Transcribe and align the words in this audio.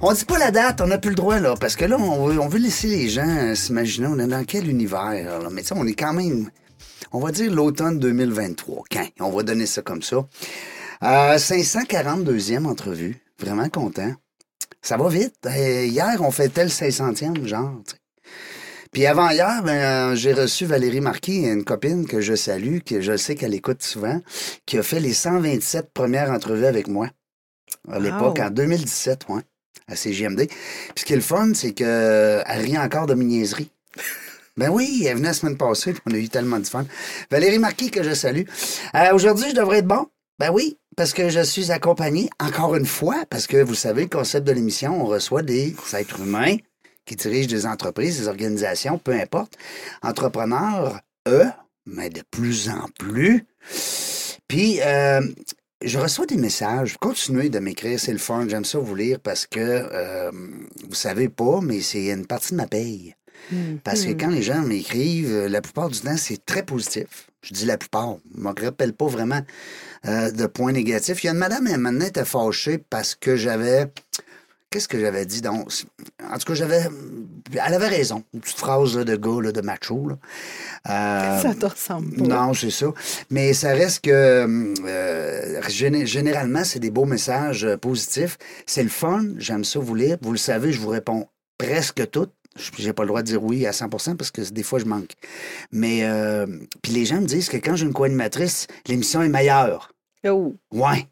on 0.00 0.12
dit 0.12 0.24
pas 0.24 0.38
la 0.38 0.50
date, 0.50 0.80
on 0.80 0.86
n'a 0.86 0.98
plus 0.98 1.10
le 1.10 1.16
droit, 1.16 1.38
là, 1.38 1.54
parce 1.58 1.76
que 1.76 1.84
là, 1.84 1.96
on 1.98 2.26
veut, 2.26 2.40
on 2.40 2.48
veut 2.48 2.58
laisser 2.58 2.88
les 2.88 3.08
gens 3.08 3.28
euh, 3.28 3.54
s'imaginer 3.54 4.06
on 4.06 4.18
est 4.18 4.26
dans 4.26 4.44
quel 4.44 4.68
univers. 4.68 5.40
Là. 5.42 5.48
Mais 5.50 5.62
tu 5.62 5.68
sais, 5.68 5.74
on 5.76 5.86
est 5.86 5.94
quand 5.94 6.12
même, 6.12 6.50
on 7.12 7.20
va 7.20 7.32
dire 7.32 7.52
l'automne 7.52 7.98
2023. 7.98 8.84
Quand? 8.90 9.06
On 9.20 9.30
va 9.30 9.42
donner 9.42 9.66
ça 9.66 9.82
comme 9.82 10.02
ça. 10.02 10.26
Euh, 11.02 11.36
542e 11.36 12.64
entrevue. 12.64 13.22
Vraiment 13.38 13.68
content. 13.68 14.12
Ça 14.82 14.96
va 14.96 15.08
vite. 15.08 15.34
Euh, 15.46 15.84
hier, 15.84 16.16
on 16.20 16.30
fêtait 16.30 16.64
le 16.64 16.70
500e, 16.70 17.46
genre. 17.46 17.82
t'sais. 17.84 17.96
Puis 18.92 19.04
avant 19.04 19.28
hier, 19.28 19.62
ben, 19.62 20.12
euh, 20.12 20.14
j'ai 20.14 20.32
reçu 20.32 20.64
Valérie 20.64 21.00
Marquis, 21.00 21.42
une 21.44 21.64
copine 21.64 22.06
que 22.06 22.20
je 22.20 22.34
salue, 22.34 22.78
que 22.78 23.00
je 23.00 23.16
sais 23.16 23.34
qu'elle 23.34 23.52
écoute 23.52 23.82
souvent, 23.82 24.20
qui 24.64 24.78
a 24.78 24.82
fait 24.82 25.00
les 25.00 25.12
127 25.12 25.92
premières 25.92 26.30
entrevues 26.30 26.66
avec 26.66 26.88
moi. 26.88 27.10
À 27.90 27.98
l'époque, 27.98 28.38
en 28.38 28.48
2017, 28.48 29.26
ouais, 29.28 29.42
à 29.88 29.96
CGMD. 29.96 30.46
Puis 30.46 30.56
ce 30.96 31.04
qui 31.04 31.12
est 31.12 31.16
le 31.16 31.22
fun, 31.22 31.52
c'est 31.54 31.72
qu'elle 31.72 32.44
rit 32.46 32.78
encore 32.78 33.06
de 33.06 33.14
mes 33.14 33.24
niaiseries. 33.24 33.70
Ben 34.58 34.70
oui, 34.70 35.04
elle 35.06 35.16
venait 35.16 35.28
la 35.28 35.34
semaine 35.34 35.58
passée, 35.58 35.92
puis 35.92 36.00
on 36.06 36.14
a 36.14 36.16
eu 36.16 36.30
tellement 36.30 36.58
de 36.58 36.66
fun. 36.66 36.86
Valérie 37.30 37.58
Marquis, 37.58 37.90
que 37.90 38.02
je 38.02 38.14
salue. 38.14 38.44
Euh, 38.94 39.12
Aujourd'hui, 39.12 39.50
je 39.50 39.54
devrais 39.54 39.80
être 39.80 39.86
bon? 39.86 40.06
Ben 40.38 40.50
oui, 40.50 40.78
parce 40.96 41.12
que 41.12 41.28
je 41.28 41.40
suis 41.40 41.72
accompagné, 41.72 42.30
encore 42.40 42.74
une 42.74 42.86
fois, 42.86 43.26
parce 43.28 43.46
que 43.46 43.58
vous 43.58 43.74
savez, 43.74 44.04
le 44.04 44.08
concept 44.08 44.46
de 44.46 44.52
l'émission, 44.52 44.98
on 44.98 45.04
reçoit 45.04 45.42
des 45.42 45.76
êtres 45.92 46.20
humains 46.22 46.56
qui 47.04 47.16
dirigent 47.16 47.48
des 47.48 47.66
entreprises, 47.66 48.18
des 48.20 48.28
organisations, 48.28 48.96
peu 48.96 49.12
importe. 49.12 49.58
Entrepreneurs, 50.02 51.00
eux, 51.28 51.50
mais 51.84 52.08
de 52.08 52.22
plus 52.30 52.70
en 52.70 52.86
plus. 52.98 53.44
Puis, 54.48 54.80
euh, 54.80 55.20
je 55.82 55.98
reçois 55.98 56.26
des 56.26 56.36
messages. 56.36 56.96
Continuez 56.98 57.48
de 57.48 57.58
m'écrire, 57.58 58.00
c'est 58.00 58.12
le 58.12 58.18
fun. 58.18 58.46
J'aime 58.48 58.64
ça 58.64 58.78
vous 58.78 58.94
lire 58.94 59.20
parce 59.20 59.46
que, 59.46 59.60
euh, 59.60 60.30
vous 60.88 60.94
savez 60.94 61.28
pas, 61.28 61.60
mais 61.62 61.80
c'est 61.80 62.06
une 62.06 62.26
partie 62.26 62.52
de 62.52 62.56
ma 62.56 62.66
paye. 62.66 63.14
Parce 63.84 64.04
que 64.04 64.10
quand 64.12 64.30
les 64.30 64.42
gens 64.42 64.62
m'écrivent, 64.62 65.32
euh, 65.32 65.48
la 65.48 65.60
plupart 65.60 65.88
du 65.88 66.00
temps, 66.00 66.16
c'est 66.16 66.44
très 66.44 66.64
positif. 66.64 67.28
Je 67.42 67.52
dis 67.52 67.64
la 67.64 67.78
plupart. 67.78 68.16
Je 68.34 68.40
ne 68.40 68.44
me 68.44 68.64
rappelle 68.64 68.92
pas 68.92 69.06
vraiment 69.06 69.40
euh, 70.06 70.32
de 70.32 70.46
points 70.46 70.72
négatifs. 70.72 71.22
Il 71.22 71.26
y 71.26 71.30
a 71.30 71.32
une 71.32 71.38
madame, 71.38 71.66
elle 71.68 71.78
maintenant 71.78 72.06
était 72.06 72.24
fâchée 72.24 72.78
parce 72.78 73.14
que 73.14 73.36
j'avais. 73.36 73.86
Qu'est-ce 74.70 74.88
que 74.88 74.98
j'avais 74.98 75.24
dit 75.26 75.40
donc? 75.42 75.70
En 76.28 76.38
tout 76.38 76.46
cas, 76.46 76.54
j'avais. 76.54 76.88
Elle 77.52 77.74
avait 77.74 77.86
raison. 77.88 78.24
Une 78.34 78.40
petite 78.40 78.58
phrase 78.58 78.96
là, 78.96 79.04
de 79.04 79.14
gars, 79.16 79.40
là, 79.40 79.52
de 79.52 79.60
macho. 79.60 80.08
Là. 80.08 80.16
Euh, 80.88 81.40
Ça 81.40 81.54
te 81.54 81.66
ressemble 81.66 82.16
pas. 82.16 82.24
non, 82.24 82.52
c'est 82.54 82.70
ça. 82.70 82.86
Mais 83.30 83.52
ça 83.52 83.68
reste 83.72 84.04
que 84.04 84.10
euh, 84.10 85.60
géné- 85.68 86.04
généralement, 86.06 86.64
c'est 86.64 86.80
des 86.80 86.90
beaux 86.90 87.04
messages 87.04 87.64
euh, 87.64 87.76
positifs. 87.76 88.38
C'est 88.66 88.82
le 88.82 88.88
fun. 88.88 89.22
J'aime 89.38 89.64
ça 89.64 89.78
vous 89.78 89.94
lire. 89.94 90.18
Vous 90.22 90.32
le 90.32 90.38
savez, 90.38 90.72
je 90.72 90.80
vous 90.80 90.88
réponds 90.88 91.28
presque 91.58 92.10
toutes. 92.10 92.32
Je- 92.58 92.70
J'ai 92.78 92.92
pas 92.92 93.04
le 93.04 93.08
droit 93.08 93.22
de 93.22 93.26
dire 93.28 93.42
oui 93.44 93.66
à 93.66 93.72
100 93.72 93.88
parce 94.16 94.30
que 94.32 94.42
des 94.50 94.62
fois, 94.64 94.78
je 94.80 94.84
manque. 94.86 95.12
Mais 95.70 96.00
euh, 96.04 96.46
puis 96.82 96.92
les 96.92 97.04
gens 97.04 97.20
me 97.20 97.26
disent 97.26 97.48
que 97.48 97.56
quand 97.58 97.76
j'ai 97.76 97.86
une 97.86 97.92
co-animatrice, 97.92 98.66
l'émission 98.88 99.22
est 99.22 99.28
meilleure. 99.28 99.92
Oh. 100.28 100.54
Ouais. 100.72 101.06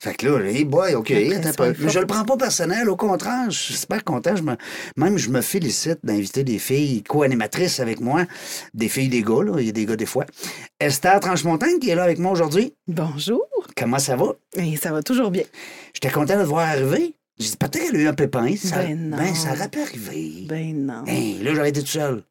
Fait 0.00 0.14
que 0.14 0.26
là, 0.26 0.50
hey 0.50 0.64
boy, 0.64 0.94
OK. 0.94 1.10
Attends 1.12 1.64
Mais 1.78 1.88
je 1.88 1.98
le 2.00 2.06
prends 2.06 2.24
pas 2.24 2.36
personnel, 2.36 2.88
au 2.88 2.96
contraire, 2.96 3.50
je 3.50 3.58
suis 3.58 3.74
super 3.74 4.02
content. 4.02 4.34
Je 4.34 4.42
me, 4.42 4.56
même, 4.96 5.16
je 5.16 5.30
me 5.30 5.40
félicite 5.40 5.98
d'inviter 6.02 6.42
des 6.44 6.58
filles 6.58 7.02
co-animatrices 7.04 7.78
avec 7.80 8.00
moi, 8.00 8.24
des 8.74 8.88
filles, 8.88 9.08
des 9.08 9.22
gars, 9.22 9.42
là. 9.44 9.60
Il 9.60 9.66
y 9.66 9.68
a 9.68 9.72
des 9.72 9.86
gars 9.86 9.96
des 9.96 10.06
fois. 10.06 10.26
Esther 10.80 11.20
Tranche-Montagne 11.20 11.78
qui 11.78 11.90
est 11.90 11.94
là 11.94 12.02
avec 12.02 12.18
moi 12.18 12.32
aujourd'hui. 12.32 12.74
Bonjour. 12.88 13.42
Comment 13.76 13.98
ça 13.98 14.16
va? 14.16 14.32
Et 14.56 14.76
ça 14.76 14.92
va 14.92 15.02
toujours 15.02 15.30
bien. 15.30 15.44
J'étais 15.94 16.10
content 16.10 16.36
de 16.36 16.42
te 16.42 16.48
voir 16.48 16.68
arriver. 16.68 17.14
J'ai 17.38 17.50
dit, 17.50 17.56
peut-être 17.56 17.86
qu'elle 17.86 17.96
a 17.96 17.98
eu 18.00 18.08
un 18.08 18.14
pépin. 18.14 18.54
Ça, 18.56 18.76
Ben 18.78 19.10
non. 19.10 19.34
ça 19.34 19.52
aurait 19.52 19.68
pu 19.68 19.80
arriver. 19.80 20.44
Ben 20.48 20.84
non. 20.86 21.04
Hey, 21.06 21.42
là, 21.42 21.54
j'aurais 21.54 21.70
été 21.70 21.80
tout 21.80 21.86
seul. 21.88 22.22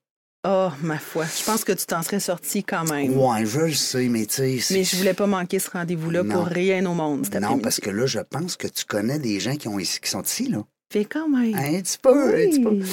Oh, 0.44 0.70
ma 0.82 0.98
foi. 0.98 1.26
Je 1.26 1.44
pense 1.44 1.64
que 1.64 1.72
tu 1.72 1.86
t'en 1.86 2.02
serais 2.02 2.20
sorti 2.20 2.64
quand 2.64 2.84
même. 2.92 3.16
Ouais, 3.16 3.46
je 3.46 3.60
le 3.60 3.74
sais, 3.74 4.08
mais 4.08 4.26
tu 4.26 4.60
sais. 4.60 4.74
Mais 4.74 4.84
je 4.84 4.96
voulais 4.96 5.14
pas 5.14 5.28
manquer 5.28 5.60
ce 5.60 5.70
rendez-vous-là 5.70 6.24
pour 6.24 6.46
rien 6.46 6.84
au 6.88 6.96
monde 6.96 7.26
cet 7.26 7.36
Non, 7.42 7.60
parce 7.60 7.80
que 7.80 7.92
là, 7.92 8.08
je 8.08 8.20
pense 8.20 8.56
que 8.56 8.68
tu 8.68 8.86
connais 8.86 9.20
des 9.20 9.40
gens 9.40 9.56
qui, 9.56 9.68
ont 9.68 9.78
ici, 9.78 10.00
qui 10.00 10.10
sont 10.10 10.24
ici, 10.24 10.48
là. 10.50 10.64
Fais 10.92 11.06
quand 11.06 11.30
même. 11.30 11.54
Un 11.56 11.80
petit 11.82 11.98
peu, 12.00 12.30
un 12.36 12.50
petit 12.50 12.60
peu. 12.60 12.70
Oui. 12.72 12.84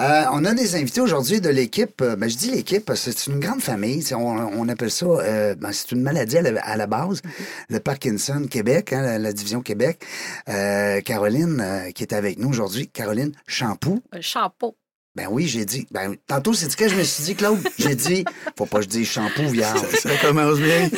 Euh, 0.00 0.24
on 0.32 0.44
a 0.44 0.52
des 0.54 0.74
invités 0.74 1.00
aujourd'hui 1.00 1.40
de 1.40 1.48
l'équipe. 1.48 2.02
Euh, 2.02 2.14
Ben, 2.16 2.28
je 2.28 2.36
dis 2.36 2.50
l'équipe 2.50 2.84
parce 2.84 3.04
que 3.04 3.12
c'est 3.12 3.30
une 3.30 3.38
grande 3.40 3.62
famille. 3.62 4.02
C'est- 4.02 4.14
On, 4.16 4.26
on 4.36 4.68
appelle 4.68 4.90
ça, 4.90 5.06
euh, 5.06 5.54
ben, 5.54 5.70
c'est 5.72 5.92
une 5.92 6.02
maladie 6.02 6.36
à 6.36 6.42
la, 6.42 6.60
à 6.62 6.76
la 6.76 6.86
base. 6.86 7.22
Le 7.70 7.78
Parkinson 7.80 8.44
Québec, 8.50 8.92
hein, 8.92 9.00
la, 9.02 9.18
la 9.18 9.32
division 9.32 9.62
Québec. 9.62 10.04
Euh, 10.50 11.00
Caroline, 11.00 11.58
euh, 11.64 11.90
qui 11.92 12.02
est 12.02 12.12
avec 12.12 12.38
nous 12.38 12.48
aujourd'hui. 12.50 12.88
Caroline 12.88 13.32
Champoux. 13.46 14.02
Un 14.12 14.20
chapeau. 14.20 14.76
Ben 15.18 15.26
oui, 15.28 15.48
j'ai 15.48 15.64
dit. 15.64 15.84
Ben, 15.90 16.14
tantôt, 16.28 16.54
c'est 16.54 16.70
ce 16.70 16.76
que 16.76 16.86
je 16.88 16.94
me 16.94 17.02
suis 17.02 17.24
dit, 17.24 17.34
Claude. 17.34 17.58
J'ai 17.76 17.96
dit, 17.96 18.24
faut 18.56 18.66
pas 18.66 18.76
que 18.78 18.84
je 18.84 18.88
dise 18.88 19.08
shampoo, 19.08 19.48
viande. 19.48 19.84
Ça 20.00 20.10
commence 20.22 20.58
bien. 20.60 20.88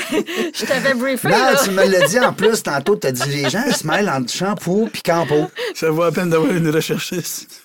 Je 0.54 0.66
t'avais 0.66 0.92
briefé, 0.92 1.26
Non, 1.28 1.38
là. 1.38 1.54
tu 1.64 1.70
me 1.70 1.86
l'as 1.86 2.06
dit 2.06 2.20
en 2.20 2.34
plus 2.34 2.62
tantôt. 2.62 2.96
T'as 2.96 3.12
dit, 3.12 3.30
les 3.30 3.48
gens 3.48 3.64
se 3.72 3.86
mêlent 3.86 4.10
entre 4.10 4.30
shampoo 4.30 4.90
puis 4.92 5.00
campo. 5.00 5.50
Ça 5.74 5.88
vaut 5.90 6.04
la 6.04 6.12
peine 6.12 6.28
d'avoir 6.28 6.52
une 6.52 6.68
recherchiste. 6.68 7.62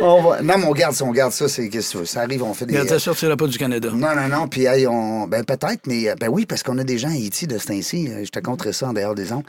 On 0.00 0.22
va... 0.22 0.42
Non, 0.42 0.54
mais 0.58 0.64
on 0.66 0.72
garde 0.72 0.94
ça, 0.94 1.04
on 1.04 1.12
garde 1.12 1.32
ça. 1.32 1.48
C'est, 1.48 1.68
qu'est-ce 1.68 1.88
que 1.88 1.92
tu 1.92 1.98
veux? 1.98 2.04
Ça 2.04 2.20
arrive, 2.22 2.42
on 2.42 2.54
fait 2.54 2.66
des. 2.66 2.74
Regarde, 2.74 2.88
ça 2.88 2.98
sortira 2.98 3.36
pas 3.36 3.46
du 3.46 3.58
Canada. 3.58 3.90
Non, 3.92 4.14
non, 4.14 4.28
non. 4.28 4.48
Puis, 4.48 4.64
hey, 4.64 4.86
on... 4.86 5.26
ben, 5.26 5.44
peut-être, 5.44 5.86
mais 5.86 6.08
euh, 6.08 6.14
ben 6.18 6.28
oui, 6.28 6.46
parce 6.46 6.62
qu'on 6.62 6.78
a 6.78 6.84
des 6.84 6.98
gens 6.98 7.08
à 7.08 7.12
Haïti 7.12 7.46
de 7.46 7.58
ce 7.58 7.66
temps-ci. 7.66 8.08
Euh, 8.08 8.24
Je 8.24 8.30
te 8.30 8.38
compterai 8.38 8.72
ça 8.72 8.88
en 8.88 8.92
dehors 8.92 9.14
des 9.14 9.32
ondes. 9.32 9.44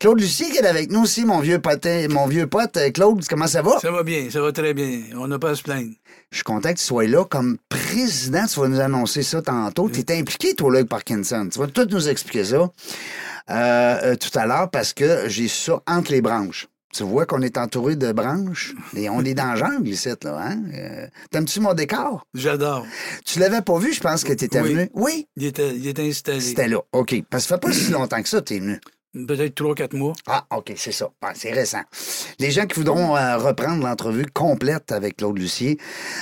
Claude 0.00 0.20
Lucie 0.20 0.50
qui 0.50 0.58
est 0.58 0.66
avec 0.66 0.90
nous 0.90 1.02
aussi, 1.02 1.24
mon 1.24 1.40
vieux 1.40 1.58
pote. 1.58 1.86
Mon 2.10 2.26
vieux 2.26 2.46
pote. 2.46 2.76
Euh, 2.76 2.90
Claude, 2.90 3.24
comment 3.28 3.46
ça 3.46 3.62
va? 3.62 3.78
Ça 3.80 3.90
va 3.90 4.02
bien, 4.02 4.28
ça 4.30 4.40
va 4.40 4.52
très 4.52 4.74
bien. 4.74 5.00
On 5.16 5.28
n'a 5.28 5.38
pas 5.38 5.50
à 5.50 5.54
se 5.54 5.62
plaindre. 5.62 5.92
Je 6.30 6.36
suis 6.36 6.44
content 6.44 6.72
que 6.72 6.78
tu 6.78 6.84
sois 6.84 7.06
là 7.06 7.24
comme 7.24 7.58
président. 7.68 8.46
Tu 8.46 8.58
vas 8.58 8.68
nous 8.68 8.80
annoncer 8.80 9.22
ça 9.22 9.42
tantôt. 9.42 9.90
Tu 9.90 10.00
es 10.00 10.18
impliqué, 10.18 10.54
toi, 10.54 10.70
là, 10.70 10.78
avec 10.78 10.88
Parkinson. 10.88 11.48
Tu 11.52 11.58
vas 11.58 11.66
tout 11.66 11.86
nous 11.90 12.08
expliquer 12.08 12.44
ça 12.44 12.56
euh, 12.56 12.70
euh, 13.50 14.16
tout 14.16 14.36
à 14.38 14.46
l'heure 14.46 14.70
parce 14.70 14.92
que 14.94 15.28
j'ai 15.28 15.48
ça 15.48 15.82
entre 15.86 16.12
les 16.12 16.22
branches. 16.22 16.68
Tu 16.94 17.04
vois 17.04 17.24
qu'on 17.24 17.40
est 17.40 17.56
entouré 17.56 17.96
de 17.96 18.12
branches 18.12 18.74
et 18.94 19.08
on 19.08 19.22
est 19.24 19.32
dans 19.34 19.46
la 19.46 19.56
jungle 19.56 19.88
ici, 19.88 20.10
là. 20.22 20.38
Hein? 20.38 20.62
Euh, 20.74 21.06
T'aimes-tu 21.30 21.60
mon 21.60 21.72
décor? 21.72 22.26
J'adore. 22.34 22.86
Tu 23.24 23.38
l'avais 23.38 23.62
pas 23.62 23.78
vu, 23.78 23.92
je 23.94 24.00
pense 24.00 24.24
que 24.24 24.32
tu 24.34 24.44
étais 24.44 24.60
Oui. 24.60 24.74
venu. 24.74 24.90
Oui, 24.92 25.26
Il 25.36 25.44
était, 25.46 25.74
il 25.74 25.86
était 25.88 26.06
installé. 26.06 26.40
c'était 26.40 26.68
là. 26.68 26.80
OK. 26.92 27.14
Parce 27.30 27.44
que 27.44 27.48
ça 27.48 27.54
fait 27.56 27.60
pas 27.60 27.72
si 27.72 27.90
longtemps 27.90 28.22
que 28.22 28.28
ça, 28.28 28.42
tu 28.42 28.56
es 28.56 28.58
venu. 28.58 28.78
Peut-être 29.26 29.54
trois, 29.54 29.74
quatre 29.74 29.94
mois. 29.94 30.12
Ah, 30.26 30.46
OK, 30.56 30.72
c'est 30.76 30.92
ça. 30.92 31.10
Ah, 31.22 31.32
c'est 31.34 31.52
récent. 31.52 31.82
Les 32.38 32.50
gens 32.50 32.66
qui 32.66 32.78
voudront 32.80 33.16
euh, 33.16 33.36
reprendre 33.38 33.84
l'entrevue 33.86 34.24
complète 34.26 34.90
avec 34.92 35.16
Claude 35.18 35.38
Lucier, 35.38 35.78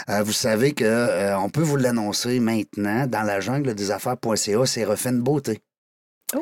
euh, 0.09 0.23
vous 0.23 0.33
savez 0.33 0.73
que 0.73 0.85
euh, 0.85 1.39
on 1.39 1.51
peut 1.51 1.63
vous 1.63 1.77
l'annoncer 1.77 2.39
maintenant 2.41 3.07
dans 3.07 3.23
la 3.23 3.41
jungle 3.41 3.75
des 3.75 3.91
affaires.ca, 3.93 4.67
c'est 4.67 4.85
refait 4.85 5.11
une 5.11 5.21
beauté. 5.23 5.61
Oh. 6.37 6.41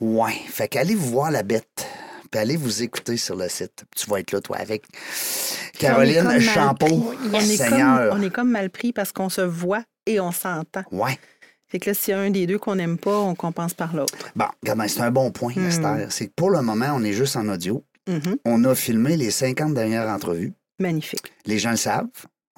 Ouais. 0.00 0.34
Fait 0.48 0.68
qu'allez 0.68 0.94
vous 0.94 1.10
voir 1.10 1.30
la 1.30 1.42
bête. 1.42 1.86
Puis 2.36 2.42
allez 2.42 2.56
vous 2.58 2.82
écouter 2.82 3.16
sur 3.16 3.34
le 3.34 3.48
site. 3.48 3.84
Tu 3.96 4.10
vas 4.10 4.20
être 4.20 4.30
là, 4.32 4.42
toi, 4.42 4.58
avec 4.58 4.84
Caroline 5.78 6.38
Champeau. 6.38 7.14
On 7.32 7.38
est, 7.38 7.56
Seigneur. 7.56 8.10
comme, 8.10 8.20
on 8.20 8.22
est 8.22 8.30
comme 8.30 8.50
mal 8.50 8.68
pris 8.68 8.92
parce 8.92 9.10
qu'on 9.10 9.30
se 9.30 9.40
voit 9.40 9.82
et 10.04 10.20
on 10.20 10.32
s'entend. 10.32 10.82
Ouais. 10.92 11.18
Fait 11.66 11.78
que 11.78 11.88
là, 11.88 11.94
s'il 11.94 12.12
y 12.12 12.14
a 12.14 12.20
un 12.20 12.28
des 12.30 12.46
deux 12.46 12.58
qu'on 12.58 12.74
n'aime 12.74 12.98
pas, 12.98 13.16
on 13.18 13.34
compense 13.34 13.72
par 13.72 13.96
l'autre. 13.96 14.12
Bon, 14.36 14.44
c'est 14.86 15.00
un 15.00 15.10
bon 15.10 15.30
point, 15.30 15.54
Hmm. 15.56 15.66
Esther. 15.66 16.06
C'est 16.10 16.26
que 16.26 16.32
pour 16.36 16.50
le 16.50 16.60
moment, 16.60 16.92
on 16.94 17.02
est 17.04 17.14
juste 17.14 17.36
en 17.36 17.48
audio. 17.48 17.82
Mhm. 18.06 18.36
On 18.44 18.62
a 18.64 18.74
filmé 18.74 19.16
les 19.16 19.30
50 19.30 19.72
dernières 19.72 20.08
entrevues. 20.10 20.52
Magnifique. 20.78 21.32
Les 21.46 21.58
gens 21.58 21.70
le 21.70 21.76
savent. 21.78 22.04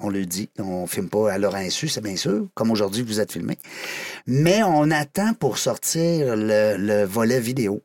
On 0.01 0.09
le 0.09 0.25
dit. 0.25 0.49
On 0.59 0.81
ne 0.81 0.87
filme 0.87 1.07
pas 1.07 1.31
à 1.31 1.37
leur 1.37 1.55
insu, 1.55 1.87
c'est 1.87 2.01
bien 2.01 2.17
sûr. 2.17 2.47
Comme 2.53 2.69
aujourd'hui, 2.71 3.01
vous 3.03 3.21
êtes 3.21 3.31
filmé. 3.31 3.57
Mais 4.27 4.61
on 4.61 4.91
attend 4.91 5.33
pour 5.33 5.57
sortir 5.57 6.35
le, 6.35 6.75
le 6.77 7.03
volet 7.05 7.39
vidéo. 7.39 7.81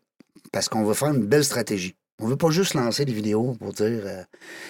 Parce 0.55 0.69
qu'on 0.69 0.85
veut 0.85 0.95
faire 0.95 1.09
une 1.09 1.27
belle 1.27 1.45
stratégie. 1.45 1.97
On 2.23 2.29
veut 2.29 2.37
pas 2.37 2.51
juste 2.51 2.75
lancer 2.75 3.05
des 3.05 3.13
vidéos 3.13 3.57
pour 3.59 3.73
dire. 3.73 4.03
euh, 4.05 4.23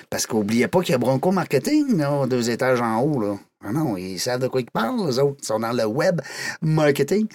parce 0.08 0.26
qu'oubliez 0.26 0.66
pas 0.66 0.81
qu'il 0.81 0.92
y 0.92 0.94
a 0.94 0.98
Bronco 0.98 1.31
Marketing, 1.31 1.98
là, 1.98 2.26
deux 2.26 2.48
étages 2.48 2.81
en 2.81 3.00
haut. 3.02 3.20
Là. 3.20 3.36
Ah 3.62 3.70
non, 3.70 3.98
ils 3.98 4.19
savent 4.19 4.40
de 4.40 4.48
quoi 4.48 4.62
ils 4.62 4.70
parlent, 4.70 5.06
les 5.06 5.19
autres. 5.19 5.36
Ils 5.42 5.46
sont 5.46 5.60
dans 5.60 5.72
le 5.72 5.84
web 5.84 6.22
marketing. 6.62 7.26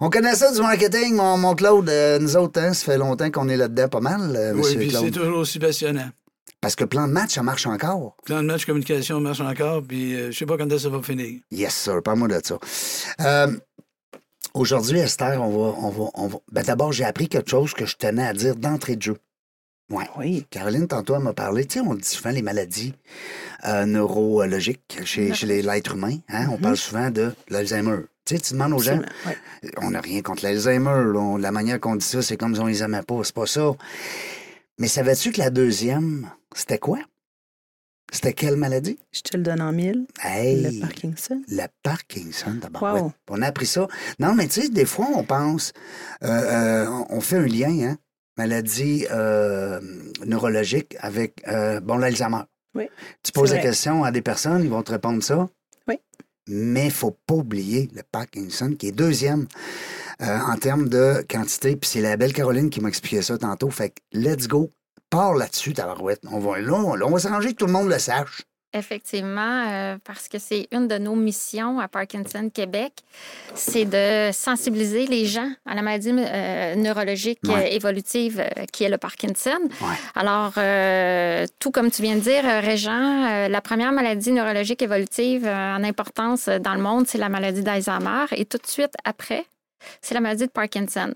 On 0.00 0.10
connaît 0.10 0.36
ça 0.36 0.52
du 0.52 0.60
marketing, 0.60 1.16
mon, 1.16 1.36
mon 1.38 1.56
Claude. 1.56 1.88
euh, 1.88 2.20
nous 2.20 2.36
autres, 2.36 2.60
hein, 2.60 2.72
ça 2.72 2.84
fait 2.84 2.98
longtemps 2.98 3.30
qu'on 3.32 3.48
est 3.48 3.56
là-dedans 3.56 3.88
pas 3.88 4.00
mal, 4.00 4.32
euh, 4.36 4.54
Oui, 4.54 4.76
puis 4.76 4.90
c'est 4.92 5.10
toujours 5.10 5.38
aussi 5.38 5.58
passionnant. 5.58 6.10
Parce 6.60 6.76
que 6.76 6.84
plan 6.84 7.08
de 7.08 7.12
match, 7.12 7.34
ça 7.34 7.42
marche 7.42 7.66
encore. 7.66 8.16
Plan 8.24 8.42
de 8.42 8.46
match 8.46 8.64
communication 8.64 9.18
marche 9.20 9.40
encore, 9.40 9.82
puis 9.82 10.14
euh, 10.14 10.30
je 10.30 10.38
sais 10.38 10.46
pas 10.46 10.56
quand 10.56 10.78
ça 10.78 10.88
va 10.88 11.02
finir. 11.02 11.40
Yes, 11.50 11.74
sir. 11.74 12.00
Parle-moi 12.04 12.28
de 12.28 12.40
ça. 12.44 12.58
Euh, 14.54 14.60
Aujourd'hui, 14.60 14.98
Esther, 14.98 15.40
on 15.42 15.50
va. 15.50 15.78
On 15.80 15.90
va, 15.90 16.10
on 16.14 16.26
va... 16.28 16.38
Ben, 16.50 16.62
D'abord, 16.62 16.92
j'ai 16.92 17.04
appris 17.04 17.28
quelque 17.28 17.50
chose 17.50 17.74
que 17.74 17.86
je 17.86 17.96
tenais 17.96 18.26
à 18.26 18.32
dire 18.34 18.56
d'entrée 18.56 18.96
de 18.96 19.02
jeu. 19.02 19.16
Ouais. 19.90 20.04
Oui. 20.16 20.46
Caroline, 20.50 20.86
tantôt, 20.88 21.14
elle 21.16 21.22
m'a 21.22 21.32
parlé. 21.34 21.66
Tu 21.66 21.78
sais, 21.78 21.84
on 21.86 21.94
dit 21.94 22.04
souvent 22.08 22.30
les 22.30 22.40
maladies 22.42 22.94
euh, 23.66 23.84
neurologiques 23.84 25.00
chez, 25.04 25.34
chez 25.34 25.46
les- 25.46 25.62
l'être 25.62 25.94
humain. 25.94 26.16
Hein? 26.28 26.48
On 26.50 26.56
parle 26.56 26.76
souvent 26.76 27.10
de 27.10 27.34
l'Alzheimer. 27.48 27.96
Tu 28.24 28.36
sais, 28.36 28.40
tu 28.40 28.52
demandes 28.54 28.72
aux 28.72 28.78
gens, 28.78 29.00
ouais. 29.26 29.70
on 29.82 29.90
n'a 29.90 30.00
rien 30.00 30.22
contre 30.22 30.44
l'Alzheimer. 30.44 31.12
La 31.40 31.50
manière 31.50 31.80
qu'on 31.80 31.96
dit 31.96 32.06
ça, 32.06 32.22
c'est 32.22 32.36
comme 32.36 32.54
si 32.54 32.60
on 32.60 32.66
les 32.66 32.82
aimait 32.82 33.02
pas. 33.02 33.20
C'est 33.24 33.34
pas 33.34 33.46
ça. 33.46 33.72
Mais 34.78 34.88
savais-tu 34.88 35.32
que 35.32 35.40
la 35.40 35.50
deuxième, 35.50 36.30
c'était 36.54 36.78
quoi? 36.78 36.98
C'était 38.14 38.34
quelle 38.34 38.56
maladie? 38.56 38.98
Je 39.10 39.22
te 39.22 39.38
le 39.38 39.42
donne 39.42 39.62
en 39.62 39.72
mille. 39.72 40.06
Hey! 40.22 40.62
Le 40.62 40.80
Parkinson. 40.80 41.42
Le 41.48 41.64
Parkinson, 41.82 42.58
d'abord. 42.60 42.82
Wow. 42.82 43.06
Ouais. 43.06 43.10
On 43.30 43.40
a 43.40 43.46
appris 43.46 43.64
ça. 43.64 43.88
Non, 44.18 44.34
mais 44.34 44.46
tu 44.48 44.60
sais, 44.60 44.68
des 44.68 44.84
fois, 44.84 45.08
on 45.14 45.24
pense, 45.24 45.72
euh, 46.22 46.28
euh, 46.28 47.04
on 47.08 47.22
fait 47.22 47.38
un 47.38 47.46
lien, 47.46 47.70
hein, 47.88 47.96
maladie 48.36 49.06
euh, 49.10 49.80
neurologique 50.26 50.94
avec, 51.00 51.42
bon, 51.82 51.96
l'Alzheimer. 51.96 52.42
Oui. 52.74 52.88
Tu 53.22 53.32
poses 53.32 53.52
la 53.52 53.60
question 53.60 54.04
à 54.04 54.12
des 54.12 54.22
personnes, 54.22 54.62
ils 54.62 54.70
vont 54.70 54.82
te 54.82 54.92
répondre 54.92 55.22
ça. 55.22 55.48
Oui. 55.88 55.98
Mais 56.48 56.86
il 56.86 56.92
faut 56.92 57.16
pas 57.26 57.34
oublier 57.34 57.88
le 57.94 58.02
Parkinson, 58.02 58.74
qui 58.78 58.88
est 58.88 58.92
deuxième 58.92 59.46
en 60.20 60.56
termes 60.56 60.90
de 60.90 61.24
quantité. 61.30 61.76
Puis 61.76 61.88
c'est 61.88 62.02
la 62.02 62.18
belle 62.18 62.34
Caroline 62.34 62.68
qui 62.68 62.80
m'a 62.80 62.88
expliqué 62.88 63.22
ça 63.22 63.38
tantôt. 63.38 63.70
Fait 63.70 63.90
que, 63.90 63.94
let's 64.12 64.48
go. 64.48 64.70
Là-dessus, 65.12 65.74
tabarouette. 65.74 66.22
On 66.30 66.38
va, 66.38 66.58
là, 66.58 66.72
on, 66.72 66.94
là, 66.94 67.06
on 67.06 67.10
va 67.10 67.18
s'arranger 67.18 67.50
que 67.52 67.56
tout 67.58 67.66
le 67.66 67.72
monde 67.72 67.88
le 67.88 67.98
sache. 67.98 68.42
Effectivement, 68.74 69.66
euh, 69.68 69.98
parce 70.02 70.28
que 70.28 70.38
c'est 70.38 70.66
une 70.72 70.88
de 70.88 70.96
nos 70.96 71.14
missions 71.14 71.78
à 71.78 71.88
Parkinson 71.88 72.48
Québec, 72.48 72.94
c'est 73.54 73.84
de 73.84 74.32
sensibiliser 74.32 75.06
les 75.06 75.26
gens 75.26 75.50
à 75.66 75.74
la 75.74 75.82
maladie 75.82 76.10
euh, 76.16 76.74
neurologique 76.76 77.40
Ouais. 77.44 77.54
euh, 77.70 77.74
évolutive 77.76 78.42
qui 78.72 78.84
est 78.84 78.88
le 78.88 78.96
Parkinson. 78.96 79.58
Ouais. 79.82 79.96
Alors, 80.14 80.52
tout 81.58 81.70
comme 81.70 81.90
tu 81.90 82.00
viens 82.00 82.14
de 82.14 82.20
dire, 82.20 82.44
Régent, 82.44 83.46
la 83.48 83.60
première 83.60 83.92
maladie 83.92 84.32
neurologique 84.32 84.80
évolutive 84.80 85.46
en 85.46 85.84
importance 85.84 86.46
dans 86.48 86.74
le 86.74 86.80
monde, 86.80 87.06
c'est 87.06 87.18
la 87.18 87.28
maladie 87.28 87.62
d'Alzheimer. 87.62 88.24
Et 88.36 88.46
tout 88.46 88.56
de 88.56 88.66
suite 88.66 88.94
après, 89.04 89.44
c'est 90.00 90.14
la 90.14 90.20
maladie 90.20 90.46
de 90.46 90.50
Parkinson. 90.50 91.12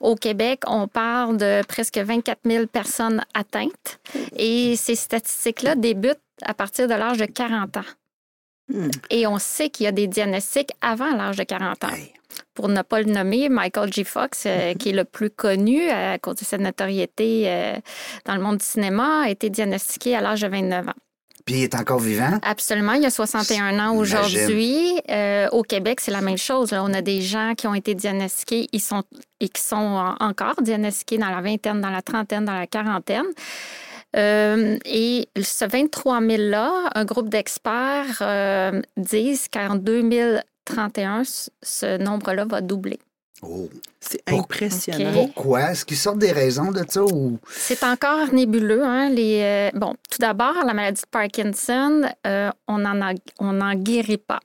Au 0.00 0.14
Québec, 0.14 0.60
on 0.66 0.88
parle 0.88 1.36
de 1.36 1.62
presque 1.66 1.98
24 1.98 2.38
000 2.44 2.66
personnes 2.66 3.24
atteintes. 3.34 4.00
Et 4.36 4.76
ces 4.76 4.94
statistiques-là 4.94 5.74
débutent 5.74 6.18
à 6.42 6.54
partir 6.54 6.86
de 6.86 6.94
l'âge 6.94 7.18
de 7.18 7.26
40 7.26 7.78
ans. 7.78 7.84
Hmm. 8.68 8.90
Et 9.10 9.26
on 9.26 9.38
sait 9.38 9.70
qu'il 9.70 9.84
y 9.84 9.86
a 9.86 9.92
des 9.92 10.06
diagnostics 10.06 10.70
avant 10.80 11.14
l'âge 11.14 11.36
de 11.36 11.44
40 11.44 11.84
ans. 11.84 11.88
Hey. 11.88 12.12
Pour 12.54 12.68
ne 12.68 12.82
pas 12.82 13.00
le 13.00 13.10
nommer, 13.10 13.48
Michael 13.48 13.92
J. 13.92 14.04
Fox, 14.04 14.44
euh, 14.46 14.74
qui 14.78 14.90
est 14.90 14.92
le 14.92 15.04
plus 15.04 15.30
connu 15.30 15.88
euh, 15.88 16.14
à 16.14 16.18
cause 16.18 16.36
de 16.36 16.44
sa 16.44 16.58
notoriété 16.58 17.44
euh, 17.46 17.74
dans 18.24 18.34
le 18.34 18.42
monde 18.42 18.58
du 18.58 18.64
cinéma, 18.64 19.22
a 19.22 19.30
été 19.30 19.50
diagnostiqué 19.50 20.14
à 20.14 20.20
l'âge 20.20 20.42
de 20.42 20.48
29 20.48 20.88
ans. 20.88 20.92
Puis 21.48 21.60
il 21.60 21.62
est 21.64 21.74
encore 21.74 21.98
vivant. 21.98 22.38
Absolument, 22.42 22.92
il 22.92 23.02
y 23.02 23.06
a 23.06 23.10
61 23.10 23.78
ans 23.78 23.94
aujourd'hui. 23.96 25.00
Euh, 25.10 25.48
au 25.52 25.62
Québec, 25.62 26.00
c'est 26.02 26.10
la 26.10 26.20
même 26.20 26.36
chose. 26.36 26.72
là. 26.72 26.84
On 26.84 26.92
a 26.92 27.00
des 27.00 27.22
gens 27.22 27.54
qui 27.56 27.66
ont 27.66 27.72
été 27.74 27.94
diagnostiqués 27.94 28.68
ils 28.72 28.80
sont, 28.82 29.02
et 29.40 29.48
qui 29.48 29.62
sont 29.62 29.76
en- 29.76 30.14
encore 30.20 30.60
diagnostiqués 30.60 31.16
dans 31.16 31.30
la 31.30 31.40
vingtaine, 31.40 31.80
dans 31.80 31.88
la 31.88 32.02
trentaine, 32.02 32.44
dans 32.44 32.52
la 32.52 32.66
quarantaine. 32.66 33.24
Euh, 34.16 34.76
et 34.84 35.28
ce 35.40 35.64
23 35.64 36.20
000-là, 36.20 36.90
un 36.94 37.04
groupe 37.06 37.30
d'experts 37.30 38.18
euh, 38.20 38.80
disent 38.98 39.48
qu'en 39.48 39.76
2031, 39.76 41.24
ce- 41.24 41.50
ce 41.62 41.96
nombre-là 41.98 42.44
va 42.44 42.60
doubler. 42.60 42.98
Oh. 43.42 43.68
C'est 44.00 44.20
impressionnant. 44.26 45.12
Pourquoi? 45.12 45.70
Est-ce 45.70 45.84
qu'ils 45.84 45.96
sortent 45.96 46.18
des 46.18 46.32
raisons 46.32 46.72
de 46.72 46.82
ça 46.88 47.04
ou? 47.04 47.38
C'est 47.50 47.82
encore 47.84 48.32
nébuleux. 48.32 48.82
Hein, 48.84 49.10
les, 49.10 49.40
euh, 49.74 49.78
bon, 49.78 49.94
tout 50.10 50.18
d'abord, 50.18 50.54
la 50.66 50.74
maladie 50.74 51.02
de 51.02 51.06
Parkinson, 51.08 52.02
euh, 52.26 52.50
on 52.66 52.78
n'en 52.78 53.00
a- 53.00 53.14
on 53.38 53.52
n'en 53.52 53.74
guérit 53.74 54.16
pas. 54.18 54.40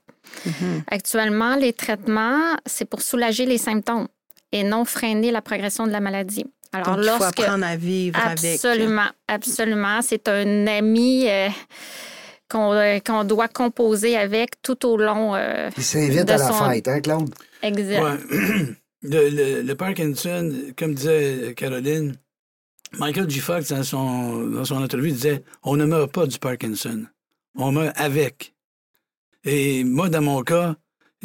Mhm. 0.46 0.82
Actuellement, 0.90 1.54
les 1.56 1.72
traitements, 1.72 2.40
c'est 2.66 2.84
pour 2.84 3.02
soulager 3.02 3.46
les 3.46 3.58
symptômes 3.58 4.06
et 4.52 4.62
non 4.62 4.84
freiner 4.84 5.30
la 5.32 5.42
progression 5.42 5.86
de 5.86 5.92
la 5.92 6.00
maladie. 6.00 6.46
Alors, 6.72 6.96
Donc, 6.96 6.98
il 7.04 7.10
faut 7.10 7.18
lorsque. 7.18 7.40
apprendre 7.40 7.64
à 7.66 7.76
vivre 7.76 8.18
avec. 8.24 8.54
Absolument, 8.54 9.08
absolument. 9.28 10.00
C'est 10.02 10.26
un 10.28 10.66
ami 10.66 11.26
euh, 11.28 11.48
qu'on 12.50 12.72
euh, 12.72 12.98
qu'on 13.04 13.24
doit 13.24 13.48
composer 13.48 14.16
avec 14.16 14.60
tout 14.62 14.84
au 14.86 14.96
long. 14.96 15.34
euh, 15.34 15.70
Ils 15.76 15.82
s'invitent 15.84 16.24
de 16.26 16.32
à 16.32 16.36
la 16.36 16.48
son- 16.48 16.68
fête, 16.70 16.88
hein, 16.88 17.00
Claude? 17.00 17.32
exact. 17.62 18.02
Ouais. 18.02 18.66
le, 19.04 19.28
le- 19.30 19.62
le 19.62 19.74
Parkinson, 19.74 20.52
comme 20.76 20.94
disait 20.94 21.54
Caroline, 21.56 22.16
Michael 22.98 23.28
J. 23.30 23.38
Fox, 23.40 23.68
dans 23.68 23.82
son, 23.84 24.46
dans 24.48 24.64
son 24.64 24.82
entrevue, 24.82 25.12
disait 25.12 25.42
On 25.62 25.76
ne 25.76 25.84
meurt 25.84 26.10
pas 26.12 26.26
du 26.26 26.38
Parkinson, 26.38 27.04
on 27.54 27.70
meurt 27.72 27.92
avec. 27.96 28.54
Et 29.44 29.84
moi, 29.84 30.08
dans 30.08 30.22
mon 30.22 30.42
cas, 30.42 30.74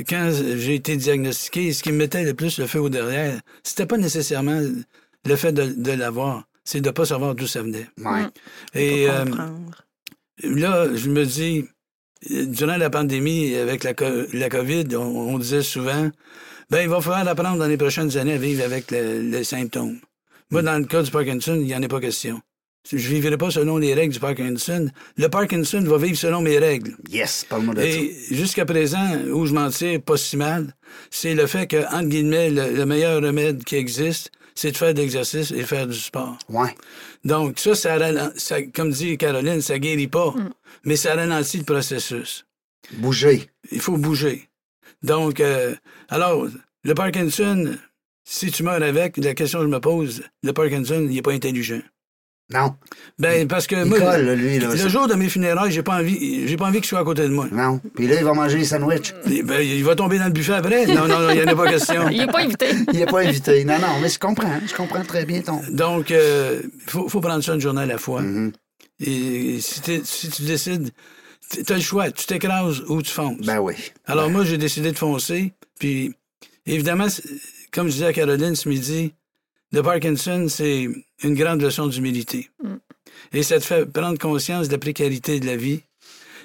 quand 0.08 0.32
j'ai 0.58 0.76
été 0.76 0.96
diagnostiqué, 0.98 1.74
ce 1.74 1.84
qui 1.84 1.92
me 1.92 1.98
mettait 1.98 2.24
le 2.24 2.34
plus 2.34 2.60
le 2.60 2.68
feu 2.68 2.80
au 2.82 2.90
derrière, 2.90 3.40
c'était 3.64 3.86
pas 3.86 3.98
nécessairement 3.98 4.62
le 5.26 5.36
fait 5.36 5.52
de, 5.54 5.66
de 5.66 5.92
l'avoir, 5.92 6.44
c'est 6.64 6.82
de 6.82 6.88
ne 6.88 6.92
pas 6.92 7.06
savoir 7.06 7.36
d'où 7.36 7.48
ça 7.48 7.62
venait. 7.62 7.88
Ouais. 7.98 8.24
Et 8.74 9.10
euh, 9.10 9.26
comprendre. 9.26 9.86
là, 10.44 10.88
je 10.96 11.10
me 11.10 11.26
dis, 11.26 11.66
durant 12.30 12.78
la 12.78 12.90
pandémie, 12.90 13.56
avec 13.56 13.84
la, 13.84 13.94
co- 13.94 14.26
la 14.34 14.50
COVID, 14.50 14.88
on, 14.96 15.34
on 15.34 15.38
disait 15.40 15.64
souvent, 15.64 16.10
ben, 16.70 16.82
il 16.82 16.90
va 16.90 17.02
falloir 17.02 17.28
apprendre 17.28 17.58
dans 17.58 17.68
les 17.68 17.78
prochaines 17.78 18.16
années 18.18 18.34
à 18.34 18.38
vivre 18.38 18.64
avec 18.64 18.92
le- 18.92 19.22
les 19.22 19.44
symptômes. 19.44 20.00
Moi, 20.52 20.62
dans 20.62 20.78
le 20.78 20.86
cas 20.86 21.02
du 21.04 21.12
Parkinson, 21.12 21.56
il 21.56 21.66
n'y 21.68 21.76
en 21.76 21.84
a 21.84 21.88
pas 21.88 22.00
question. 22.00 22.42
Je 22.90 22.96
ne 22.96 23.02
vivrai 23.02 23.38
pas 23.38 23.52
selon 23.52 23.78
les 23.78 23.94
règles 23.94 24.14
du 24.14 24.20
Parkinson. 24.20 24.90
Le 25.18 25.28
Parkinson 25.28 25.82
va 25.82 25.98
vivre 25.98 26.18
selon 26.18 26.42
mes 26.42 26.58
règles. 26.58 26.96
Yes, 27.10 27.46
parle-moi 27.48 27.76
de 27.76 27.82
Et 27.82 28.16
jusqu'à 28.32 28.66
présent, 28.66 29.16
où 29.32 29.46
je 29.46 29.54
m'en 29.54 29.70
tire 29.70 30.02
pas 30.02 30.18
si 30.18 30.38
mal, 30.38 30.74
c'est 31.12 31.36
le 31.36 31.46
fait 31.46 31.68
que, 31.68 31.78
entre 31.94 32.08
guillemets, 32.08 32.50
le, 32.50 32.72
le 32.72 32.86
meilleur 32.86 33.22
remède 33.22 33.64
qui 33.64 33.76
existe, 33.76 34.32
c'est 34.56 34.72
de 34.72 34.78
faire 34.78 34.94
de 34.94 35.00
l'exercice 35.02 35.52
et 35.52 35.58
de 35.58 35.64
faire 35.64 35.86
du 35.88 35.98
sport. 36.00 36.38
Ouais. 36.48 36.74
Donc, 37.26 37.60
ça, 37.60 37.76
ça, 37.76 37.98
ça- 38.38 38.62
comme 38.64 38.92
dit 38.92 39.18
Caroline, 39.18 39.62
ça 39.62 39.78
guérit 39.78 40.08
pas, 40.08 40.34
mais 40.84 40.96
ça 40.96 41.14
ralentit 41.16 41.58
le 41.60 41.66
processus. 41.66 42.46
Bouger. 42.94 43.50
Il 43.72 43.82
faut 43.82 43.98
bouger. 43.98 44.49
Donc, 45.04 45.40
euh, 45.40 45.76
alors, 46.10 46.48
le 46.84 46.94
Parkinson, 46.94 47.76
si 48.26 48.52
tu 48.52 48.64
meurs 48.64 48.82
avec, 48.84 49.18
la 49.18 49.34
question 49.34 49.60
que 49.60 49.66
je 49.66 49.70
me 49.70 49.80
pose, 49.80 50.24
le 50.44 50.54
Parkinson, 50.54 51.00
il 51.10 51.16
n'est 51.16 51.22
pas 51.22 51.32
intelligent. 51.34 51.82
Non. 52.52 52.74
Ben, 53.20 53.48
parce 53.48 53.68
que 53.68 53.76
Il 53.76 53.86
moi, 53.86 54.00
colle, 54.00 54.32
lui, 54.34 54.58
là. 54.58 54.70
le 54.72 54.78
ça- 54.78 54.88
jour 54.88 55.08
de 55.08 55.14
mes 55.14 55.30
funérailles, 55.30 55.72
j'ai 55.72 55.84
pas 55.84 56.00
envie, 56.00 56.48
j'ai 56.48 56.58
pas 56.58 56.66
envie 56.66 56.80
qu'il 56.80 56.88
soit 56.88 56.98
à 56.98 57.04
côté 57.04 57.22
de 57.22 57.28
moi. 57.28 57.48
Non. 57.52 57.80
Puis 57.94 58.08
là, 58.08 58.16
il 58.18 58.24
va 58.24 58.34
manger 58.34 58.58
les 58.58 58.66
sandwichs. 58.66 59.14
Ben, 59.44 59.62
il 59.62 59.84
va 59.84 59.96
tomber 59.96 60.18
dans 60.18 60.26
le 60.26 60.32
buffet 60.32 60.54
après. 60.54 60.88
Non, 60.88 61.08
non, 61.08 61.20
non, 61.20 61.30
il 61.30 61.36
n'y 61.38 61.44
en 61.44 61.48
a 61.48 61.56
pas 61.56 61.70
question. 61.70 62.10
Il 62.12 62.18
n'est 62.18 62.26
pas 62.28 62.40
invité. 62.42 62.66
Il 62.92 62.98
n'est 62.98 63.06
pas 63.06 63.20
invité. 63.22 63.64
Non, 63.66 63.78
non, 63.78 64.00
mais 64.02 64.10
je 64.10 64.18
comprends. 64.18 64.60
Je 64.68 64.74
comprends 64.74 65.04
très 65.04 65.26
bien 65.26 65.42
ton. 65.42 65.62
Donc, 65.70 66.10
il 66.10 66.70
faut, 66.88 67.08
faut 67.08 67.22
prendre 67.22 67.44
ça 67.44 67.54
une 67.54 67.62
journée 67.62 67.82
à 67.84 67.86
la 67.86 68.00
fois. 68.00 68.22
Mhm. 68.22 68.52
Et 69.00 69.60
si, 69.62 69.82
t'es- 69.82 70.02
si 70.04 70.30
tu 70.30 70.42
décides, 70.42 70.90
tu 71.50 71.74
as 71.74 71.76
le 71.76 71.82
choix, 71.82 72.12
tu 72.12 72.26
t'écrases 72.26 72.82
ou 72.88 73.02
tu 73.02 73.12
fonces. 73.12 73.46
Ben 73.46 73.60
oui. 73.60 73.74
Alors 74.06 74.30
moi, 74.30 74.44
j'ai 74.46 74.58
décidé 74.58 74.92
de 74.92 74.98
foncer. 74.98 75.54
Puis, 75.80 76.14
évidemment, 76.66 77.08
comme 77.72 77.88
je 77.88 77.94
disais 77.94 78.06
à 78.08 78.14
Caroline 78.14 78.56
ce 78.56 78.70
midi, 78.70 79.14
le 79.72 79.82
Parkinson, 79.82 80.48
c'est 80.50 80.88
une 81.24 81.36
grande 81.36 81.62
leçon 81.62 81.88
d'humilité. 81.88 82.50
Mm. 82.64 82.76
Et 83.34 83.44
ça 83.44 83.60
te 83.60 83.66
fait 83.66 83.86
prendre 83.86 84.18
conscience 84.18 84.68
de 84.68 84.74
la 84.74 84.80
précarité 84.80 85.40
de 85.40 85.46
la 85.46 85.56
vie. 85.56 85.82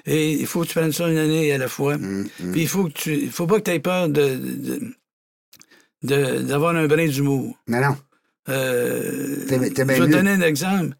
Et 0.05 0.33
il 0.33 0.45
faut 0.45 0.61
que 0.61 0.67
tu 0.67 0.73
prennes 0.75 0.91
ça 0.91 1.07
une 1.07 1.17
année 1.17 1.51
à 1.51 1.57
la 1.57 1.67
fois. 1.67 1.97
Mm, 1.97 2.27
mm. 2.39 2.51
Puis 2.51 2.61
il 2.61 2.67
faut 2.67 2.85
que 2.85 2.93
tu, 2.93 3.13
il 3.13 3.31
faut 3.31 3.47
pas 3.47 3.59
que 3.59 3.63
tu 3.63 3.71
aies 3.71 3.79
peur 3.79 4.09
de, 4.09 4.93
d'avoir 6.03 6.75
un 6.75 6.87
brin 6.87 7.07
d'humour. 7.07 7.57
Non, 7.67 7.81
non. 7.81 7.97
Euh, 8.47 9.45
t'es 9.47 9.55
je 9.55 9.71
bien 9.71 9.85
vais 9.85 9.99
te 9.99 10.11
donner 10.11 10.31
un 10.31 10.41
exemple. 10.41 10.95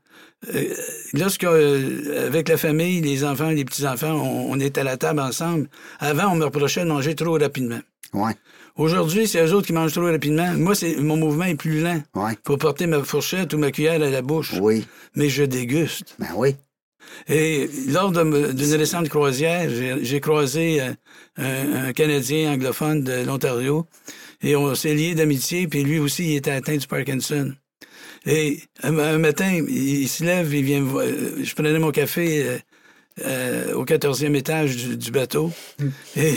Euh, 0.53 0.73
lorsque, 1.13 1.43
euh, 1.43 2.27
avec 2.27 2.49
la 2.49 2.57
famille, 2.57 3.01
les 3.01 3.23
enfants, 3.23 3.49
les 3.49 3.65
petits-enfants, 3.65 4.13
on, 4.13 4.51
on 4.51 4.59
est 4.59 4.77
à 4.77 4.83
la 4.83 4.97
table 4.97 5.19
ensemble, 5.19 5.69
avant, 5.99 6.31
on 6.31 6.35
me 6.35 6.45
reprochait 6.45 6.83
de 6.83 6.89
manger 6.89 7.15
trop 7.15 7.37
rapidement. 7.37 7.79
Ouais. 8.13 8.33
Aujourd'hui, 8.75 9.27
c'est 9.27 9.45
eux 9.45 9.53
autres 9.53 9.67
qui 9.67 9.73
mangent 9.73 9.93
trop 9.93 10.05
rapidement. 10.05 10.53
Moi, 10.53 10.75
c'est, 10.75 10.97
mon 10.97 11.15
mouvement 11.15 11.45
est 11.45 11.55
plus 11.55 11.81
lent. 11.81 12.03
Ouais. 12.13 12.33
faut 12.45 12.57
porter 12.57 12.87
ma 12.87 13.01
fourchette 13.03 13.53
ou 13.53 13.57
ma 13.57 13.71
cuillère 13.71 14.01
à 14.01 14.09
la 14.09 14.21
bouche. 14.21 14.53
Oui. 14.59 14.85
Mais 15.15 15.29
je 15.29 15.43
déguste. 15.43 16.15
Ben 16.19 16.27
oui. 16.35 16.55
Et 17.27 17.69
lors 17.87 18.11
d'une 18.11 18.75
récente 18.75 19.09
croisière, 19.09 19.69
j'ai, 20.01 20.19
croisé 20.19 20.81
euh, 20.81 20.91
un, 21.37 21.85
un 21.87 21.93
Canadien 21.93 22.51
anglophone 22.53 23.03
de 23.03 23.23
l'Ontario 23.25 23.85
et 24.41 24.55
on 24.55 24.75
s'est 24.75 24.93
liés 24.93 25.15
d'amitié, 25.15 25.67
puis 25.67 25.83
lui 25.83 25.99
aussi, 25.99 26.31
il 26.31 26.35
était 26.35 26.51
atteint 26.51 26.75
du 26.75 26.87
Parkinson. 26.87 27.53
Et 28.25 28.59
un, 28.83 28.97
un 28.97 29.17
matin, 29.17 29.51
il, 29.67 30.01
il 30.01 30.07
se 30.09 30.23
lève, 30.23 30.53
il 30.53 30.63
vient 30.63 30.81
me 30.81 30.87
voir. 30.89 31.05
euh, 31.05 31.43
Je 31.43 31.53
prenais 31.53 31.77
mon 31.79 31.91
café 31.91 32.43
euh, 32.47 32.57
euh, 33.25 33.73
au 33.73 33.85
14e 33.85 34.35
étage 34.35 34.75
du, 34.75 34.97
du 34.97 35.11
bateau. 35.11 35.51
Et 36.15 36.35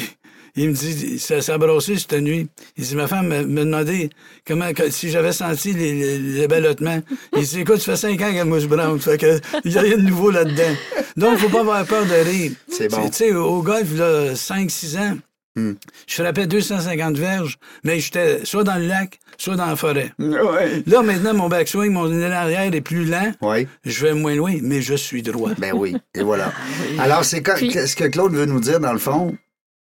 il 0.55 0.71
me 0.71 0.75
dit, 0.75 1.19
ça 1.19 1.41
s'est 1.41 1.57
brassé 1.57 1.97
cette 1.97 2.13
nuit. 2.21 2.49
Il 2.77 2.85
dit, 2.85 2.95
ma 2.97 3.07
femme 3.07 3.29
me, 3.29 3.65
demandait 3.65 4.11
comment, 4.47 4.69
si 4.91 5.09
j'avais 5.11 5.33
senti 5.33 5.73
les, 5.73 5.95
les, 5.95 6.19
les 6.19 6.49
ballottements. 6.49 7.01
Il 7.37 7.45
dit, 7.45 7.61
écoute, 7.61 7.79
ça 7.79 7.93
fait 7.93 8.09
cinq 8.09 8.21
ans 8.23 8.33
qu'elle 8.33 8.45
mouche 8.45 8.67
brown. 8.67 8.99
Fait 9.01 9.19
que, 9.19 9.41
il 9.65 9.71
n'y 9.73 9.79
a 9.79 9.83
rien 9.83 9.97
de 9.97 10.03
nouveau 10.03 10.31
là-dedans. 10.31 10.75
Donc, 11.17 11.39
faut 11.39 11.49
pas 11.49 11.61
avoir 11.61 11.87
peur 11.87 12.05
de 12.05 12.15
rire. 12.29 12.53
C'est 12.69 12.89
bon. 12.91 13.09
Tu 13.09 13.17
sais, 13.17 13.33
au 13.33 13.63
golf, 13.63 13.89
là, 13.97 14.35
5-6 14.35 14.99
ans, 14.99 15.19
Hmm. 15.57 15.73
je 16.07 16.15
frappais 16.23 16.47
250 16.47 17.17
verges, 17.17 17.59
mais 17.83 17.99
j'étais 17.99 18.45
soit 18.45 18.63
dans 18.63 18.77
le 18.77 18.87
lac, 18.87 19.19
soit 19.39 19.57
dans 19.57 19.67
la 19.67 19.77
forêt. 19.77 20.13
Ouais. 20.19 20.83
Là, 20.87 21.03
maintenant, 21.03 21.33
mon 21.33 21.49
backswing, 21.49 21.93
mon 21.93 22.13
élan 22.13 22.31
arrière 22.37 22.75
est 22.75 22.81
plus 22.81 23.05
lent. 23.05 23.33
Oui. 23.41 23.67
Je 23.85 24.05
vais 24.05 24.13
moins 24.15 24.35
loin, 24.35 24.57
mais 24.61 24.83
je 24.83 24.95
suis 24.95 25.23
droit. 25.23 25.53
Ben 25.59 25.73
oui, 25.75 25.97
et 26.15 26.23
voilà. 26.23 26.53
Alors, 26.99 27.25
c'est 27.25 27.41
quand- 27.43 27.55
Puis- 27.57 27.73
ce 27.73 27.97
que 27.97 28.05
Claude 28.05 28.35
veut 28.35 28.47
nous 28.47 28.61
dire, 28.61 28.81
dans 28.81 28.93
le 28.93 28.99
fond, 28.99 29.37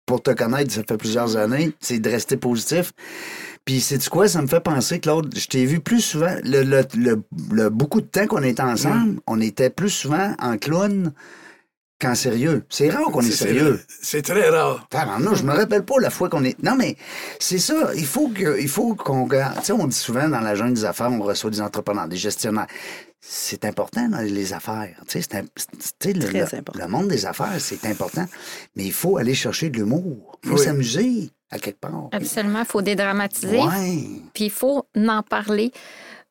pour 0.07 0.23
te 0.23 0.33
connaître, 0.33 0.73
ça 0.73 0.83
fait 0.87 0.97
plusieurs 0.99 1.37
années, 1.37 1.73
c'est 1.81 1.99
de 2.01 2.11
rester 2.11 2.37
positif. 2.37 2.93
Puis, 3.65 3.81
sais-tu 3.81 4.11
quoi? 4.11 4.29
Ça 4.29 4.43
me 4.43 4.47
fait 4.47 4.61
penser, 4.61 5.01
Claude, 5.01 5.33
je 5.35 5.47
t'ai 5.47 5.65
vu 5.65 5.81
plus 5.81 6.03
souvent, 6.03 6.35
le, 6.45 6.63
le- 6.63 6.85
le- 6.99 7.23
le- 7.51 7.71
beaucoup 7.71 8.03
de 8.03 8.07
temps 8.07 8.27
qu'on 8.27 8.43
était 8.43 8.61
ensemble, 8.61 9.21
on 9.27 9.41
était 9.41 9.71
plus 9.71 9.89
souvent 9.89 10.35
en 10.39 10.59
clown 10.59 11.13
qu'en 12.01 12.15
sérieux. 12.15 12.65
C'est 12.69 12.91
rare 12.91 13.05
qu'on 13.05 13.21
est, 13.23 13.31
sérieux. 13.31 13.81
C'est 14.03 14.23
très 14.23 14.49
rare. 14.51 14.87
Non, 15.21 15.35
je 15.35 15.45
me 15.45 15.53
rappelle 15.53 15.85
pas 15.85 15.95
la 16.01 16.11
fois 16.11 16.29
qu'on 16.29 16.45
est. 16.45 16.61
Non, 16.63 16.75
mais 16.77 16.97
c'est 17.39 17.59
ça. 17.59 17.91
Il 17.97 18.07
faut 18.07 18.29
que, 18.29 18.61
il 18.61 18.69
faut 18.69 18.95
qu'on 18.95 19.25
regarde. 19.25 19.59
Tu 19.61 19.67
sais, 19.67 19.73
on 19.73 19.87
dit 19.87 19.97
souvent 19.97 20.29
dans 20.29 20.41
la 20.41 20.55
jungle 20.55 20.75
des 20.75 20.85
affaires, 20.85 21.11
on 21.11 21.21
reçoit 21.23 21.51
des 21.51 21.61
entrepreneurs, 21.61 22.09
des 22.09 22.17
gestionnaires. 22.17 22.67
C'est 23.27 23.65
important 23.65 24.07
dans 24.09 24.19
les 24.21 24.53
affaires. 24.53 24.95
Tu 25.09 25.13
sais, 25.23 25.23
c'est 25.23 25.39
un- 25.39 25.45
c'est- 25.57 25.99
tu 25.99 26.09
sais, 26.09 26.13
le, 26.13 26.29
le- 26.29 26.43
important. 26.43 26.73
le 26.79 26.89
monde 26.89 27.09
des 27.09 27.25
affaires, 27.25 27.55
c'est 27.59 27.85
important. 27.87 28.27
Mais 28.77 28.85
il 28.85 28.93
faut 28.93 29.17
aller 29.17 29.35
chercher 29.35 29.71
de 29.71 29.79
l'humour. 29.79 30.39
Il 30.45 30.51
faut 30.51 30.57
Oui. 30.59 30.63
s'amuser 30.65 31.31
à 31.51 31.59
quelque 31.59 31.81
part. 31.81 32.09
Absolument, 32.13 32.61
il 32.61 32.67
faut 32.67 32.83
dédramatiser. 32.83 33.59
Ouais. 33.61 34.05
Puis 34.35 34.45
il 34.45 34.51
faut 34.51 34.85
en 34.97 35.23
parler. 35.23 35.73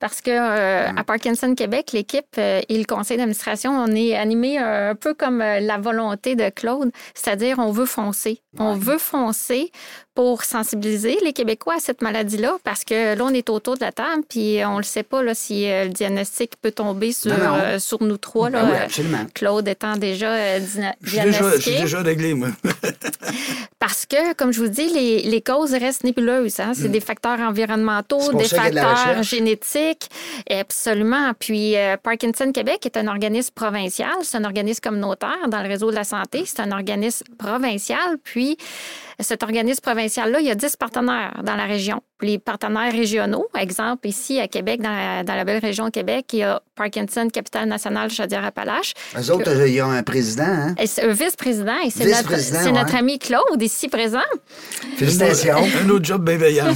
Parce 0.03 0.19
que 0.19 0.31
euh, 0.31 0.91
Mm. 0.91 0.97
à 0.97 1.03
Parkinson 1.05 1.55
Québec, 1.55 1.93
l'équipe 1.93 2.25
euh, 2.37 2.59
et 2.67 2.77
le 2.77 2.83
conseil 2.83 3.15
d'administration, 3.15 3.71
on 3.71 3.87
est 3.95 4.17
animé 4.17 4.57
un 4.57 4.95
peu 4.95 5.13
comme 5.13 5.41
euh, 5.41 5.61
la 5.61 5.77
volonté 5.77 6.35
de 6.35 6.49
Claude, 6.49 6.91
c'est-à-dire 7.13 7.57
on 7.59 7.71
veut 7.71 7.85
foncer. 7.85 8.41
On 8.59 8.75
veut 8.75 8.97
foncer 8.97 9.71
pour 10.15 10.43
sensibiliser 10.43 11.17
les 11.23 11.33
Québécois 11.33 11.75
à 11.77 11.79
cette 11.79 12.01
maladie-là, 12.01 12.57
parce 12.63 12.83
que 12.83 13.15
là, 13.15 13.23
on 13.25 13.33
est 13.33 13.49
autour 13.49 13.75
de 13.75 13.81
la 13.81 13.91
table, 13.91 14.21
puis 14.29 14.59
on 14.65 14.77
le 14.77 14.83
sait 14.83 15.01
pas 15.03 15.23
là, 15.23 15.33
si 15.33 15.67
euh, 15.69 15.85
le 15.85 15.89
diagnostic 15.89 16.51
peut 16.61 16.71
tomber 16.71 17.11
sur, 17.11 17.31
Non, 17.31 17.37
non. 17.43 17.55
euh, 17.55 17.79
sur 17.79 18.01
nous 18.03 18.17
trois. 18.17 18.49
Là, 18.51 18.63
Ben 18.63 18.71
oui, 18.71 18.77
absolument. 18.77 19.25
Claude 19.33 19.67
étant 19.67 19.97
déjà 19.97 20.31
euh, 20.33 20.59
dina- 20.59 20.93
Je 21.01 21.09
suis 21.09 21.19
déjà, 21.19 21.39
diagnostiqué. 21.39 21.95
réglé, 21.97 22.33
moi. 22.35 22.49
Parce 23.79 24.05
que, 24.05 24.33
comme 24.33 24.53
je 24.53 24.61
vous 24.61 24.69
dis, 24.69 24.87
les, 24.89 25.23
les 25.23 25.41
causes 25.41 25.73
restent 25.73 26.03
nébuleuses. 26.03 26.59
Hein? 26.59 26.71
C'est 26.73 26.87
des 26.89 26.99
facteurs 27.01 27.39
environnementaux, 27.39 28.31
des 28.33 28.43
de 28.43 28.47
facteurs 28.49 29.23
génétiques. 29.23 30.09
Absolument. 30.49 31.31
Puis 31.37 31.75
euh, 31.75 31.97
Parkinson 32.01 32.51
Québec 32.53 32.85
est 32.85 32.95
un 32.97 33.07
organisme 33.07 33.51
provincial. 33.53 34.13
C'est 34.21 34.37
un 34.37 34.45
organisme 34.45 34.79
communautaire 34.81 35.49
dans 35.49 35.61
le 35.61 35.67
réseau 35.67 35.91
de 35.91 35.95
la 35.95 36.03
santé. 36.05 36.43
C'est 36.45 36.61
un 36.61 36.71
organisme 36.71 37.25
provincial. 37.37 38.17
Puis 38.23 38.57
cet 39.19 39.43
organisme 39.43 39.81
provincial-là, 40.03 40.39
il 40.41 40.47
y 40.47 40.51
a 40.51 40.55
10 40.55 40.75
partenaires 40.75 41.41
dans 41.43 41.55
la 41.55 41.65
région. 41.65 42.01
Les 42.21 42.39
partenaires 42.39 42.91
régionaux, 42.91 43.47
exemple, 43.59 44.07
ici 44.07 44.39
à 44.39 44.47
Québec, 44.47 44.81
dans 44.81 44.89
la, 44.91 45.23
dans 45.23 45.35
la 45.35 45.43
belle 45.43 45.59
région 45.59 45.85
de 45.85 45.89
Québec, 45.89 46.25
il 46.31 46.39
y 46.39 46.43
a 46.43 46.61
Parkinson, 46.75 47.27
capitale 47.31 47.67
nationale 47.67 48.09
Chaudière-Appalaches. 48.09 48.93
Eux 49.17 49.31
autres, 49.31 49.49
euh, 49.49 49.67
ils 49.67 49.81
ont 49.81 49.91
un 49.91 50.03
président, 50.03 50.43
hein? 50.43 50.75
Un 50.77 51.07
vice-président, 51.11 51.75
et 51.85 51.89
c'est 51.89 52.05
notre, 52.05 52.19
Vice-président, 52.19 52.59
c'est 52.63 52.71
notre 52.71 52.93
ouais. 52.93 52.99
ami 52.99 53.19
Claude, 53.19 53.61
ici 53.61 53.89
présent. 53.89 54.19
Félicitations. 54.95 55.57
Un 55.83 55.89
autre 55.89 56.05
job 56.05 56.23
bienveillant. 56.23 56.67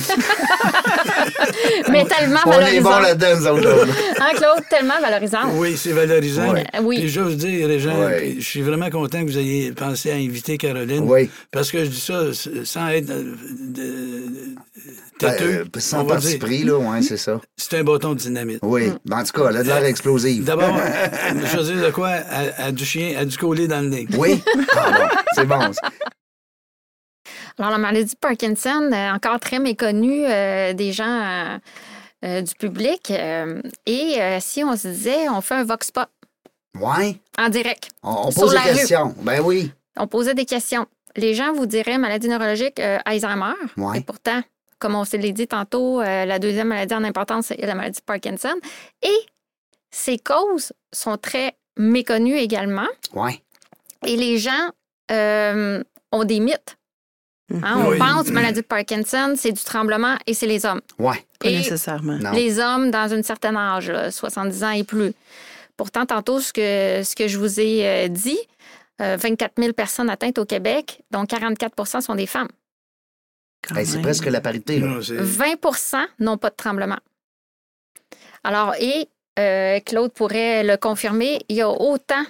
Mais 1.89 2.03
tellement 2.05 2.39
On 2.46 2.51
est 2.51 2.79
bon 2.81 2.89
valorisant. 2.89 3.00
là-dedans, 3.00 3.38
nous 3.38 3.48
autres. 3.48 3.86
là. 3.86 3.93
Hein, 4.19 4.31
Claude? 4.36 4.63
Tellement 4.69 5.00
valorisant. 5.01 5.50
Oui, 5.53 5.77
c'est 5.77 5.93
valorisant. 5.93 6.55
Euh, 6.55 6.63
oui. 6.81 7.00
Puis 7.00 7.10
j'ose 7.10 7.38
dire, 7.38 7.67
les 7.67 7.79
gens, 7.79 8.10
je 8.38 8.43
suis 8.43 8.62
vraiment 8.62 8.89
content 8.89 9.22
que 9.22 9.29
vous 9.29 9.38
ayez 9.38 9.72
pensé 9.72 10.12
à 10.12 10.15
inviter 10.15 10.57
Caroline. 10.57 11.05
Oui. 11.05 11.29
Parce 11.51 11.72
que 11.72 11.86
je 11.86 11.89
dis 11.89 12.00
ça 12.00 12.22
sans 12.65 12.89
être 12.89 13.10
euh, 13.10 13.17
têteux. 15.20 15.66
Ben, 15.72 15.80
sans 15.80 16.02
on 16.02 16.04
va 16.06 16.16
parti 16.16 16.64
là, 16.64 16.78
ouais, 16.78 17.02
c'est 17.02 17.18
ça. 17.18 17.40
C'est 17.58 17.78
un 17.80 17.84
bâton 17.84 18.10
de 18.14 18.20
dynamite. 18.20 18.60
Oui. 18.62 18.90
En 19.12 19.24
tout 19.24 19.32
cas, 19.34 19.50
elle 19.50 19.58
a 19.58 19.64
de 19.64 19.68
l'air 19.68 19.84
explosive. 19.86 20.44
D'abord, 20.44 20.78
je 21.30 21.58
veux 21.58 21.64
dire 21.76 21.86
de 21.86 21.92
quoi? 21.92 22.10
À, 22.10 22.66
à 22.66 22.72
du 22.72 22.86
chien, 22.86 23.18
à 23.18 23.26
du 23.26 23.38
collier 23.38 23.68
dans 23.68 23.82
le 23.82 23.90
nez. 23.90 24.08
Oui? 24.18 24.42
Ah 24.76 24.92
bon, 24.92 25.18
c'est 25.34 25.46
bon. 25.46 25.60
Alors, 27.60 27.72
la 27.72 27.78
maladie 27.80 28.14
de 28.14 28.20
Parkinson, 28.20 28.90
euh, 28.94 29.12
encore 29.14 29.40
très 29.40 29.60
méconnue 29.60 30.26
euh, 30.26 30.74
des 30.74 30.92
gens 30.92 31.06
euh, 31.10 31.58
euh, 32.26 32.42
du 32.42 32.54
public. 32.54 33.10
euh, 33.12 33.62
et 33.88 34.22
euh, 34.22 34.38
si 34.40 34.64
on 34.64 34.76
se 34.78 34.90
disait, 34.90 35.28
on 35.30 35.42
fait 35.42 35.56
un 35.56 35.64
vox 35.64 35.90
pop 35.92 36.08
Ouais. 36.80 37.20
en 37.40 37.50
direct, 37.50 37.90
On, 38.04 38.28
on 38.28 38.32
pose 38.32 38.52
des 38.52 38.58
rue. 38.60 38.64
questions. 38.76 39.16
Ben 39.24 39.42
oui. 39.44 39.72
on 39.98 40.06
posait 40.06 40.36
des 40.36 40.46
questions. 40.46 40.86
Les 41.18 41.34
gens 41.34 41.52
vous 41.54 41.66
diraient 41.66 41.98
maladie 41.98 42.30
neurologique 42.30 42.80
euh, 42.80 43.00
Alzheimer. 43.06 43.54
Ouais. 43.76 43.98
Et 44.00 44.02
pourtant, 44.02 44.42
comme 44.80 44.96
on 44.96 45.04
se 45.04 45.18
l'a 45.18 45.30
dit 45.32 45.48
tantôt, 45.48 46.00
euh, 46.02 46.26
la 46.26 46.40
deuxième 46.40 46.68
maladie 46.68 46.94
en 46.94 47.04
importance, 47.04 47.48
c'est 47.48 47.58
la 47.66 47.76
maladie 47.76 48.00
de 48.00 48.06
Parkinson. 48.06 48.54
Et 49.02 49.18
ces 49.92 50.18
causes 50.20 50.74
sont 50.94 51.18
très 51.18 51.56
méconnues 51.78 52.38
également. 52.38 52.88
Ouais. 53.14 53.42
Et 54.06 54.16
les 54.16 54.38
gens 54.38 54.70
euh, 55.12 55.84
ont 56.12 56.24
des 56.24 56.40
mythes. 56.40 56.78
Hein, 57.64 57.78
on 57.86 57.90
Oui. 57.92 57.98
pense 57.98 58.28
maladie 58.30 58.62
de 58.62 58.66
Parkinson, 58.66 59.34
c'est 59.38 59.54
du 59.54 59.64
tremblement 59.64 60.18
et 60.28 60.34
c'est 60.34 60.48
les 60.48 60.66
hommes. 60.66 60.82
Ouais. 61.00 61.24
Pas 61.40 61.50
Et 61.50 61.58
nécessairement. 61.58 62.18
Non. 62.18 62.32
les 62.34 62.60
hommes 62.60 62.92
dans 62.92 63.14
un 63.14 63.24
certain 63.24 63.56
âge, 63.56 63.90
là, 63.90 64.12
70 64.12 64.64
ans 64.64 64.72
et 64.72 64.84
plus. 64.84 65.14
Pourtant, 65.78 66.06
tantôt, 66.06 66.40
ce 66.42 66.52
que, 66.52 67.04
ce 67.04 67.16
que 67.16 67.28
je 67.28 67.38
vous 67.38 67.60
ai 67.60 67.88
euh, 67.88 68.08
dit, 68.10 68.38
euh, 68.38 68.57
24 69.00 69.54
000 69.60 69.74
personnes 69.74 70.10
atteintes 70.10 70.38
au 70.39 70.46
Québec, 70.46 71.04
dont 71.12 71.24
44% 71.25 72.01
sont 72.01 72.16
des 72.16 72.25
femmes. 72.27 72.48
Ben, 73.74 73.86
c'est 73.86 74.01
presque 74.01 74.25
la 74.25 74.39
parité, 74.42 74.80
là. 74.80 74.88
Non, 74.88 75.01
c'est- 75.01 75.16
20% 75.18 76.06
n'ont 76.20 76.38
pas 76.38 76.50
de 76.50 76.56
tremblement. 76.56 76.98
Alors, 78.44 78.75
et 78.80 79.10
euh, 79.39 79.80
Claude 79.82 80.12
pourrait 80.13 80.63
le 80.63 80.77
confirmer, 80.77 81.39
il 81.50 81.58
y 81.58 81.62
a 81.62 81.70
autant 81.70 82.24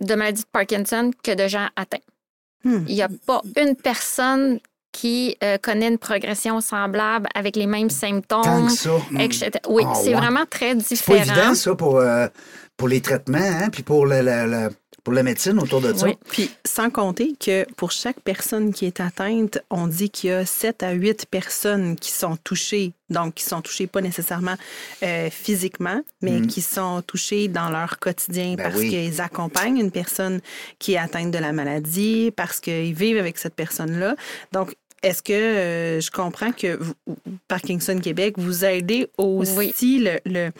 de 0.00 0.14
maladies 0.14 0.42
de 0.42 0.48
Parkinson 0.50 1.10
que 1.22 1.32
de 1.34 1.48
gens 1.48 1.68
atteints. 1.76 1.98
Hmm. 2.64 2.84
Il 2.88 2.94
n'y 2.94 3.02
a 3.02 3.08
pas 3.26 3.42
une 3.56 3.74
personne 3.74 4.60
qui 4.92 5.36
euh, 5.42 5.56
connaît 5.58 5.88
une 5.88 5.98
progression 5.98 6.60
semblable 6.60 7.28
avec 7.34 7.56
les 7.56 7.66
mêmes 7.66 7.90
symptômes. 7.90 8.42
Tant 8.42 8.66
que 8.66 8.72
ça. 8.72 8.90
etc. 9.18 9.50
Oui, 9.68 9.82
Ah, 9.86 9.94
c'est 9.94 10.08
ouais. 10.14 10.20
vraiment 10.20 10.46
très 10.46 10.70
C'est 10.80 11.04
pas 11.04 11.14
différent. 11.18 11.34
évident, 11.40 11.54
ça, 11.54 11.74
pour, 11.74 11.98
euh, 11.98 12.26
pour 12.76 12.88
les 12.88 13.00
traitements, 13.00 13.38
hein, 13.38 13.70
puis 13.70 13.82
pour 13.82 14.06
pour 15.04 15.12
la 15.14 15.22
médecine 15.22 15.58
autour 15.58 15.80
de 15.80 15.92
ça. 15.92 16.06
Oui. 16.06 16.14
Puis, 16.30 16.50
sans 16.66 16.90
compter 16.90 17.34
que 17.38 17.66
pour 17.76 17.90
chaque 17.92 18.20
personne 18.20 18.72
qui 18.72 18.86
est 18.86 19.00
atteinte, 19.00 19.58
on 19.70 19.86
dit 19.86 20.10
qu'il 20.10 20.30
y 20.30 20.32
a 20.32 20.44
7 20.46 20.82
à 20.82 20.92
8 20.92 21.26
personnes 21.30 21.96
qui 21.96 22.10
sont 22.10 22.36
touchées, 22.36 22.92
donc 23.08 23.34
qui 23.34 23.44
sont 23.44 23.60
touchées 23.62 23.86
pas 23.86 24.00
nécessairement 24.00 24.56
euh, 25.02 25.28
physiquement, 25.30 26.00
mais 26.22 26.40
Mhm. 26.40 26.46
qui 26.46 26.60
sont 26.62 27.02
touchées 27.02 27.48
dans 27.48 27.68
leur 27.70 27.98
quotidien 27.98 28.54
Ben 28.56 28.64
parce 28.64 28.76
oui. 28.76 28.90
qu'ils 28.90 29.20
accompagnent 29.20 29.78
une 29.78 29.90
personne 29.90 30.40
qui 30.78 30.92
est 30.94 30.98
atteinte 30.98 31.30
de 31.30 31.38
la 31.38 31.52
maladie, 31.52 32.32
parce 32.36 32.60
qu'ils 32.60 32.94
vivent 32.94 33.18
avec 33.18 33.38
cette 33.38 33.54
personne-là. 33.54 34.16
Donc, 34.52 34.74
est-ce 35.02 35.22
que 35.22 35.32
euh, 35.32 36.00
je 36.00 36.10
comprends 36.10 36.52
que 36.52 36.76
vous- 36.76 36.94
Parkinson 37.48 37.98
Québec, 37.98 38.34
vous 38.38 38.64
aidez 38.64 39.08
aussi 39.18 39.98
le, 40.00 40.18
le, 40.26 40.50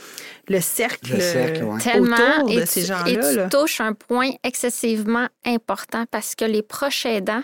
le 0.49 0.61
cercle, 0.61 1.13
Le 1.15 1.21
cercle, 1.21 1.65
ouais. 1.65 1.81
Tellement. 1.81 2.17
autour 2.39 2.49
de 2.49 2.61
et 2.61 2.67
ces 2.67 2.83
gens-là? 2.87 3.11
et 3.11 3.15
tu 3.19 3.37
là? 3.37 3.49
touches 3.49 3.81
un 3.81 3.93
point 3.93 4.31
excessivement 4.43 5.29
important 5.45 6.05
parce 6.11 6.35
que 6.35 6.45
les 6.45 6.63
proches 6.63 7.05
aidants 7.07 7.43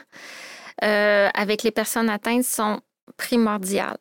euh, 0.85 1.29
avec 1.35 1.63
les 1.63 1.71
personnes 1.71 2.09
atteintes 2.11 2.45
sont 2.45 2.81
primordiales. 3.17 3.97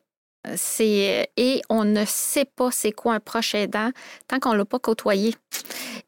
C'est, 0.56 1.30
et 1.38 1.62
on 1.70 1.84
ne 1.84 2.04
sait 2.06 2.46
pas 2.46 2.70
c'est 2.72 2.92
quoi 2.92 3.14
un 3.14 3.20
proche 3.20 3.56
aidant 3.56 3.90
tant 4.28 4.40
qu'on 4.40 4.54
ne 4.54 4.58
l'a 4.58 4.66
pas 4.66 4.80
côtoyé. 4.80 5.36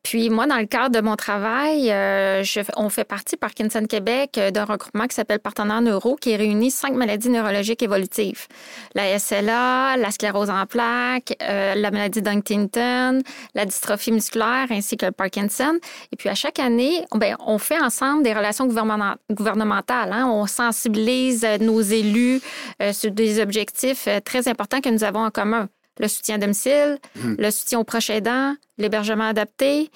Puis 0.04 0.30
moi, 0.30 0.48
dans 0.48 0.58
le 0.58 0.66
cadre 0.66 0.90
de 0.96 1.02
mon 1.02 1.16
travail, 1.16 1.92
euh, 1.92 2.44
on 2.78 2.90
fait 2.90 3.04
partie, 3.04 3.36
Parkinson 3.36 3.86
Québec, 3.88 4.38
euh, 4.38 4.52
d'un 4.52 4.64
regroupement 4.66 5.06
qui 5.08 5.16
s'appelle 5.16 5.40
Partenaires 5.40 5.82
Neuro, 5.82 6.16
qui 6.16 6.36
réunit 6.36 6.72
cinq 6.72 6.94
maladies 6.94 7.30
neurologiques 7.30 7.84
évolutives. 7.84 8.48
La 8.96 9.18
SLA, 9.20 9.98
la 9.98 10.12
sclérose 10.12 10.50
en 10.50 10.66
plaques, 10.66 11.36
euh, 11.42 11.76
la 11.76 11.92
maladie 11.92 12.22
d'Huntington, 12.22 13.22
la 13.54 13.66
dystrophie 13.66 14.12
musculaire 14.12 14.68
ainsi 14.70 14.96
que 14.98 15.06
le 15.08 15.12
Parkinson. 15.12 15.78
Et 16.12 16.16
puis 16.16 16.30
à 16.30 16.36
chaque 16.36 16.60
année, 16.60 17.04
ben, 17.16 17.36
on 17.46 17.58
fait 17.58 17.80
ensemble 17.82 18.24
des 18.24 18.34
relations 18.34 18.68
gouvernementa- 18.68 19.18
gouvernementales. 19.32 20.14
hein. 20.14 20.28
On 20.28 20.46
sensibilise 20.48 21.44
euh, 21.44 21.58
nos 21.58 21.82
élus 21.82 22.40
euh, 22.82 22.94
sur 22.94 23.12
des 23.12 23.42
objectifs 23.42 24.08
euh, 24.08 24.20
très 24.28 24.48
importants 24.48 24.82
que 24.82 24.90
nous 24.90 25.04
avons 25.04 25.24
en 25.24 25.32
commun. 25.32 25.70
le 26.00 26.08
soutien 26.08 26.36
à 26.36 26.38
domicile, 26.38 27.00
le 27.16 27.50
soutien 27.50 27.80
aux 27.80 27.84
proches 27.84 28.12
aidants, 28.12 28.56
l'hébergement 28.78 29.24
adapté 29.24 29.90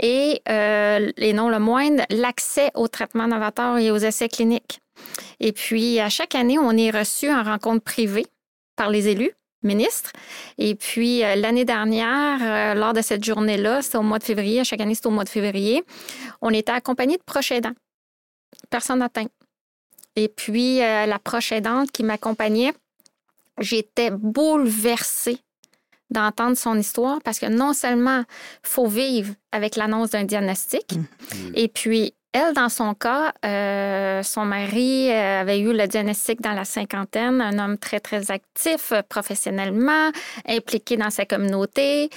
et, 0.00 0.40
euh, 0.48 1.12
et 1.18 1.34
non 1.34 1.50
le 1.50 1.58
moindre, 1.58 2.04
l'accès 2.08 2.70
aux 2.74 2.88
traitements 2.88 3.28
novateurs 3.28 3.76
et 3.76 3.90
aux 3.90 3.98
essais 3.98 4.30
cliniques. 4.30 4.80
Et 5.40 5.52
puis, 5.52 6.00
à 6.00 6.08
chaque 6.08 6.34
année, 6.34 6.58
on 6.58 6.74
est 6.78 6.90
reçu 6.90 7.30
en 7.30 7.42
rencontre 7.42 7.84
privée 7.84 8.26
par 8.76 8.88
les 8.88 9.08
élus 9.08 9.32
ministres. 9.62 10.12
Et 10.58 10.74
puis, 10.74 11.22
euh, 11.22 11.36
l'année 11.36 11.64
dernière, 11.64 12.38
euh, 12.42 12.74
lors 12.74 12.92
de 12.92 13.02
cette 13.02 13.24
journée-là, 13.24 13.82
c'était 13.82 13.98
au 13.98 14.02
mois 14.02 14.18
de 14.18 14.24
février, 14.24 14.60
à 14.60 14.64
chaque 14.64 14.80
année, 14.80 14.94
c'est 14.94 15.06
au 15.06 15.10
mois 15.10 15.24
de 15.24 15.28
février, 15.28 15.84
on 16.40 16.50
était 16.50 16.72
accompagné 16.72 17.16
de 17.16 17.22
proches 17.22 17.52
aidants, 17.52 17.74
personnes 18.70 19.02
atteintes. 19.02 19.30
Et 20.16 20.28
puis, 20.28 20.82
euh, 20.82 21.06
la 21.06 21.18
proche 21.18 21.52
aidante 21.52 21.90
qui 21.90 22.02
m'accompagnait, 22.02 22.72
j'étais 23.58 24.10
bouleversée 24.10 25.38
d'entendre 26.10 26.56
son 26.56 26.78
histoire 26.78 27.20
parce 27.24 27.38
que 27.38 27.46
non 27.46 27.72
seulement 27.72 28.24
faut 28.62 28.86
vivre 28.86 29.34
avec 29.50 29.76
l'annonce 29.76 30.10
d'un 30.10 30.24
diagnostic, 30.24 30.94
et 31.54 31.68
puis 31.68 32.14
elle, 32.34 32.54
dans 32.54 32.70
son 32.70 32.94
cas, 32.94 33.34
euh, 33.44 34.22
son 34.22 34.46
mari 34.46 35.10
euh, 35.10 35.42
avait 35.42 35.60
eu 35.60 35.74
le 35.74 35.86
diagnostic 35.86 36.40
dans 36.40 36.52
la 36.52 36.64
cinquantaine, 36.64 37.42
un 37.42 37.58
homme 37.58 37.76
très, 37.76 38.00
très 38.00 38.30
actif 38.30 38.92
euh, 38.92 39.02
professionnellement, 39.06 40.10
impliqué 40.48 40.96
dans 40.96 41.10
sa 41.10 41.26
communauté. 41.26 42.08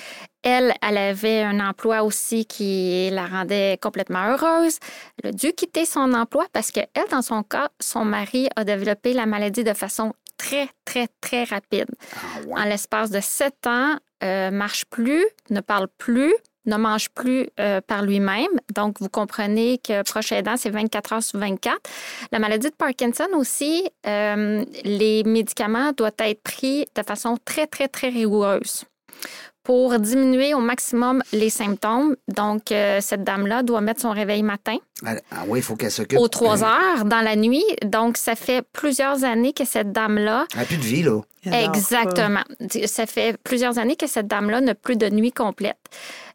Elle, 0.42 0.74
elle 0.82 0.98
avait 0.98 1.42
un 1.42 1.60
emploi 1.60 2.04
aussi 2.04 2.46
qui 2.46 3.10
la 3.12 3.26
rendait 3.26 3.78
complètement 3.82 4.26
heureuse. 4.30 4.78
Elle 5.22 5.32
a 5.32 5.34
dû 5.34 5.52
quitter 5.52 5.86
son 5.86 6.14
emploi 6.14 6.46
parce 6.54 6.72
que 6.72 6.80
elle, 6.94 7.10
dans 7.12 7.22
son 7.22 7.44
cas, 7.44 7.68
son 7.82 8.06
mari 8.06 8.48
a 8.56 8.64
développé 8.64 9.12
la 9.12 9.26
maladie 9.26 9.66
de 9.66 9.74
façon 9.74 10.14
très, 10.38 10.70
très, 10.86 11.08
très 11.22 11.44
rapide. 11.44 11.88
Ah, 12.16 12.62
En 12.62 12.64
l'espace 12.66 13.10
de 13.10 13.20
sept 13.22 13.68
ans, 13.68 13.98
euh, 14.24 14.52
marche 14.52 14.86
plus, 14.86 15.26
ne 15.50 15.62
parle 15.62 15.88
plus, 15.98 16.34
ne 16.66 16.78
mange 16.78 17.10
plus 17.10 17.48
euh, 17.60 17.82
par 17.82 18.04
lui-même. 18.04 18.50
Donc, 18.74 19.00
vous 19.00 19.10
comprenez 19.10 19.78
que 19.78 20.04
proche 20.04 20.32
aidant, 20.32 20.58
c'est 20.58 20.70
24 20.70 21.14
heures 21.14 21.24
sur 21.24 21.40
24. 21.40 21.78
La 22.32 22.40
maladie 22.40 22.70
de 22.70 22.76
Parkinson 22.76 23.28
aussi, 23.34 23.88
euh, 24.08 24.66
les 24.84 25.24
médicaments 25.24 25.92
doivent 25.92 26.14
être 26.20 26.42
pris 26.42 26.86
de 26.96 27.04
façon 27.04 27.38
très, 27.46 27.68
très, 27.68 27.88
très 27.88 28.10
rigoureuse 28.10 28.86
pour 29.66 29.98
diminuer 30.00 30.54
au 30.54 30.60
maximum 30.60 31.24
les 31.34 31.50
symptômes. 31.50 32.16
Donc, 32.28 32.72
euh, 32.72 33.00
cette 33.02 33.24
dame-là 33.24 33.64
doit 33.64 33.82
mettre 33.82 34.00
son 34.00 34.12
réveil 34.12 34.44
matin 34.44 34.78
Ah 35.04 35.16
ah 35.32 35.44
oui, 35.48 35.60
il 35.60 35.64
faut 35.64 35.76
qu'elle 35.76 35.92
s'occupe. 35.92 36.20
aux 36.20 36.28
3 36.28 36.64
heures 36.64 37.04
dans 37.06 37.22
la 37.22 37.36
nuit. 37.36 37.66
Donc, 37.84 38.16
ça 38.18 38.36
fait 38.36 38.64
plusieurs 38.72 39.24
années 39.24 39.54
que 39.54 39.66
cette 39.66 39.92
dame-là 39.92 40.46
Elle 40.54 40.60
n'a 40.60 40.66
plus 40.66 40.78
de 40.78 40.84
vie, 40.84 41.04
là. 41.04 41.20
Exactement. 41.46 42.44
Ça 42.86 43.06
fait 43.06 43.38
plusieurs 43.44 43.78
années 43.80 43.96
que 43.96 44.08
cette 44.08 44.28
dame-là 44.28 44.62
n'a 44.62 44.76
plus 44.76 44.96
de 44.96 45.10
nuit 45.10 45.32
complète. 45.32 45.78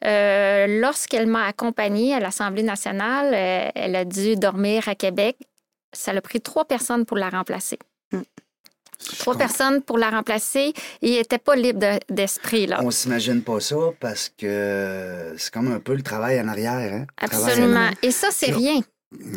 Euh, 0.05 0.81
Lorsqu'elle 0.81 1.27
m'a 1.27 1.47
accompagnée 1.47 2.15
à 2.15 2.21
l'Assemblée 2.21 2.63
nationale, 2.65 3.33
euh, 3.33 3.71
elle 3.75 3.97
a 3.97 4.05
dû 4.05 4.37
dormir 4.37 4.89
à 4.89 4.95
Québec. 4.95 5.37
Ça 5.93 6.11
a 6.13 6.21
pris 6.21 6.41
trois 6.41 6.65
personnes 6.65 7.05
pour 7.07 7.17
la 7.17 7.29
remplacer. 7.31 7.79
Trois 9.19 9.37
personnes 9.37 9.83
pour 9.83 9.99
la 9.99 10.11
remplacer. 10.11 10.73
Il 11.03 11.13
n'était 11.13 11.39
pas 11.39 11.57
libre 11.57 11.79
de- 11.81 12.15
d'esprit, 12.15 12.67
là. 12.67 12.81
On 12.83 12.91
s'imagine 12.91 13.43
pas 13.43 13.59
ça 13.61 13.77
parce 13.99 14.31
que 14.37 15.35
c'est 15.37 15.53
comme 15.53 15.73
un 15.73 15.81
peu 15.81 15.95
le 15.95 16.03
travail 16.03 16.41
en 16.41 16.49
arrière. 16.49 16.93
Hein? 16.95 17.07
Absolument. 17.19 17.91
Et 18.03 18.11
ça, 18.11 18.29
c'est 18.31 18.53
rien. 18.53 18.81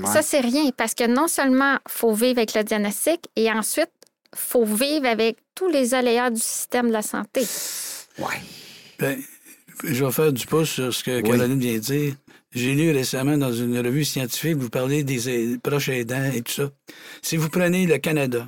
en- 0.04 0.08
Ça, 0.12 0.22
c'est 0.22 0.42
rien 0.42 0.70
parce 0.76 0.94
que 0.94 1.08
non 1.08 1.28
seulement 1.28 1.78
faut 1.88 2.14
vivre 2.14 2.38
avec 2.40 2.54
le 2.54 2.64
diagnostic 2.64 3.22
et 3.36 3.52
ensuite, 3.52 3.90
faut 4.36 4.66
vivre 4.66 5.06
avec 5.08 5.38
tous 5.56 5.70
les 5.70 5.94
aléas 5.94 6.30
du 6.30 6.42
système 6.42 6.88
de 6.90 6.94
la 6.94 7.02
santé. 7.02 7.42
Ouais. 8.20 8.42
Ben, 9.00 9.18
je 9.84 10.04
vais 10.06 10.12
faire 10.12 10.32
du 10.34 10.46
pouce 10.46 10.70
sur 10.70 10.94
ce 10.94 11.04
que 11.04 11.18
Oui. 11.18 11.24
Caroline 11.24 11.60
vient 11.60 11.74
de 11.74 11.80
dire. 11.80 12.14
J'ai 12.52 12.74
lu 12.76 12.92
récemment 12.92 13.36
dans 13.36 13.52
une 13.52 13.76
revue 13.80 14.06
scientifique, 14.06 14.58
vous 14.58 14.70
parlez 14.70 15.04
des 15.04 15.58
proches 15.64 15.90
aidants 15.90 16.30
et 16.32 16.42
tout 16.44 16.52
ça. 16.52 16.70
Si 17.24 17.36
vous 17.36 17.50
prenez 17.50 17.88
le 17.88 17.98
Canada, 17.98 18.48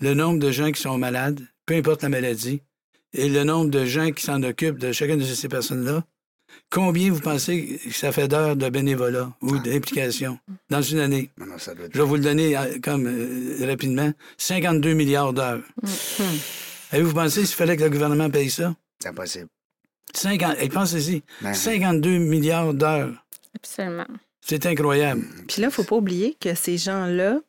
le 0.00 0.14
nombre 0.14 0.38
de 0.38 0.50
gens 0.50 0.70
qui 0.72 0.80
sont 0.82 0.98
malades, 0.98 1.40
peu 1.66 1.74
importe 1.74 2.02
la 2.02 2.08
maladie, 2.08 2.60
et 3.12 3.28
le 3.28 3.44
nombre 3.44 3.70
de 3.70 3.84
gens 3.84 4.10
qui 4.10 4.22
s'en 4.24 4.42
occupent 4.42 4.78
de 4.78 4.92
chacune 4.92 5.18
de 5.18 5.24
ces 5.24 5.48
personnes-là, 5.48 6.04
combien 6.70 7.10
vous 7.12 7.20
pensez 7.20 7.80
que 7.84 7.90
ça 7.92 8.10
fait 8.12 8.26
d'heures 8.28 8.56
de 8.56 8.68
bénévolat 8.68 9.32
ou 9.40 9.58
d'implication 9.58 10.38
dans 10.70 10.82
une 10.82 10.98
année? 10.98 11.30
Non, 11.38 11.46
non, 11.46 11.58
ça 11.58 11.74
doit 11.74 11.86
être- 11.86 11.94
Je 11.94 12.02
vais 12.02 12.08
vous 12.08 12.16
le 12.16 12.22
donner 12.22 12.56
euh, 12.56 12.78
comme 12.82 13.06
euh, 13.06 13.66
rapidement. 13.66 14.12
52 14.38 14.92
milliards 14.94 15.32
d'heures. 15.32 15.62
Avez-vous 16.92 17.14
pensé 17.14 17.44
s'il 17.46 17.54
fallait 17.56 17.76
que 17.76 17.84
le 17.84 17.90
gouvernement 17.90 18.30
paye 18.30 18.50
ça? 18.50 18.74
C'est 19.00 19.08
impossible. 19.08 19.48
50, 20.12 20.56
et 20.60 20.68
pensez-y, 20.68 21.22
Ben, 21.42 21.54
52 21.54 22.18
milliards 22.18 22.72
d'heures. 22.74 23.12
Absolument. 23.56 24.06
C'est 24.40 24.66
incroyable. 24.66 25.22
Puis 25.48 25.60
là, 25.62 25.66
il 25.66 25.70
ne 25.70 25.70
faut 25.70 25.84
pas 25.84 25.96
oublier 25.96 26.36
que 26.40 26.54
ces 26.54 26.76
gens-là, 26.78 27.40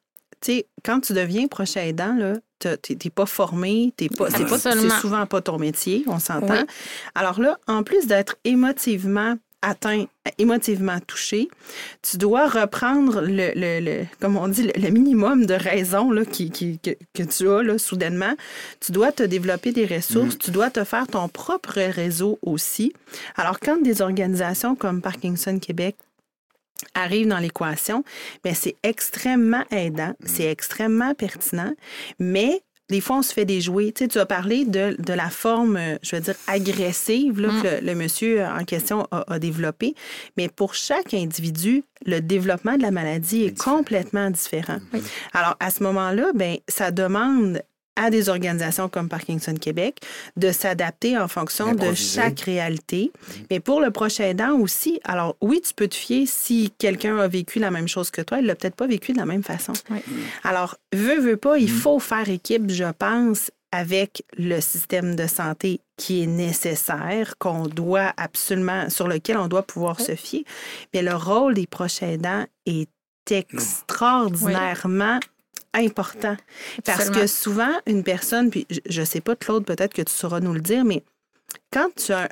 sais, 0.46 0.66
quand 0.84 1.00
tu 1.02 1.14
deviens 1.14 1.48
proche 1.48 1.78
aidant, 1.78 2.16
là, 2.16 2.34
t'es 2.60 3.10
pas 3.10 3.26
formé, 3.26 3.94
t'es 3.98 4.10
pas, 4.10 4.30
c'est 4.32 4.46
pas, 4.46 4.58
c'est 4.58 4.70
Absolument. 4.70 5.00
souvent 5.00 5.26
pas 5.26 5.42
ton 5.42 5.58
métier, 5.60 6.04
on 6.08 6.20
s'entend. 6.20 6.54
Oui. 6.62 6.66
Alors 7.14 7.40
là, 7.40 7.58
en 7.68 7.84
plus 7.84 8.08
d'être 8.08 8.36
émotivement 8.44 9.36
atteint, 9.62 10.06
émotivement 10.38 11.00
touché, 11.08 11.48
tu 12.04 12.18
dois 12.18 12.48
reprendre 12.48 13.22
le, 13.22 13.52
le, 13.56 13.80
le- 13.80 14.06
comme 14.20 14.38
on 14.38 14.48
dit, 14.48 14.62
le, 14.64 14.74
le 14.80 14.90
minimum 14.90 15.48
de 15.48 15.56
raison 15.56 16.12
là, 16.12 16.24
qui, 16.24 16.52
qui- 16.52 16.78
que, 16.80 16.92
que 17.16 17.24
tu 17.24 17.50
as 17.50 17.64
là, 17.64 17.78
soudainement. 17.80 18.34
Tu 18.80 18.92
dois 18.92 19.12
te 19.12 19.24
développer 19.24 19.72
des 19.72 19.88
ressources, 19.88 20.38
tu 20.38 20.52
dois 20.52 20.70
te 20.70 20.84
faire 20.84 21.08
ton 21.08 21.28
propre 21.30 21.80
réseau 21.80 22.38
aussi. 22.44 22.94
Alors, 23.36 23.60
quand 23.60 23.82
des 23.82 24.04
organisations 24.04 24.76
comme 24.76 25.02
Parkinson 25.02 25.58
Québec 25.58 25.96
arrivent 26.94 27.28
dans 27.28 27.40
l'équation, 27.40 28.04
ben 28.44 28.54
c'est 28.54 28.76
extrêmement 28.84 29.64
aidant, 29.72 30.14
c'est 30.26 30.46
extrêmement 30.46 31.14
pertinent, 31.14 31.74
mais 32.20 32.62
des 32.90 33.02
fois, 33.02 33.18
on 33.18 33.22
se 33.24 33.34
fait 33.34 33.46
déjouer. 33.46 33.92
Tu 33.94 34.04
sais, 34.04 34.08
tu 34.08 34.20
as 34.20 34.28
parlé 34.28 34.64
de, 34.64 34.96
de 35.00 35.14
la 35.14 35.32
forme, 35.32 35.76
euh, 35.76 35.98
je 36.04 36.16
veux 36.16 36.22
dire, 36.22 36.36
agressive 36.46 37.42
là, 37.42 37.50
que 37.64 37.68
le, 37.68 37.88
le 37.88 37.96
monsieur 37.96 38.46
en 38.46 38.64
question 38.64 39.08
a, 39.10 39.24
a 39.28 39.40
développé. 39.40 39.96
Mais 40.38 40.50
pour 40.50 40.76
chaque 40.76 41.16
individu, 41.16 41.84
le 42.06 42.20
développement 42.20 42.78
de 42.78 42.84
la 42.84 42.92
maladie 42.92 43.46
est 43.46 43.58
complètement 43.58 44.30
différent. 44.30 44.78
Alors, 45.34 45.56
à 45.60 45.72
ce 45.72 45.82
moment-là, 45.82 46.32
ben, 46.36 46.58
ça 46.68 46.92
demande 46.92 47.60
à 47.96 48.10
des 48.10 48.30
organisations 48.30 48.90
comme 48.90 49.10
Parkinson 49.10 49.54
Québec 49.54 50.02
de 50.36 50.52
s'adapter 50.52 51.18
en 51.18 51.28
fonction 51.28 51.74
de 51.74 51.94
chaque 51.94 52.42
réalité. 52.42 53.12
Mais 53.50 53.60
pour 53.60 53.80
le 53.82 53.92
prochain 53.92 54.26
aidant 54.26 54.54
aussi, 54.60 55.00
alors 55.04 55.36
oui, 55.42 55.62
tu 55.62 55.74
peux 55.74 55.88
te 55.88 55.96
fier 55.96 56.26
si 56.26 56.72
quelqu'un 56.78 57.18
a 57.20 57.28
vécu 57.28 57.60
la 57.60 57.72
même 57.72 57.88
chose 57.88 58.12
que 58.12 58.22
toi, 58.22 58.40
il 58.40 58.46
l'a 58.46 58.56
peut-être 58.56 58.76
pas 58.76 58.88
vécu 58.88 59.14
de 59.14 59.18
la 59.18 59.26
même 59.26 59.44
façon. 59.44 59.74
Oui. 59.90 60.00
Alors, 60.44 60.76
veut, 60.94 61.20
veut 61.20 61.38
pas, 61.38 61.58
il 61.58 61.70
faut 61.70 62.00
faire 62.00 62.30
équipe, 62.30 62.70
je 62.70 62.92
pense, 62.98 63.52
avec 63.72 64.24
le 64.38 64.62
système 64.62 65.16
de 65.16 65.28
santé 65.28 65.82
qui 65.98 66.24
est 66.24 66.28
nécessaire, 66.28 67.38
qu'on 67.38 67.68
doit 67.68 68.14
absolument, 68.18 68.90
sur 68.90 69.08
lequel 69.08 69.38
on 69.38 69.48
doit 69.48 69.64
pouvoir 69.64 70.00
se 70.00 70.16
fier. 70.16 70.44
Mais 70.94 71.02
le 71.02 71.16
rôle 71.16 71.54
des 71.54 71.68
prochains 71.68 72.08
aidants 72.08 72.46
est 72.66 72.90
extraordinairement 73.30 75.20
important. 75.76 76.36
Parce 76.84 77.00
Absolument. 77.02 77.22
que 77.22 77.28
souvent, 77.28 77.72
une 77.86 78.04
personne, 78.04 78.50
puis 78.50 78.66
je- 78.70 78.80
je 78.88 79.04
sais 79.04 79.22
pas, 79.22 79.36
Claude, 79.36 79.66
peut-être 79.66 79.94
que 79.94 80.02
tu 80.02 80.12
sauras 80.14 80.40
nous 80.40 80.54
le 80.54 80.62
dire, 80.62 80.84
mais 80.86 81.04
quand 81.72 81.90
tu 81.96 82.12
as 82.12 82.30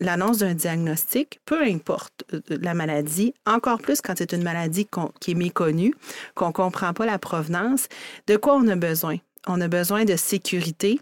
l'annonce 0.00 0.38
d'un 0.38 0.54
diagnostic, 0.54 1.40
peu 1.44 1.62
importe 1.62 2.24
euh, 2.32 2.40
la 2.48 2.74
maladie, 2.74 3.34
encore 3.46 3.78
plus 3.80 4.00
quand 4.00 4.14
c'est 4.16 4.32
une 4.32 4.42
maladie 4.42 4.86
qui 5.20 5.32
est 5.32 5.34
méconnue, 5.34 5.94
qu'on 6.34 6.48
ne 6.48 6.52
comprend 6.52 6.92
pas 6.94 7.06
la 7.06 7.18
provenance, 7.18 7.88
de 8.26 8.36
quoi 8.36 8.54
on 8.54 8.66
a 8.68 8.76
besoin? 8.76 9.16
On 9.46 9.60
a 9.60 9.68
besoin 9.68 10.04
de 10.04 10.14
sécurité, 10.16 11.00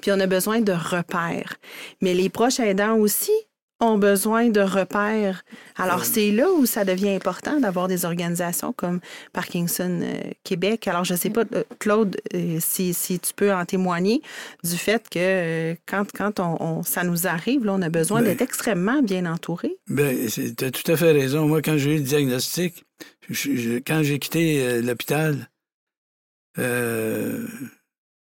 puis 0.00 0.12
on 0.12 0.20
a 0.20 0.26
besoin 0.26 0.60
de 0.60 0.72
repères. 0.72 1.56
Mais 2.00 2.14
les 2.14 2.28
proches 2.28 2.60
aidants 2.60 2.96
aussi 2.96 3.32
ont 3.80 3.96
besoin 3.98 4.48
de 4.48 4.60
repères. 4.60 5.44
Alors, 5.76 6.04
c'est 6.04 6.32
là 6.32 6.50
où 6.50 6.66
ça 6.66 6.84
devient 6.84 7.10
important 7.10 7.60
d'avoir 7.60 7.86
des 7.86 8.04
organisations 8.04 8.72
comme 8.72 8.98
Parkinson 9.32 10.00
euh, 10.02 10.30
Québec. 10.42 10.88
Alors, 10.88 11.04
je 11.04 11.12
ne 11.12 11.18
sais 11.18 11.30
pas, 11.30 11.44
euh, 11.54 11.62
Claude, 11.78 12.16
euh, 12.34 12.58
si, 12.60 12.92
si 12.92 13.20
tu 13.20 13.32
peux 13.34 13.52
en 13.52 13.64
témoigner 13.64 14.20
du 14.64 14.76
fait 14.76 15.08
que 15.08 15.76
quand, 15.86 16.10
quand 16.12 16.40
on, 16.40 16.56
on- 16.60 16.82
ça 16.82 17.04
nous 17.04 17.26
arrive, 17.28 17.64
là, 17.64 17.74
on 17.74 17.82
a 17.82 17.88
besoin 17.88 18.20
Ben. 18.20 18.28
d'être 18.30 18.42
extrêmement 18.42 19.00
bien 19.02 19.26
entouré. 19.26 19.76
Ben, 19.88 20.26
tu 20.28 20.64
as 20.64 20.70
tout 20.72 20.90
à 20.90 20.96
fait 20.96 21.12
raison. 21.12 21.46
Moi, 21.46 21.62
quand 21.62 21.76
j'ai 21.78 21.94
eu 21.94 21.98
le 21.98 22.02
diagnostic, 22.04 22.84
je- 23.30 23.54
je- 23.56 23.78
quand 23.78 24.02
j'ai 24.02 24.18
quitté 24.18 24.82
l'hôpital, 24.82 25.48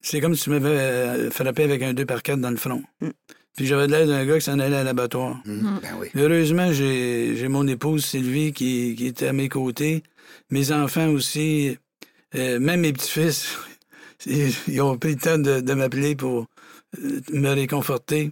c'est 0.01 0.19
comme 0.21 0.35
si 0.35 0.43
tu 0.43 0.49
m'avais 0.49 1.29
frappé 1.31 1.63
avec 1.63 1.81
un 1.81 1.93
2 1.93 2.05
par 2.05 2.21
4 2.21 2.39
dans 2.39 2.49
le 2.51 2.57
front. 2.57 2.83
Mm. 3.01 3.09
Puis 3.55 3.65
j'avais 3.67 3.87
l'air 3.87 4.05
d'un 4.07 4.25
gars 4.25 4.35
qui 4.37 4.45
s'en 4.45 4.59
allait 4.59 4.75
à 4.75 4.83
l'abattoir. 4.83 5.41
Hum, 5.47 5.79
Ben 5.81 5.95
oui. 5.99 6.07
Heureusement, 6.15 6.71
j'ai 6.73 7.35
j'ai 7.37 7.47
mon 7.47 7.65
épouse 7.67 8.03
Sylvie 8.05 8.51
qui, 8.51 8.95
qui 8.97 9.07
était 9.07 9.27
à 9.27 9.33
mes 9.33 9.47
côtés. 9.49 10.03
Mes 10.51 10.71
enfants 10.71 11.07
aussi, 11.09 11.77
euh, 12.35 12.59
même 12.59 12.81
mes 12.81 12.91
petits-fils, 12.93 13.47
ils 14.25 14.81
ont 14.81 14.97
pris 14.97 15.11
le 15.13 15.19
temps 15.19 15.37
de, 15.37 15.61
de 15.61 15.73
m'appeler 15.73 16.15
pour 16.15 16.47
euh, 17.01 17.21
me 17.31 17.49
réconforter. 17.53 18.31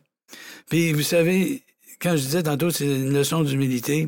Puis, 0.69 0.91
vous 0.93 1.03
savez, 1.03 1.61
quand 2.01 2.17
je 2.17 2.23
disais 2.23 2.43
tantôt, 2.43 2.69
c'est 2.71 2.85
une 2.85 3.13
leçon 3.13 3.43
d'humilité. 3.43 4.07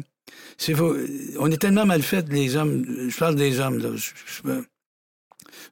C'est 0.57 0.73
faux. 0.73 0.95
On 1.39 1.49
est 1.51 1.57
tellement 1.61 1.85
mal 1.85 2.01
fait, 2.01 2.27
les 2.29 2.55
hommes. 2.55 2.83
Je 3.09 3.17
parle 3.17 3.35
des 3.35 3.59
hommes, 3.59 3.77
là. 3.79 3.89
Je- 3.95 4.11
je- 4.25 4.61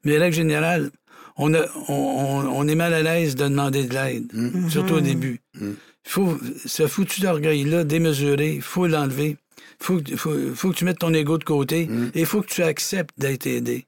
mais 0.05 0.17
règle 0.17 0.35
générale, 0.35 0.91
on, 1.37 1.53
a, 1.53 1.65
on, 1.87 1.93
on- 1.93 2.47
on 2.59 2.67
est 2.67 2.75
mal 2.75 2.93
à 2.93 3.01
l'aise 3.03 3.35
de 3.35 3.43
demander 3.47 3.85
de 3.85 3.93
l'aide, 3.93 4.31
Mm. 4.33 4.69
surtout 4.69 4.95
au 4.95 5.01
début. 5.01 5.39
Mm. 5.59 5.71
faut, 6.05 6.37
ce 6.65 6.85
foutu 6.87 7.21
d'orgueil-là, 7.21 7.83
démesuré, 7.85 8.55
il 8.55 8.61
faut 8.61 8.87
l'enlever. 8.87 9.37
Il 9.79 9.85
faut, 9.85 10.01
que- 10.01 10.15
faut, 10.15 10.35
faut 10.55 10.69
que 10.71 10.75
tu 10.75 10.85
mettes 10.85 10.99
ton 10.99 11.13
ego 11.13 11.37
de 11.37 11.43
côté 11.43 11.87
Mm. 11.87 12.11
et 12.13 12.19
il 12.21 12.25
faut 12.25 12.41
que 12.41 12.47
tu 12.51 12.61
acceptes 12.63 13.17
d'être 13.17 13.47
aidé. 13.47 13.85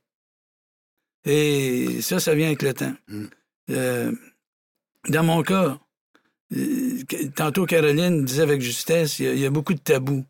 Et 1.26 2.02
ça, 2.02 2.20
ça 2.20 2.36
vient 2.36 2.48
avec 2.48 2.62
le 2.62 2.74
temps. 2.74 2.94
Euh, 3.72 4.12
dans 5.10 5.24
mon 5.24 5.42
cas, 5.44 5.80
euh, 6.56 7.00
tantôt 7.36 7.66
Caroline 7.66 8.26
disait 8.26 8.44
avec 8.44 8.62
justesse, 8.62 9.20
il 9.20 9.26
y 9.26 9.30
a- 9.30 9.34
il 9.34 9.40
y, 9.40 9.46
a 9.46 9.50
beaucoup 9.50 9.74
de 9.74 9.80
tabous. 9.80 10.24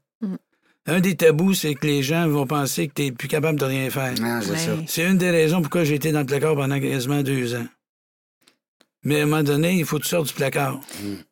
Un 0.87 0.99
des 0.99 1.15
tabous, 1.15 1.53
c'est 1.55 1.73
que 1.73 1.87
les 1.87 2.03
gens 2.03 2.27
vont 2.27 2.45
penser 2.45 2.87
que 2.87 2.93
tu 2.93 3.01
n'es 3.03 3.11
plus 3.11 3.27
capable 3.27 3.59
de 3.59 3.65
rien 3.65 3.89
faire. 3.89 4.13
Ah, 4.23 4.39
c'est 4.87 5.03
une 5.03 5.17
des 5.17 5.31
raisons 5.31 5.61
pourquoi 5.61 5.83
j'ai 5.83 5.95
été 5.95 6.11
dans 6.11 6.19
le 6.19 6.25
placard 6.27 6.55
pendant 6.55 6.79
quasiment 6.79 7.23
deux 7.23 7.55
ans. 7.55 7.65
Mais 9.03 9.19
à 9.19 9.23
un 9.23 9.25
moment 9.25 9.43
donné, 9.43 9.73
il 9.73 9.85
faut 9.85 9.97
que 9.97 10.03
tu 10.03 10.09
sortes 10.09 10.27
du 10.27 10.33
placard. 10.33 10.79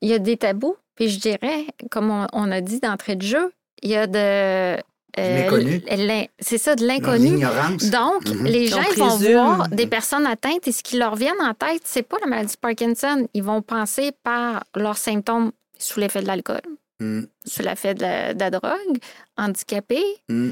Il 0.01 0.09
y 0.09 0.13
a 0.13 0.19
des 0.19 0.37
tabous, 0.37 0.75
puis 0.95 1.09
je 1.09 1.19
dirais, 1.19 1.65
comme 1.91 2.09
on, 2.09 2.27
on 2.33 2.51
a 2.51 2.61
dit 2.61 2.79
d'entrée 2.79 3.15
de 3.15 3.21
jeu, 3.23 3.51
il 3.81 3.89
y 3.91 3.95
a 3.95 4.07
de. 4.07 4.81
L'inconnu. 5.15 5.83
l'in- 5.87 6.25
C'est 6.39 6.57
ça, 6.57 6.73
de 6.73 6.83
l'inconnu. 6.87 7.35
L'ignorance. 7.35 7.91
Donc, 7.91 8.27
Mhm. 8.27 8.45
les 8.45 8.65
gens 8.65 8.81
ils 8.81 8.97
vont 8.97 9.15
voir 9.17 9.69
des 9.69 9.85
personnes 9.85 10.25
atteintes 10.25 10.67
et 10.67 10.71
ce 10.71 10.81
qui 10.81 10.97
leur 10.97 11.15
vient 11.15 11.35
en 11.39 11.53
tête, 11.53 11.81
c'est 11.85 12.01
pas 12.01 12.17
la 12.21 12.25
maladie 12.27 12.55
de 12.55 12.59
Parkinson. 12.59 13.27
Ils 13.35 13.43
vont 13.43 13.61
penser 13.61 14.11
par 14.23 14.63
leurs 14.75 14.97
symptômes 14.97 15.51
sous 15.77 15.99
l'effet 15.99 16.21
de 16.23 16.25
l'alcool, 16.27 16.61
Mm. 17.03 17.27
de 17.45 18.01
la, 18.01 18.33
de 18.33 18.39
la 18.39 18.49
drogue, 18.51 18.97
handicapés. 19.37 20.17
Mm. 20.29 20.51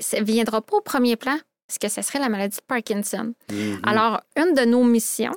Ça 0.00 0.20
ne 0.20 0.24
viendra 0.24 0.60
pas 0.62 0.76
au 0.76 0.80
premier 0.80 1.16
plan, 1.16 1.38
ce 1.68 1.78
que 1.78 1.88
ce 1.88 2.02
serait 2.02 2.18
la 2.18 2.28
maladie 2.28 2.56
de 2.56 2.62
Parkinson. 2.62 3.34
Mhm. 3.50 3.80
Alors, 3.84 4.20
une 4.36 4.54
de 4.54 4.64
nos 4.64 4.84
missions, 4.84 5.34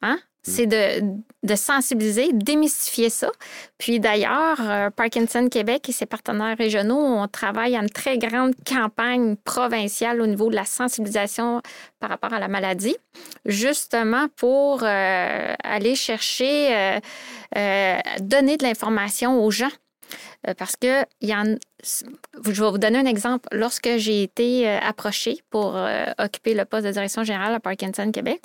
hein, 0.00 0.18
c'est 0.42 0.66
de, 0.66 1.54
sensibiliser, 1.54 2.32
démystifier 2.32 3.10
ça. 3.10 3.30
Puis 3.78 4.00
d'ailleurs, 4.00 4.60
euh, 4.60 4.90
Parkinson 4.90 5.48
Québec 5.48 5.88
et 5.88 5.92
ses 5.92 6.06
partenaires 6.06 6.56
régionaux, 6.56 6.98
on 6.98 7.28
travaille 7.28 7.76
à 7.76 7.80
une 7.80 7.90
très 7.90 8.18
grande 8.18 8.54
campagne 8.66 9.36
provinciale 9.36 10.20
au 10.20 10.26
niveau 10.26 10.50
de 10.50 10.56
la 10.56 10.64
sensibilisation 10.64 11.62
par 12.00 12.10
rapport 12.10 12.32
à 12.32 12.40
la 12.40 12.48
maladie, 12.48 12.96
justement 13.44 14.26
pour 14.36 14.82
euh, 14.82 15.54
aller 15.62 15.94
chercher, 15.94 16.98
euh, 17.56 17.98
donner 18.20 18.56
de 18.56 18.64
l'information 18.64 19.44
aux 19.44 19.50
gens. 19.50 19.70
Parce 20.58 20.74
que 20.74 21.04
il 21.20 21.28
y 21.28 21.34
en, 21.34 21.54
je 21.84 22.64
vais 22.64 22.70
vous 22.70 22.78
donner 22.78 22.98
un 22.98 23.06
exemple. 23.06 23.48
Lorsque 23.52 23.88
j'ai 23.96 24.24
été 24.24 24.68
approchée 24.68 25.40
pour 25.50 25.78
occuper 26.18 26.54
le 26.54 26.64
poste 26.64 26.84
de 26.84 26.90
direction 26.90 27.22
générale 27.22 27.54
à 27.54 27.60
Parkinson 27.60 28.10
Québec, 28.10 28.42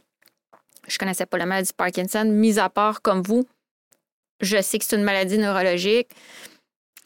je 0.87 0.97
connaissais 0.97 1.25
pas 1.25 1.37
la 1.37 1.45
maladie 1.45 1.69
de 1.69 1.75
Parkinson, 1.75 2.25
mis 2.25 2.59
à 2.59 2.69
part 2.69 3.01
comme 3.01 3.21
vous. 3.21 3.47
Je 4.41 4.61
sais 4.61 4.79
que 4.79 4.85
c'est 4.85 4.95
une 4.95 5.03
maladie 5.03 5.37
neurologique. 5.37 6.09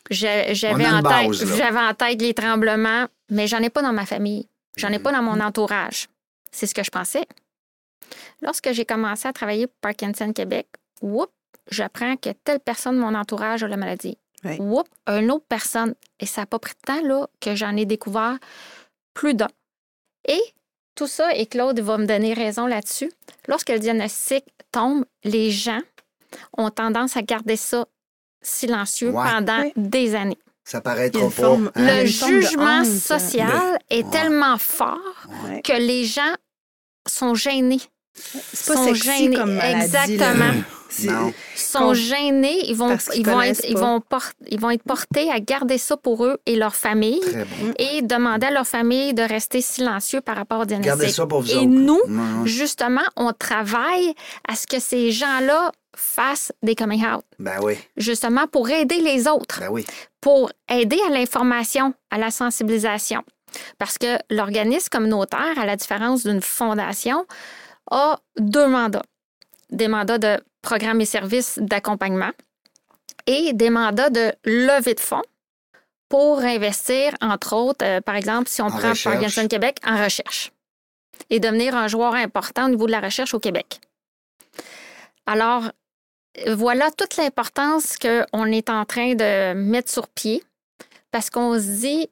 J'avais 0.10 0.88
en, 0.88 1.02
tête- 1.02 1.04
base, 1.04 1.50
là. 1.50 1.58
j'avais 1.58 1.80
en 1.80 1.94
tête 1.94 2.22
les 2.22 2.34
tremblements, 2.34 3.08
mais 3.30 3.48
j'en 3.48 3.60
ai 3.60 3.70
pas 3.70 3.82
dans 3.82 3.94
ma 3.94 4.06
famille. 4.06 4.48
J'en 4.78 4.90
ai 4.90 5.00
pas 5.00 5.12
dans 5.12 5.22
mon 5.22 5.40
entourage. 5.40 6.10
C'est 6.52 6.68
ce 6.68 6.74
que 6.74 6.84
je 6.84 6.92
pensais. 6.92 7.26
Lorsque 8.42 8.72
j'ai 8.72 8.86
commencé 8.86 9.28
à 9.28 9.34
travailler 9.34 9.68
pour 9.68 9.78
Parkinson 9.82 10.34
Québec, 10.34 10.68
whoop, 11.02 11.32
j'apprends 11.70 12.18
que 12.18 12.30
telle 12.44 12.60
personne 12.60 12.96
de 12.96 13.02
mon 13.02 13.16
entourage 13.16 13.64
a 13.64 13.68
la 13.68 13.78
maladie. 13.78 14.18
Whoop, 14.44 14.88
une 15.08 15.32
autre 15.32 15.46
personne. 15.48 15.94
Et 16.20 16.26
ça 16.26 16.42
n'a 16.42 16.46
pas 16.48 16.60
pris 16.60 16.74
de 16.74 16.82
temps 16.82 17.08
là, 17.08 17.28
que 17.40 17.56
j'en 17.56 17.78
ai 17.78 17.86
découvert 17.86 18.38
plus 19.14 19.34
d'un. 19.36 19.48
Et 20.28 20.42
tout 20.96 21.08
ça, 21.08 21.34
et 21.36 21.46
Claude 21.46 21.80
va 21.80 21.98
me 21.98 22.06
donner 22.06 22.34
raison 22.34 22.66
là-dessus, 22.68 23.12
lorsque 23.48 23.70
le 23.70 23.80
diagnostic 23.80 24.44
tombe, 24.72 25.06
les 25.24 25.52
gens 25.52 25.80
ont 26.58 26.70
tendance 26.70 27.18
à 27.18 27.22
garder 27.22 27.56
ça 27.58 27.86
silencieux 28.42 29.10
Ouais. 29.12 29.24
pendant 29.30 29.62
Oui. 29.64 29.72
des 29.76 30.16
années. 30.16 30.38
Ça 30.64 30.80
une 31.20 31.30
pas. 31.32 31.42
forme- 31.42 31.72
hein? 31.76 32.02
Le 32.02 32.06
jugement 32.06 32.80
honte. 32.82 32.86
social 32.86 33.80
est 33.90 34.04
Ouais. 34.04 34.12
tellement 34.12 34.58
fort 34.58 35.00
Ouais. 35.46 35.62
que 35.62 35.74
les 35.74 36.06
gens 36.06 36.34
sont 37.08 37.34
gênés. 37.36 37.82
C'est 38.14 38.74
pas 38.74 38.76
sont 38.76 38.94
sexy 38.94 39.18
gênés. 39.24 39.36
comme 39.36 39.54
maladie. 39.56 39.86
Exactement. 39.86 40.54
Non. 41.06 41.34
sont 41.56 41.94
gênés, 41.94 42.66
ils 42.68 42.76
vont, 42.76 42.98
ils, 43.16 43.26
vont 43.26 43.42
être, 43.42 43.62
ils, 43.68 43.78
vont 43.78 44.02
ils 44.50 44.60
vont 44.60 44.72
être 44.72 44.84
portés 44.84 45.32
à 45.32 45.40
garder 45.40 45.78
ça 45.78 45.96
pour 45.96 46.26
eux 46.26 46.38
et 46.46 46.58
leur 46.58 46.76
famille 46.76 47.22
Très 47.22 47.46
bon. 47.46 47.74
et 47.80 48.02
demander 48.02 48.48
à 48.48 48.52
leur 48.52 48.68
famille 48.68 49.14
de 49.14 49.22
rester 49.24 49.62
silencieux 49.62 50.20
par 50.20 50.36
rapport 50.36 50.60
au 50.60 50.66
diagnostic. 50.66 50.98
Gardez 51.00 51.14
ça 51.14 51.26
pour 51.26 51.42
vous 51.44 51.50
et 51.52 51.56
autres. 51.56 51.66
nous, 51.68 52.02
justement, 52.46 53.02
on 53.16 53.32
travaille 53.32 54.14
à 54.50 54.56
ce 54.58 54.68
que 54.68 54.80
ces 54.80 55.12
gens-là 55.12 55.72
fassent 55.96 56.52
des 56.62 56.76
coming 56.76 57.06
out, 57.06 57.24
Ben 57.40 57.60
oui, 57.62 57.76
justement 57.96 58.48
pour 58.48 58.70
aider 58.70 59.00
les 59.00 59.28
autres, 59.30 59.62
ben 59.62 59.70
oui. 59.72 59.86
pour 60.20 60.52
aider 60.70 61.00
à 61.08 61.10
l'information, 61.10 61.94
à 62.10 62.18
la 62.18 62.32
sensibilisation. 62.32 63.24
Parce 63.78 63.98
que 63.98 64.18
l'organisme 64.30 64.88
communautaire, 64.90 65.58
à 65.58 65.66
la 65.66 65.76
différence 65.78 66.24
d'une 66.24 66.42
fondation, 66.42 67.26
a 67.92 68.20
deux 68.38 68.68
mandats. 68.68 69.06
Des 69.70 69.88
mandats 69.88 70.18
de 70.18 70.44
programmes 70.62 71.02
et 71.02 71.06
services 71.06 71.60
d'accompagnement 71.60 72.32
et 73.28 73.54
des 73.54 73.70
mandats 73.70 74.10
de 74.10 74.34
levée 74.44 74.96
de 74.96 75.00
fonds 75.00 75.22
pour 76.10 76.40
investir, 76.40 77.14
entre 77.22 77.56
autres, 77.56 77.86
euh, 77.86 78.02
par 78.02 78.16
exemple, 78.16 78.50
si 78.50 78.62
on 78.62 78.66
En 78.66 78.72
prend. 78.72 78.94
Parkinson 79.04 79.48
Québec, 79.48 79.78
en 79.86 80.04
recherche 80.04 80.52
et 81.30 81.40
devenir 81.40 81.76
un 81.76 81.88
joueur 81.88 82.16
important 82.16 82.66
au 82.66 82.70
niveau 82.70 82.88
de 82.88 82.92
la 82.92 83.00
recherche 83.00 83.34
au 83.34 83.40
Québec. 83.40 83.80
Alors, 85.26 85.72
voilà 86.48 86.92
toute 86.92 87.18
l'importance 87.18 87.98
qu'on 87.98 88.46
est 88.46 88.70
en 88.70 88.86
train 88.86 89.16
de 89.16 89.54
mettre 89.54 89.92
sur 89.92 90.08
pied 90.08 90.44
parce 91.12 91.30
qu'on 91.30 91.58
se 91.58 91.80
dit, 91.80 92.10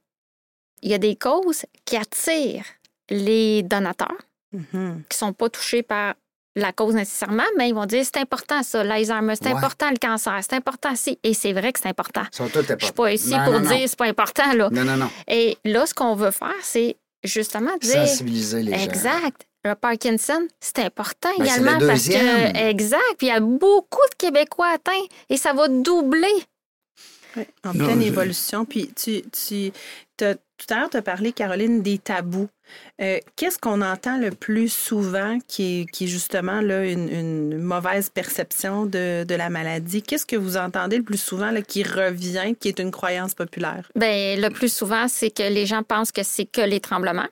il 0.81 0.91
y 0.91 0.93
a 0.93 0.97
des 0.97 1.15
causes 1.15 1.65
qui 1.85 1.97
attirent 1.97 2.65
les 3.09 3.63
donateurs 3.63 4.17
Mhm. 4.51 5.03
qui 5.09 5.15
ne 5.15 5.27
sont 5.27 5.33
pas 5.33 5.49
touchés 5.49 5.83
par 5.83 6.15
la 6.55 6.71
cause 6.73 6.95
nécessairement, 6.95 7.43
mais 7.57 7.69
ils 7.69 7.75
vont 7.75 7.85
dire 7.85 8.03
c'est 8.03 8.17
important 8.19 8.63
ça, 8.63 8.83
l'Alzheimer, 8.83 9.35
c'est 9.35 9.45
Ouais. 9.49 9.53
important 9.55 9.89
le 9.91 9.97
cancer, 9.97 10.37
c'est 10.41 10.55
important 10.55 10.95
si. 10.95 11.17
Et 11.23 11.33
c'est 11.33 11.53
vrai 11.53 11.71
que 11.71 11.79
c'est 11.79 11.87
important. 11.89 12.23
Ils 12.33 12.35
sont 12.35 12.49
tous 12.49 12.65
Je 12.79 12.83
suis 12.85 12.93
pas 12.93 13.13
ici 13.13 13.29
Non, 13.29 13.43
pour 13.45 13.59
non, 13.59 13.69
dire 13.69 13.87
c'est 13.87 13.97
pas 13.97 14.07
important, 14.07 14.51
là. 14.53 14.69
Non, 14.71 14.83
non, 14.83 14.97
non. 14.97 15.09
Et 15.27 15.57
là, 15.63 15.85
ce 15.85 15.93
qu'on 15.93 16.15
veut 16.15 16.31
faire, 16.31 16.55
c'est 16.61 16.97
justement 17.23 17.77
dire. 17.79 18.07
Sensibiliser 18.07 18.63
les 18.63 18.73
gens. 18.77 18.83
Exact. 18.83 19.45
Le 19.63 19.75
Parkinson, 19.75 20.47
c'est 20.59 20.79
important 20.79 21.29
Ben, 21.37 21.45
c'est 21.45 21.51
également 21.61 21.79
le 21.79 21.87
parce 21.87 22.07
que. 22.07 22.57
Exact. 22.69 22.99
Puis 23.17 23.27
il 23.27 23.29
y 23.29 23.33
a 23.33 23.39
beaucoup 23.41 24.01
de 24.11 24.15
Québécois 24.17 24.69
atteints 24.73 25.05
et 25.29 25.37
ça 25.37 25.53
va 25.53 25.67
doubler. 25.67 26.27
Ouais, 27.35 27.47
en 27.63 27.73
Non, 27.73 27.85
pleine 27.85 28.01
je- 28.01 28.07
évolution. 28.07 28.65
Puis 28.65 28.91
tu, 28.95 29.21
tu 29.31 29.71
tout 30.59 30.73
à 30.73 30.77
l'heure, 30.79 30.89
tu 30.89 30.97
as 30.97 31.01
parlé, 31.01 31.31
Caroline, 31.31 31.81
des 31.81 31.97
tabous. 31.97 32.47
Euh, 33.01 33.17
Qu'est-ce 33.35 33.57
qu'on 33.57 33.81
entend 33.81 34.17
le 34.19 34.29
plus 34.31 34.69
souvent 34.71 35.39
qui 35.47 35.81
est, 35.81 35.85
qui 35.91 36.03
est 36.03 36.07
justement 36.07 36.61
là, 36.61 36.85
une, 36.85 37.09
une 37.09 37.57
mauvaise 37.57 38.09
perception 38.09 38.85
de, 38.85 39.23
de 39.23 39.35
la 39.35 39.49
maladie? 39.49 40.03
Qu'est-ce 40.03 40.25
que 40.25 40.35
vous 40.35 40.57
entendez 40.57 40.97
le 40.97 41.03
plus 41.03 41.17
souvent 41.21 41.49
là, 41.51 41.61
qui 41.61 41.81
revient, 41.83 42.53
qui 42.59 42.67
est 42.67 42.79
une 42.79 42.91
croyance 42.91 43.33
populaire? 43.33 43.89
Ben, 43.95 44.39
le 44.39 44.49
plus 44.49 44.71
souvent, 44.71 45.07
c'est 45.07 45.31
que 45.31 45.43
les 45.43 45.65
gens 45.65 45.81
pensent 45.81 46.11
que 46.11 46.23
c'est 46.23 46.45
que 46.45 46.61
les 46.61 46.79
tremblements. 46.79 47.27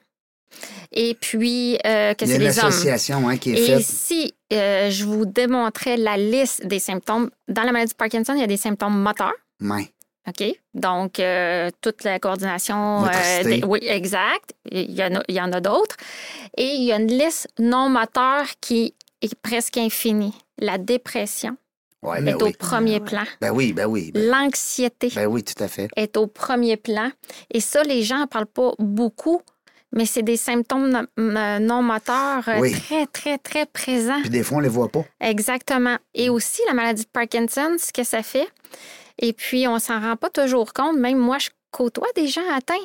Et 0.94 1.16
puis, 1.20 1.78
euh, 1.86 2.13
que 2.13 2.24
Il 2.26 2.30
y 2.30 2.32
a 2.32 2.36
c'est 2.36 2.42
une 2.42 2.48
les 2.48 2.60
hommes. 2.60 2.66
association 2.68 3.28
hein, 3.30 3.38
qui 3.38 3.52
est 3.52 3.60
Et 3.60 3.66
faite. 3.76 3.82
si 3.86 4.34
euh, 4.54 4.90
je 4.90 5.04
vous 5.04 5.26
démontrais 5.26 5.98
la 5.98 6.16
liste 6.18 6.66
des 6.66 6.80
symptômes, 6.80 7.30
dans 7.50 7.63
la 7.63 7.72
maladie 7.74 7.92
de 7.92 7.98
Parkinson, 7.98 8.34
il 8.34 8.40
y 8.40 8.44
a 8.44 8.48
des 8.48 8.58
symptômes 8.58 8.98
moteurs. 8.98 9.34
Ouais. 9.62 9.90
OK? 10.28 10.44
Donc, 10.74 11.20
euh, 11.20 11.70
toute 11.82 12.04
la 12.04 12.20
coordination. 12.20 13.04
Des- 13.44 13.63
oui, 13.66 13.80
exact. 13.84 14.54
Il 14.70 14.92
y 14.92 15.04
en 15.04 15.16
a, 15.16 15.24
il 15.28 15.36
y 15.36 15.42
en 15.42 15.52
a 15.54 15.62
d'autres. 15.62 15.96
Et 16.58 16.66
il 16.66 16.84
y 16.84 16.92
a 16.92 16.98
une 16.98 17.08
liste 17.08 17.48
non 17.60 17.90
moteur 17.90 18.46
qui 18.62 18.94
est 19.22 19.36
presque 19.36 19.78
infinie. 19.78 20.34
La 20.60 20.78
dépression 20.78 21.56
Ouais, 22.04 22.20
est 22.20 22.24
ben 22.24 22.36
au 22.36 22.52
premier 22.52 23.00
plan. 23.00 23.24
Ben 23.42 23.52
oui, 23.52 23.74
ben 23.74 23.86
oui. 23.88 24.12
Ben, 24.13 24.28
L'anxiété 24.30 25.12
ben 25.16 25.26
oui, 25.28 25.44
tout 25.44 25.62
à 25.63 25.68
fait. 25.68 25.88
est 25.96 26.16
au 26.18 26.28
premier 26.28 26.78
plan. 26.78 27.10
Et 27.52 27.60
ça, 27.60 27.82
les 27.84 28.04
gens 28.04 28.20
n'en 28.20 28.28
parlent 28.28 28.46
pas 28.46 28.72
beaucoup, 28.78 29.42
mais 29.92 30.06
c'est 30.06 30.22
des 30.22 30.38
symptômes 30.38 30.90
non- 30.90 31.08
euh, 31.20 31.82
moteurs 31.82 32.48
euh, 32.50 32.60
Oui. 32.60 32.72
très, 32.74 33.08
très, 33.08 33.38
très 33.40 33.66
présents. 33.66 34.20
Puis 34.22 34.30
des 34.30 34.44
fois, 34.44 34.58
on 34.58 34.62
les 34.62 34.70
voit 34.70 34.90
pas. 34.90 35.06
Exactement. 35.22 35.98
Et 36.13 36.30
aussi, 36.30 36.62
la 36.68 36.74
maladie 36.74 37.04
de 37.04 37.10
Parkinson, 37.10 37.76
ce 37.80 37.92
que 37.92 38.04
ça 38.04 38.22
fait. 38.22 38.48
Et 39.20 39.34
puis, 39.34 39.68
on 39.68 39.80
s'en 39.80 40.00
rend 40.00 40.16
pas 40.16 40.30
toujours 40.30 40.74
compte. 40.74 40.98
Même 40.98 41.18
moi, 41.18 41.38
je 41.40 41.50
côtoie 41.72 42.08
des 42.16 42.28
gens 42.28 42.48
atteints. 42.56 42.76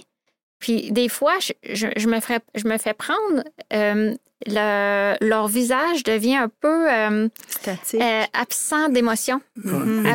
Puis 0.58 0.92
des 0.92 1.08
fois, 1.08 1.34
je, 1.40 1.52
je, 1.74 1.88
je 1.96 2.06
me, 2.08 2.20
ferais, 2.20 2.40
je 2.54 2.66
me 2.68 2.78
fais 2.78 2.94
prendre, 2.94 3.42
euh, 3.72 4.14
le, 4.46 5.16
leur 5.26 5.48
visage 5.48 6.04
devient 6.04 6.36
un 6.36 6.48
peu 6.48 6.90
euh, 6.92 7.28
Statique. 7.48 8.00
euh, 8.00 8.22
absent 8.32 8.88
d'émotion. 8.88 9.40
Euh, 9.66 10.14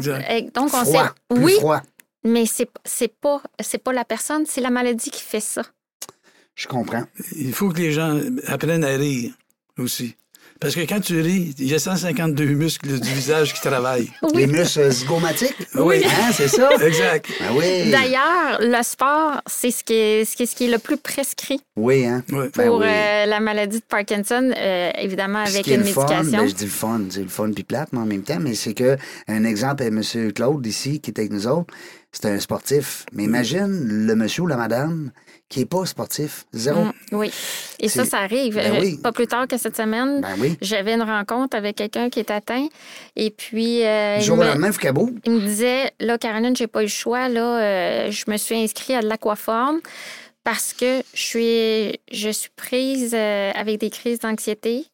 Donc, 0.53 0.73
on 0.73 0.83
Froid, 0.85 0.85
sait. 0.85 1.09
Oui, 1.31 1.53
froid. 1.59 1.81
mais 2.23 2.45
c'est 2.45 2.69
c'est 2.85 3.13
pas, 3.13 3.41
c'est 3.59 3.77
pas 3.77 3.91
la 3.91 4.05
personne, 4.05 4.45
c'est 4.45 4.61
la 4.61 4.69
maladie 4.69 5.11
qui 5.11 5.21
fait 5.21 5.41
ça. 5.41 5.63
Je 6.55 6.67
comprends. 6.67 7.03
Il 7.35 7.53
faut 7.53 7.69
que 7.69 7.79
les 7.79 7.91
gens 7.91 8.19
apprennent 8.47 8.85
à 8.85 8.95
rire 8.95 9.33
aussi. 9.77 10.15
Parce 10.59 10.73
que 10.75 10.81
quand 10.81 10.99
tu 10.99 11.21
ris, 11.21 11.53
il 11.59 11.67
y 11.67 11.75
a 11.75 11.79
152 11.79 12.43
muscles 12.45 12.99
du 12.99 13.09
visage 13.11 13.53
qui 13.53 13.61
travaillent. 13.61 14.09
Les 14.33 14.47
muscles 14.47 14.89
zygomatiques? 14.91 15.55
Oui. 15.75 16.01
Hein, 16.05 16.31
c'est 16.33 16.47
ça? 16.47 16.69
Exact. 16.81 17.27
Ben 17.39 17.47
oui. 17.55 17.91
D'ailleurs, 17.91 18.59
le 18.61 18.81
sport, 18.83 19.41
c'est 19.45 19.71
ce 19.71 19.83
qui 19.83 19.93
est, 19.93 20.25
ce 20.25 20.35
qui 20.35 20.43
est, 20.43 20.45
ce 20.47 20.55
qui 20.55 20.65
est 20.65 20.71
le 20.71 20.79
plus 20.79 20.97
prescrit 20.97 21.59
Oui, 21.75 22.05
hein? 22.05 22.23
Ben 22.29 22.49
pour 22.49 22.79
oui. 22.79 22.85
euh, 22.87 23.25
la 23.25 23.39
maladie 23.39 23.77
de 23.79 23.83
Parkinson, 23.87 24.51
euh, 24.57 24.91
évidemment 24.99 25.43
Puis 25.45 25.55
avec 25.55 25.67
une 25.67 25.77
le 25.77 25.83
fun, 25.85 26.01
médication. 26.07 26.37
ben, 26.39 26.47
je 26.47 26.53
dis 26.55 26.63
le 26.65 26.69
fun, 26.71 27.01
c'est 27.09 27.21
le 27.21 27.27
fun 27.29 27.51
puis 27.53 27.63
plate, 27.63 27.89
mais 27.93 27.99
en 27.99 28.05
même 28.05 28.23
temps, 28.23 28.39
mais 28.39 28.55
c'est 28.55 28.73
que 28.73 28.97
un 29.27 29.43
exemple 29.43 29.83
est 29.83 29.87
M. 29.87 30.01
Claude 30.33 30.65
ici, 30.65 30.99
qui 30.99 31.11
est 31.11 31.19
avec 31.19 31.31
nous 31.31 31.47
autres, 31.47 31.73
c'est 32.11 32.25
un 32.25 32.39
sportif. 32.39 33.05
Mais 33.13 33.23
imagine 33.25 33.67
le 34.07 34.15
monsieur 34.15 34.43
ou 34.43 34.47
la 34.47 34.57
madame 34.57 35.11
qui 35.49 35.59
n'est 35.59 35.65
pas 35.65 35.85
sportif. 35.85 36.45
Zéro. 36.53 36.81
Mm, 36.81 36.93
oui. 37.13 37.31
Et 37.79 37.87
ça, 37.87 38.05
ça 38.05 38.19
arrive. 38.19 38.55
Ben 38.55 38.75
Euh, 38.75 38.79
oui. 38.81 38.97
Pas 39.01 39.11
plus 39.11 39.27
tard 39.27 39.47
que 39.47 39.57
cette 39.57 39.77
semaine, 39.77 40.21
Ben 40.21 40.35
oui. 40.39 40.57
j'avais 40.61 40.93
une 40.93 41.01
rencontre 41.03 41.55
avec 41.55 41.77
quelqu'un 41.77 42.09
qui 42.09 42.19
est 42.19 42.31
atteint. 42.31 42.67
Et 43.15 43.29
puis, 43.31 43.85
euh, 43.85 44.17
il, 44.17 44.23
jour 44.23 44.37
au 44.37 44.41
me, 44.41 44.45
lendemain, 44.45 44.71
il 44.71 45.19
il 45.25 45.31
me 45.31 45.39
disait 45.39 45.91
Là, 45.99 46.17
Caroline, 46.17 46.55
j'ai 46.55 46.67
pas 46.67 46.81
eu 46.81 46.85
le 46.85 46.89
choix. 46.89 47.29
Là, 47.29 47.59
euh, 47.61 48.11
je 48.11 48.29
me 48.29 48.37
suis 48.37 48.55
inscrite 48.55 48.97
à 48.97 49.01
de 49.01 49.07
l'aquaforme 49.07 49.79
parce 50.43 50.73
que 50.73 51.01
je 51.13 51.21
suis, 51.21 51.99
je 52.11 52.29
suis 52.29 52.49
prise 52.55 53.13
euh, 53.13 53.51
avec 53.55 53.79
des 53.79 53.89
crises 53.89 54.19
d'anxiété 54.19 54.85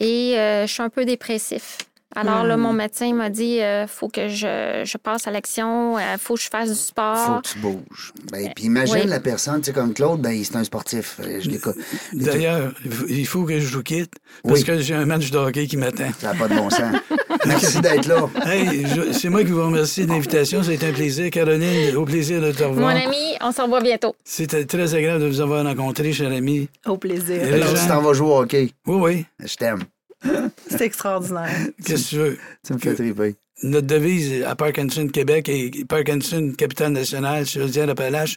et 0.00 0.34
je 0.36 0.66
suis 0.68 0.82
un 0.82 0.90
peu 0.90 1.04
dépressif. 1.04 1.78
Alors 2.20 2.44
là, 2.44 2.56
Hmm. 2.56 2.60
mon 2.60 2.72
médecin 2.72 3.14
m'a 3.14 3.30
dit 3.30 3.60
euh, 3.60 3.86
faut 3.86 4.08
que 4.08 4.28
je, 4.28 4.82
je 4.84 4.96
passe 4.98 5.26
à 5.28 5.30
l'action, 5.30 5.98
il 5.98 6.18
faut 6.18 6.34
que 6.34 6.40
je 6.40 6.48
fasse 6.48 6.68
du 6.68 6.74
faut 6.74 6.80
sport. 6.80 7.42
que 7.42 7.48
tu 7.48 7.58
bouges. 7.60 8.12
Ben, 8.32 8.50
puis 8.54 8.64
imagine 8.64 8.94
oui. 9.02 9.06
la 9.06 9.20
personne, 9.20 9.60
tu 9.60 9.66
sais, 9.66 9.72
comme 9.72 9.94
Claude, 9.94 10.20
ben, 10.20 10.38
c'est 10.42 10.56
un 10.56 10.64
sportif. 10.64 11.20
Euh, 11.20 11.38
Je 11.40 11.48
l'écoute. 11.48 11.76
D'ailleurs, 12.12 12.72
il 12.84 13.24
faut- 13.26 13.40
faut 13.40 13.44
que 13.46 13.58
je 13.60 13.76
vous 13.76 13.82
quitte 13.82 14.12
parce 14.42 14.58
Oui. 14.60 14.64
que 14.64 14.78
j'ai 14.80 14.94
un 14.94 15.04
match 15.06 15.30
de 15.30 15.38
hockey 15.38 15.66
qui 15.66 15.76
m'attend. 15.76 16.08
Ça 16.18 16.32
n'a 16.32 16.38
pas 16.38 16.48
de 16.48 16.56
bon 16.56 16.70
sens. 16.70 16.96
Merci 17.46 17.80
d'être 17.80 18.06
là. 18.06 18.28
Hey, 18.46 18.84
c'est 19.12 19.28
moi 19.28 19.44
qui 19.44 19.52
vous 19.52 19.62
remercie 19.64 20.04
de 20.04 20.10
l'invitation. 20.10 20.62
Ça 20.64 20.70
a 20.70 20.74
été 20.74 20.86
un 20.86 20.92
plaisir. 20.92 21.30
Caroline, 21.30 21.94
au 21.96 22.04
plaisir 22.04 22.40
de 22.40 22.50
te 22.50 22.62
Mon 22.64 22.70
revoir. 22.70 22.96
ami, 22.96 23.36
on 23.40 23.52
se 23.52 23.62
revoit 23.62 23.80
bientôt. 23.80 24.16
C'était 24.24 24.64
très 24.64 24.92
agréable 24.94 25.22
de 25.22 25.28
vous 25.28 25.40
avoir 25.40 25.64
rencontré, 25.64 26.12
cher 26.12 26.32
ami. 26.32 26.68
Au 26.84 26.96
plaisir. 26.98 27.42
Et 27.42 27.62
gens- 27.62 27.74
tu 27.74 27.86
t'en 27.86 28.00
vas 28.02 28.12
jouer 28.12 28.28
au 28.28 28.38
hockey. 28.40 28.70
Oui, 28.86 28.96
oui. 29.00 29.26
Je 29.46 29.54
t'aime. 29.54 29.84
C'est 30.78 30.86
extraordinaire. 30.86 31.50
Qu'est-ce 31.84 32.04
que 32.04 32.08
tu 32.10 32.16
veux? 32.16 32.38
Tu 32.64 32.72
me 32.72 32.78
fais 32.78 32.94
triper. 32.94 33.36
Notre 33.64 33.88
devise 33.88 34.44
à 34.44 34.54
Parkinson 34.54 35.08
Québec 35.08 35.48
et 35.48 35.84
Parkinson 35.88 36.52
Capitale 36.56 36.92
nationale 36.92 37.44
sur 37.44 37.66
le 37.66 37.90
Appalaches, 37.90 38.36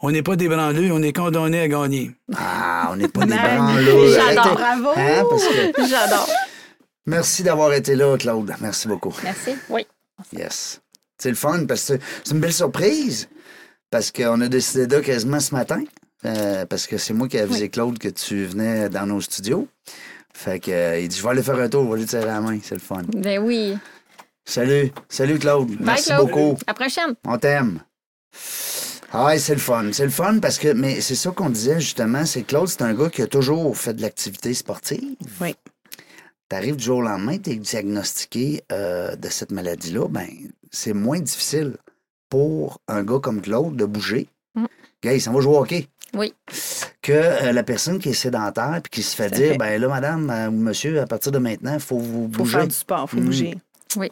on 0.00 0.10
n'est 0.10 0.22
pas 0.22 0.36
des 0.36 0.48
branleux, 0.48 0.92
on 0.92 1.02
est 1.02 1.14
condamnés 1.14 1.60
à 1.60 1.68
gagner. 1.68 2.10
Ah, 2.36 2.90
on 2.92 2.96
n'est 2.96 3.08
pas 3.08 3.24
des 3.24 3.34
branleux. 3.34 4.12
J'adore. 4.12 4.54
Bravo. 4.54 4.88
Hein, 4.96 5.24
parce 5.30 5.46
que... 5.46 5.86
J'adore. 5.88 6.28
Merci 7.06 7.42
d'avoir 7.42 7.72
été 7.72 7.94
là, 7.94 8.16
Claude. 8.18 8.52
Merci 8.60 8.88
beaucoup. 8.88 9.14
Merci. 9.22 9.52
Oui. 9.70 9.86
Yes. 10.32 10.80
C'est 11.18 11.30
le 11.30 11.36
fun 11.36 11.64
parce 11.66 11.88
que 11.88 11.98
c'est 12.24 12.34
une 12.34 12.40
belle 12.40 12.52
surprise. 12.52 13.28
Parce 13.90 14.10
qu'on 14.10 14.40
a 14.40 14.48
décidé 14.48 14.86
là 14.86 15.00
quasiment 15.00 15.40
ce 15.40 15.54
matin. 15.54 15.82
Euh, 16.24 16.66
parce 16.66 16.86
que 16.86 16.98
c'est 16.98 17.14
moi 17.14 17.28
qui 17.28 17.36
ai 17.36 17.40
avisé 17.40 17.68
Claude 17.68 17.98
que 17.98 18.08
tu 18.08 18.44
venais 18.44 18.88
dans 18.88 19.06
nos 19.06 19.20
studios. 19.20 19.68
Fait 20.32 20.58
que 20.60 20.70
euh, 20.70 20.98
il 21.00 21.08
dit 21.08 21.16
Je 21.16 21.22
vais 21.22 21.28
aller 21.30 21.42
faire 21.42 21.58
un 21.58 21.68
tour, 21.68 21.84
je 21.86 21.92
vais 21.92 21.98
lui 22.00 22.06
tirer 22.06 22.24
la 22.26 22.40
main. 22.40 22.58
C'est 22.62 22.74
le 22.74 22.80
fun. 22.80 23.02
Ben 23.14 23.38
oui. 23.42 23.76
Salut. 24.44 24.90
Salut 25.08 25.38
Claude. 25.38 25.68
Bye, 25.68 25.78
Merci 25.80 26.10
Claude. 26.10 26.26
beaucoup. 26.26 26.56
À 26.66 26.70
la 26.70 26.74
prochaine. 26.74 27.14
On 27.26 27.38
t'aime. 27.38 27.80
Ah 29.12 29.26
ouais, 29.26 29.38
c'est 29.38 29.52
le 29.54 29.60
fun. 29.60 29.90
C'est 29.92 30.04
le 30.04 30.10
fun 30.10 30.38
parce 30.40 30.58
que, 30.58 30.72
mais 30.72 31.00
c'est 31.02 31.14
ça 31.14 31.30
qu'on 31.32 31.50
disait 31.50 31.80
justement, 31.80 32.24
c'est 32.24 32.42
que 32.42 32.48
Claude, 32.48 32.68
c'est 32.68 32.82
un 32.82 32.94
gars 32.94 33.10
qui 33.10 33.20
a 33.22 33.26
toujours 33.26 33.76
fait 33.76 33.92
de 33.92 34.00
l'activité 34.00 34.54
sportive. 34.54 35.16
Oui. 35.40 35.54
T'arrives 36.48 36.76
du 36.76 36.84
jour 36.84 36.98
au 36.98 37.02
lendemain, 37.02 37.38
t'es 37.38 37.56
diagnostiqué 37.56 38.62
euh, 38.72 39.14
de 39.16 39.28
cette 39.28 39.52
maladie-là, 39.52 40.08
ben 40.08 40.26
c'est 40.70 40.92
moins 40.94 41.20
difficile 41.20 41.76
pour 42.30 42.80
un 42.88 43.04
gars 43.04 43.20
comme 43.20 43.42
Claude 43.42 43.76
de 43.76 43.84
bouger. 43.84 44.28
Mm. 44.54 44.64
Gars, 45.02 45.12
il 45.14 45.20
s'en 45.20 45.32
va 45.32 45.40
jouer 45.40 45.54
au 45.56 45.60
hockey. 45.60 45.88
Oui. 46.14 46.34
Que 47.00 47.12
euh, 47.12 47.52
la 47.52 47.62
personne 47.62 47.98
qui 47.98 48.10
est 48.10 48.14
sédentaire 48.14 48.80
puis 48.82 48.90
qui 48.90 49.02
se 49.02 49.16
fait 49.16 49.30
dire, 49.30 49.52
fait. 49.52 49.58
ben 49.58 49.80
là, 49.80 49.88
madame 49.88 50.30
euh, 50.30 50.48
ou 50.48 50.52
monsieur, 50.52 51.00
à 51.00 51.06
partir 51.06 51.32
de 51.32 51.38
maintenant, 51.38 51.74
il 51.74 51.80
faut 51.80 51.98
vous 51.98 52.22
faut 52.32 52.42
bouger. 52.44 52.58
faire 52.58 52.68
du 52.68 52.74
sport, 52.74 53.08
faut 53.08 53.16
Mm. 53.18 53.24
bouger. 53.24 53.58
Oui. 53.96 54.10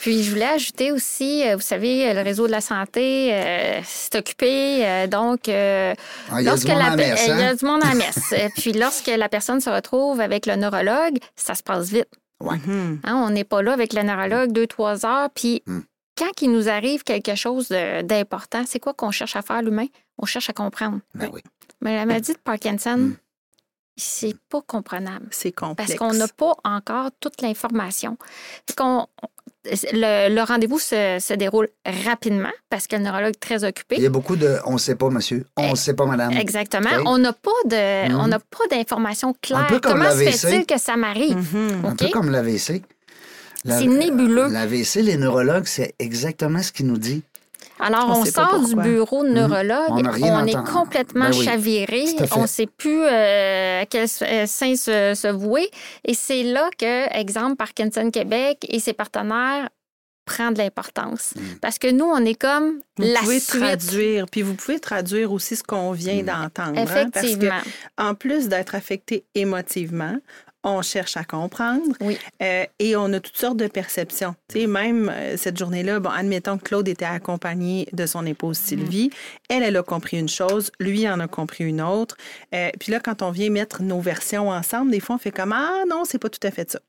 Puis 0.00 0.24
je 0.24 0.30
voulais 0.30 0.46
ajouter 0.46 0.90
aussi, 0.90 1.46
euh, 1.46 1.54
vous 1.54 1.62
savez, 1.62 2.12
le 2.12 2.22
réseau 2.22 2.46
de 2.48 2.50
la 2.52 2.60
santé 2.60 3.32
euh, 3.32 3.80
s'est 3.84 4.18
occupé, 4.18 4.84
euh, 4.84 5.06
donc 5.06 5.48
euh, 5.48 5.94
Ah, 6.30 6.40
il 6.40 6.44
y 6.44 6.48
a 6.48 6.50
lorsque 6.50 6.66
du 6.66 6.72
monde 6.72 6.80
la 6.80 6.86
à 6.86 6.90
la 6.90 6.96
pe- 6.96 7.08
messe, 7.10 7.22
il 7.26 7.28
y 7.28 7.30
a 7.30 7.48
hein? 7.50 7.54
du 7.54 7.64
monde 7.64 7.82
à 7.84 7.94
messe. 7.94 8.18
Euh, 8.32 8.48
Puis 8.56 8.72
lorsque 8.72 9.06
la 9.06 9.28
personne 9.28 9.60
se 9.60 9.70
retrouve 9.70 10.20
avec 10.20 10.46
le 10.46 10.56
neurologue, 10.56 11.18
ça 11.36 11.54
se 11.54 11.62
passe 11.62 11.88
vite. 11.90 12.08
Mhm. 12.40 12.98
Hein, 13.04 13.14
on 13.24 13.30
n'est 13.30 13.44
pas 13.44 13.62
là 13.62 13.72
avec 13.72 13.92
le 13.92 14.02
neurologue 14.02 14.50
deux, 14.50 14.66
trois 14.66 15.06
heures. 15.06 15.28
Puis 15.32 15.62
Hmm. 15.66 15.80
Quand 16.16 16.42
il 16.42 16.50
nous 16.52 16.68
arrive 16.68 17.02
quelque 17.04 17.34
chose 17.34 17.68
d'important, 17.68 18.64
c'est 18.66 18.80
quoi 18.80 18.94
qu'on 18.94 19.10
cherche 19.10 19.36
à 19.36 19.42
faire 19.42 19.62
l'humain? 19.62 19.86
On 20.18 20.26
cherche 20.26 20.50
à 20.50 20.52
comprendre. 20.52 21.00
Ben 21.14 21.30
oui. 21.32 21.40
Mais 21.80 21.96
la 21.96 22.06
maladie 22.06 22.32
de 22.34 22.38
Parkinson, 22.38 22.96
Hmm. 22.98 23.14
c'est 23.96 24.36
pas 24.48 24.60
comprenable. 24.66 25.26
C'est 25.30 25.52
complexe. 25.52 25.94
Parce 25.96 25.98
qu'on 25.98 26.16
n'a 26.16 26.28
pas 26.28 26.54
encore 26.64 27.10
toute 27.20 27.40
l'information. 27.42 28.16
Qu'on- 28.76 29.06
Le, 29.64 30.28
le 30.34 30.42
rendez-vous 30.42 30.80
se, 30.80 31.18
se 31.20 31.34
déroule 31.34 31.68
rapidement 32.04 32.50
parce 32.68 32.88
que 32.88 32.96
le 32.96 33.02
neurologue 33.02 33.34
est 33.36 33.40
très 33.40 33.62
occupé. 33.62 33.94
Il 33.96 34.02
y 34.02 34.06
a 34.06 34.10
beaucoup 34.10 34.34
de 34.34 34.56
on 34.66 34.76
sait 34.76 34.96
pas, 34.96 35.08
monsieur. 35.08 35.46
On 35.56 35.74
Eh, 35.74 35.76
sait 35.76 35.94
pas, 35.94 36.04
madame. 36.04 36.32
Exactement. 36.32 36.90
On 37.06 37.16
n'a 37.18 37.32
pas 37.32 37.50
de, 37.66 38.12
on 38.12 38.26
n'a 38.26 38.40
pas 38.40 38.66
d'informations 38.72 39.32
claires. 39.40 39.68
peu 39.68 39.78
comme 39.78 39.92
Comment 39.92 40.10
se 40.10 40.16
fait-il 40.30 40.66
que 40.66 40.78
ça 40.80 40.96
m'arrive? 40.96 41.36
Mhm. 41.36 41.84
Un 41.84 41.94
peu 41.94 42.08
comme 42.08 42.30
l'AVC. 42.32 42.82
La- 43.64 43.78
C'est 43.78 43.86
nébuleux. 43.86 44.48
L'AVC, 44.48 45.02
les 45.02 45.16
neurologues, 45.16 45.66
c'est 45.66 45.94
exactement 45.98 46.62
ce 46.62 46.72
qu'ils 46.72 46.86
nous 46.86 46.98
dit. 46.98 47.22
Alors, 47.78 48.16
On 48.16 48.24
sort 48.24 48.60
du 48.64 48.76
bureau 48.76 49.24
de 49.24 49.30
neurologue, 49.30 49.90
On 49.90 50.46
est 50.46 50.70
complètement 50.70 51.30
Ben 51.30 51.36
oui. 51.36 51.44
chaviré, 51.44 52.04
on 52.36 52.42
ne 52.42 52.46
sait 52.46 52.66
plus 52.66 53.02
euh, 53.02 53.82
à 53.82 53.86
quel 53.86 54.06
euh, 54.22 54.46
sein 54.46 54.76
se, 54.76 55.14
se 55.16 55.28
vouer. 55.28 55.68
Et 56.04 56.14
c'est 56.14 56.44
là 56.44 56.68
que, 56.78 57.12
exemple, 57.18 57.56
Parkinson 57.56 58.10
Québec 58.10 58.64
et 58.68 58.78
ses 58.78 58.92
partenaires 58.92 59.68
prend 60.24 60.52
de 60.52 60.58
l'importance. 60.58 61.32
Mm. 61.34 61.40
Parce 61.60 61.78
que 61.80 61.90
nous, 61.90 62.04
on 62.04 62.24
est 62.24 62.40
comme 62.40 62.78
Vous 62.98 63.04
la 63.12 63.18
pouvez 63.20 63.40
suite. 63.40 63.60
traduire, 63.60 64.26
puis 64.30 64.42
vous 64.42 64.54
pouvez 64.54 64.78
traduire 64.78 65.32
aussi 65.32 65.56
ce 65.56 65.64
qu'on 65.64 65.90
vient 65.90 66.22
Mm. 66.22 66.26
d'entendre. 66.26 66.78
hein, 66.78 66.84
parce 66.86 66.92
que 67.10 67.18
Effectivement. 67.18 67.60
en 67.98 68.14
plus 68.14 68.46
d'être 68.48 68.76
affecté 68.76 69.24
émotivement, 69.34 70.16
on 70.64 70.82
cherche 70.82 71.16
à 71.16 71.24
comprendre 71.24 71.82
Oui. 72.00 72.18
euh, 72.42 72.64
et 72.78 72.96
on 72.96 73.12
a 73.12 73.20
toutes 73.20 73.36
sortes 73.36 73.56
de 73.56 73.66
perceptions. 73.66 74.34
Tu 74.48 74.60
sais, 74.60 74.66
même 74.66 75.10
euh, 75.12 75.36
cette 75.36 75.58
journée-là, 75.58 76.00
bon, 76.00 76.10
admettons 76.10 76.58
que 76.58 76.64
Claude 76.64 76.88
était 76.88 77.04
accompagné 77.04 77.88
de 77.92 78.06
son 78.06 78.24
épouse 78.26 78.58
Sylvie. 78.58 79.10
Elle, 79.48 79.62
elle 79.62 79.76
a 79.76 79.82
compris 79.82 80.18
une 80.18 80.28
chose, 80.28 80.70
lui 80.78 81.08
en 81.08 81.18
a 81.20 81.28
compris 81.28 81.64
une 81.64 81.80
autre. 81.82 82.16
Euh, 82.54 82.70
puis 82.78 82.92
là, 82.92 83.00
quand 83.00 83.22
on 83.22 83.30
vient 83.30 83.50
mettre 83.50 83.82
nos 83.82 84.00
versions 84.00 84.50
ensemble, 84.50 84.90
des 84.90 85.00
fois, 85.00 85.16
on 85.16 85.18
fait 85.18 85.30
comme 85.32 85.52
Ah 85.52 85.82
non, 85.88 86.04
c'est 86.04 86.18
pas 86.18 86.28
tout 86.28 86.46
à 86.46 86.50
fait 86.50 86.70
ça. 86.70 86.80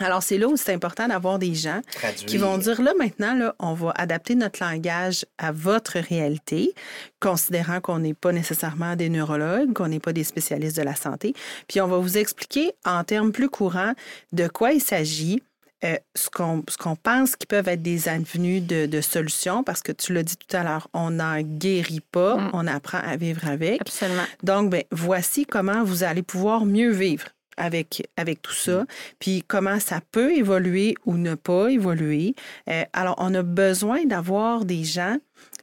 Alors, 0.00 0.22
c'est 0.22 0.38
là 0.38 0.48
où 0.48 0.56
c'est 0.56 0.72
important 0.72 1.06
d'avoir 1.06 1.38
des 1.38 1.54
gens 1.54 1.80
qui 2.26 2.38
vont 2.38 2.56
dire 2.58 2.80
là 2.80 2.92
maintenant, 2.98 3.34
là, 3.34 3.54
on 3.58 3.74
va 3.74 3.92
adapter 3.96 4.34
notre 4.34 4.64
langage 4.64 5.26
à 5.36 5.52
votre 5.52 5.98
réalité, 5.98 6.72
considérant 7.20 7.80
qu'on 7.80 7.98
n'est 7.98 8.14
pas 8.14 8.32
nécessairement 8.32 8.96
des 8.96 9.10
neurologues, 9.10 9.72
qu'on 9.74 9.88
n'est 9.88 10.00
pas 10.00 10.14
des 10.14 10.24
spécialistes 10.24 10.76
de 10.78 10.82
la 10.82 10.94
santé. 10.94 11.34
Puis 11.68 11.80
on 11.82 11.88
va 11.88 11.98
vous 11.98 12.16
expliquer 12.16 12.72
en 12.86 13.04
termes 13.04 13.32
plus 13.32 13.50
courants 13.50 13.92
de 14.32 14.48
quoi 14.48 14.72
il 14.72 14.80
s'agit. 14.80 15.42
euh, 15.84 15.96
ce 16.14 16.30
qu'on 16.30 16.62
ce 16.68 16.76
qu'on 16.76 16.94
pense 16.94 17.34
qui 17.34 17.44
peuvent 17.44 17.66
être 17.66 17.82
des 17.82 18.08
avenues 18.08 18.60
de, 18.60 18.86
de 18.86 19.00
solutions, 19.00 19.64
parce 19.64 19.82
que 19.82 19.90
tu 19.90 20.12
l'as 20.14 20.22
dit 20.22 20.36
tout 20.36 20.56
à 20.56 20.62
l'heure, 20.62 20.86
on 20.94 21.10
n'en 21.10 21.40
guérit 21.42 21.98
pas, 22.12 22.36
Mm. 22.36 22.50
on 22.52 22.66
apprend 22.68 22.98
à 22.98 23.16
vivre 23.16 23.46
avec. 23.48 23.80
Absolument. 23.80 24.22
Donc, 24.44 24.70
ben, 24.70 24.84
voici 24.92 25.44
comment 25.44 25.82
vous 25.82 26.04
allez 26.04 26.22
pouvoir 26.22 26.64
mieux 26.66 26.92
vivre 26.92 27.26
avec, 27.56 28.08
avec 28.16 28.42
tout 28.42 28.54
ça, 28.54 28.84
puis 29.18 29.44
comment 29.46 29.80
ça 29.80 30.00
peut 30.12 30.32
évoluer 30.32 30.94
ou 31.06 31.16
ne 31.16 31.34
pas 31.34 31.68
évoluer. 31.70 32.34
Euh, 32.68 32.84
alors, 32.92 33.14
on 33.18 33.34
a 33.34 33.42
besoin 33.42 34.04
d'avoir 34.04 34.64
des 34.64 34.84
gens 34.84 35.16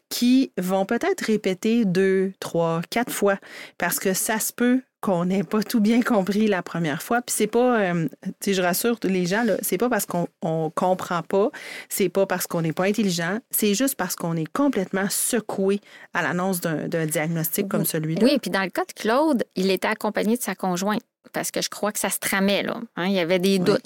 qui 0.10 0.52
vont 0.58 0.86
peut-être 0.86 1.22
répéter 1.22 1.86
deux, 1.86 2.34
trois, 2.40 2.82
quatre 2.90 3.12
fois, 3.12 3.38
parce 3.78 4.00
que 4.00 4.14
ça 4.14 4.40
se 4.40 4.52
peut 4.52 4.82
qu'on 5.02 5.26
n'ait 5.26 5.44
pas 5.44 5.64
tout 5.64 5.80
bien 5.80 6.02
compris 6.02 6.48
la 6.48 6.62
première 6.62 7.02
fois. 7.02 7.22
Puis 7.22 7.34
c'est 7.38 7.48
pas, 7.48 7.80
euh, 7.80 8.08
sais, 8.42 8.54
je 8.54 8.62
rassure 8.62 8.98
les 9.04 9.26
gens, 9.26 9.44
là, 9.44 9.56
c'est 9.62 9.78
pas 9.78 9.90
parce 9.90 10.06
qu'on 10.06 10.28
on 10.42 10.70
comprend 10.70 11.22
pas, 11.22 11.50
c'est 11.88 12.10
pas 12.10 12.26
parce 12.26 12.48
qu'on 12.48 12.62
n'est 12.62 12.74
pas 12.74 12.84
intelligent, 12.84 13.40
c'est 13.50 13.74
juste 13.76 13.96
parce 13.96 14.16
qu'on 14.16 14.36
est 14.36 14.52
complètement 14.52 15.08
secoué 15.10 15.80
à 16.14 16.22
l'annonce 16.22 16.60
d'un 16.60 16.88
d'un 16.88 17.06
diagnostic 17.06 17.70
comme 17.70 17.86
celui-là. 17.86 18.24
Oui, 18.24 18.40
puis 18.42 18.52
dans 18.52 18.64
le 18.64 18.70
cas 18.70 18.84
de 18.84 18.94
Claude, 18.94 19.46
il 19.56 19.72
était 19.72 19.88
accompagné 19.88 20.36
de 20.36 20.42
sa 20.42 20.56
conjointe 20.56 21.02
parce 21.32 21.52
que 21.52 21.62
je 21.62 21.70
crois 21.70 21.92
que 21.92 22.00
ça 22.00 22.10
se 22.10 22.20
tramait, 22.20 22.64
là. 22.64 22.80
hein, 22.96 23.06
il 23.06 23.14
y 23.14 23.20
avait 23.20 23.40
des 23.40 23.60
doutes. 23.60 23.86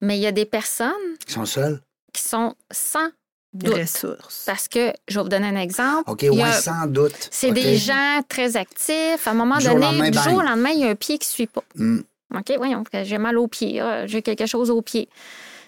Mais 0.00 0.16
il 0.18 0.20
y 0.22 0.26
a 0.26 0.32
des 0.32 0.46
personnes 0.46 0.90
Ils 1.28 1.32
sont 1.32 1.44
seuls? 1.46 1.80
qui 2.12 2.22
sont 2.22 2.54
sans 2.70 3.08
doute. 3.52 3.74
ressources. 3.74 4.44
Parce 4.46 4.66
que, 4.68 4.92
je 5.08 5.16
vais 5.18 5.22
vous 5.22 5.28
donner 5.28 5.48
un 5.48 5.56
exemple. 5.56 6.10
OK, 6.10 6.24
a- 6.24 6.52
sans 6.52 6.86
doute. 6.86 7.28
C'est 7.30 7.52
des 7.52 7.76
gens 7.76 8.20
très 8.28 8.56
actifs. 8.56 9.26
À 9.26 9.30
un 9.30 9.34
moment 9.34 9.58
Du 9.58 9.64
donné, 9.64 10.10
du 10.10 10.18
jour 10.18 10.34
au 10.38 10.42
lendemain, 10.42 10.70
il 10.70 10.80
y 10.80 10.84
a 10.84 10.88
un 10.88 10.94
pied 10.94 11.18
qui 11.18 11.28
ne 11.28 11.32
suit 11.32 11.46
pas. 11.46 11.62
Hmm. 11.74 12.00
OK, 12.34 12.52
voyons, 12.56 12.84
j'ai 13.02 13.18
mal 13.18 13.36
au 13.38 13.48
pied, 13.48 13.82
j'ai 14.06 14.22
quelque 14.22 14.46
chose 14.46 14.70
au 14.70 14.80
pied. 14.82 15.08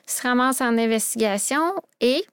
Il 0.06 0.10
se 0.12 0.22
ramasse 0.22 0.60
en 0.60 0.78
investigation 0.78 1.74
et 2.00 2.24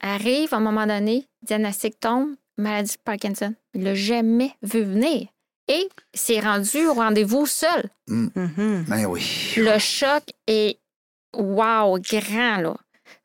arrive 0.00 0.52
à 0.52 0.56
un 0.58 0.60
moment 0.60 0.86
donné, 0.86 1.26
diagnostic 1.42 1.98
tombe, 2.00 2.30
maladie 2.56 2.92
de 2.96 3.02
Parkinson. 3.04 3.54
Il 3.74 3.84
l'a 3.84 3.94
jamais 3.94 4.52
vu 4.62 4.82
venir. 4.82 5.28
Et 5.68 5.88
s'est 6.14 6.40
rendu 6.40 6.86
au 6.86 6.94
rendez-vous 6.94 7.46
seul. 7.46 7.90
Mhm. 8.08 8.84
Ben 8.88 9.06
oui. 9.06 9.52
Le 9.56 9.78
choc 9.78 10.22
est 10.46 10.78
wow, 11.36 11.98
grand, 11.98 12.56
là. 12.58 12.74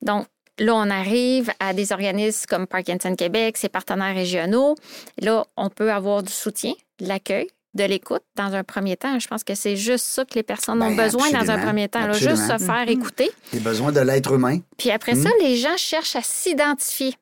Donc, 0.01 0.25
là, 0.59 0.73
on 0.75 0.89
arrive 0.89 1.51
à 1.59 1.73
des 1.73 1.91
organismes 1.91 2.45
comme 2.47 2.67
Parkinson 2.67 3.15
Québec, 3.15 3.57
ses 3.57 3.69
partenaires 3.69 4.15
régionaux. 4.15 4.75
Là, 5.21 5.45
on 5.55 5.69
peut 5.69 5.91
avoir 5.91 6.23
du 6.23 6.31
soutien, 6.33 6.73
de 6.99 7.07
l'accueil, 7.07 7.47
de 7.73 7.83
l'écoute 7.85 8.23
dans 8.35 8.53
un 8.53 8.63
premier 8.63 8.97
temps. 8.97 9.17
Je 9.19 9.27
pense 9.27 9.43
que 9.43 9.55
c'est 9.55 9.77
juste 9.77 10.05
ça 10.05 10.25
que 10.25 10.33
les 10.35 10.43
personnes 10.43 10.81
ont 10.81 10.93
Ben, 10.93 11.05
besoin 11.05 11.29
dans 11.31 11.49
un 11.51 11.57
premier 11.59 11.87
temps. 11.87 12.05
là. 12.05 12.13
juste 12.13 12.47
se 12.47 12.57
faire 12.57 12.85
Mhm. 12.85 12.89
écouter. 12.89 13.31
Les 13.53 13.59
besoins 13.59 13.91
de 13.91 14.01
l'être 14.01 14.33
humain. 14.33 14.59
Puis 14.77 14.91
après 14.91 15.15
ça, 15.15 15.29
les 15.41 15.55
gens 15.57 15.77
cherchent 15.77 16.15
à 16.17 16.21
s'identifier. 16.23 17.15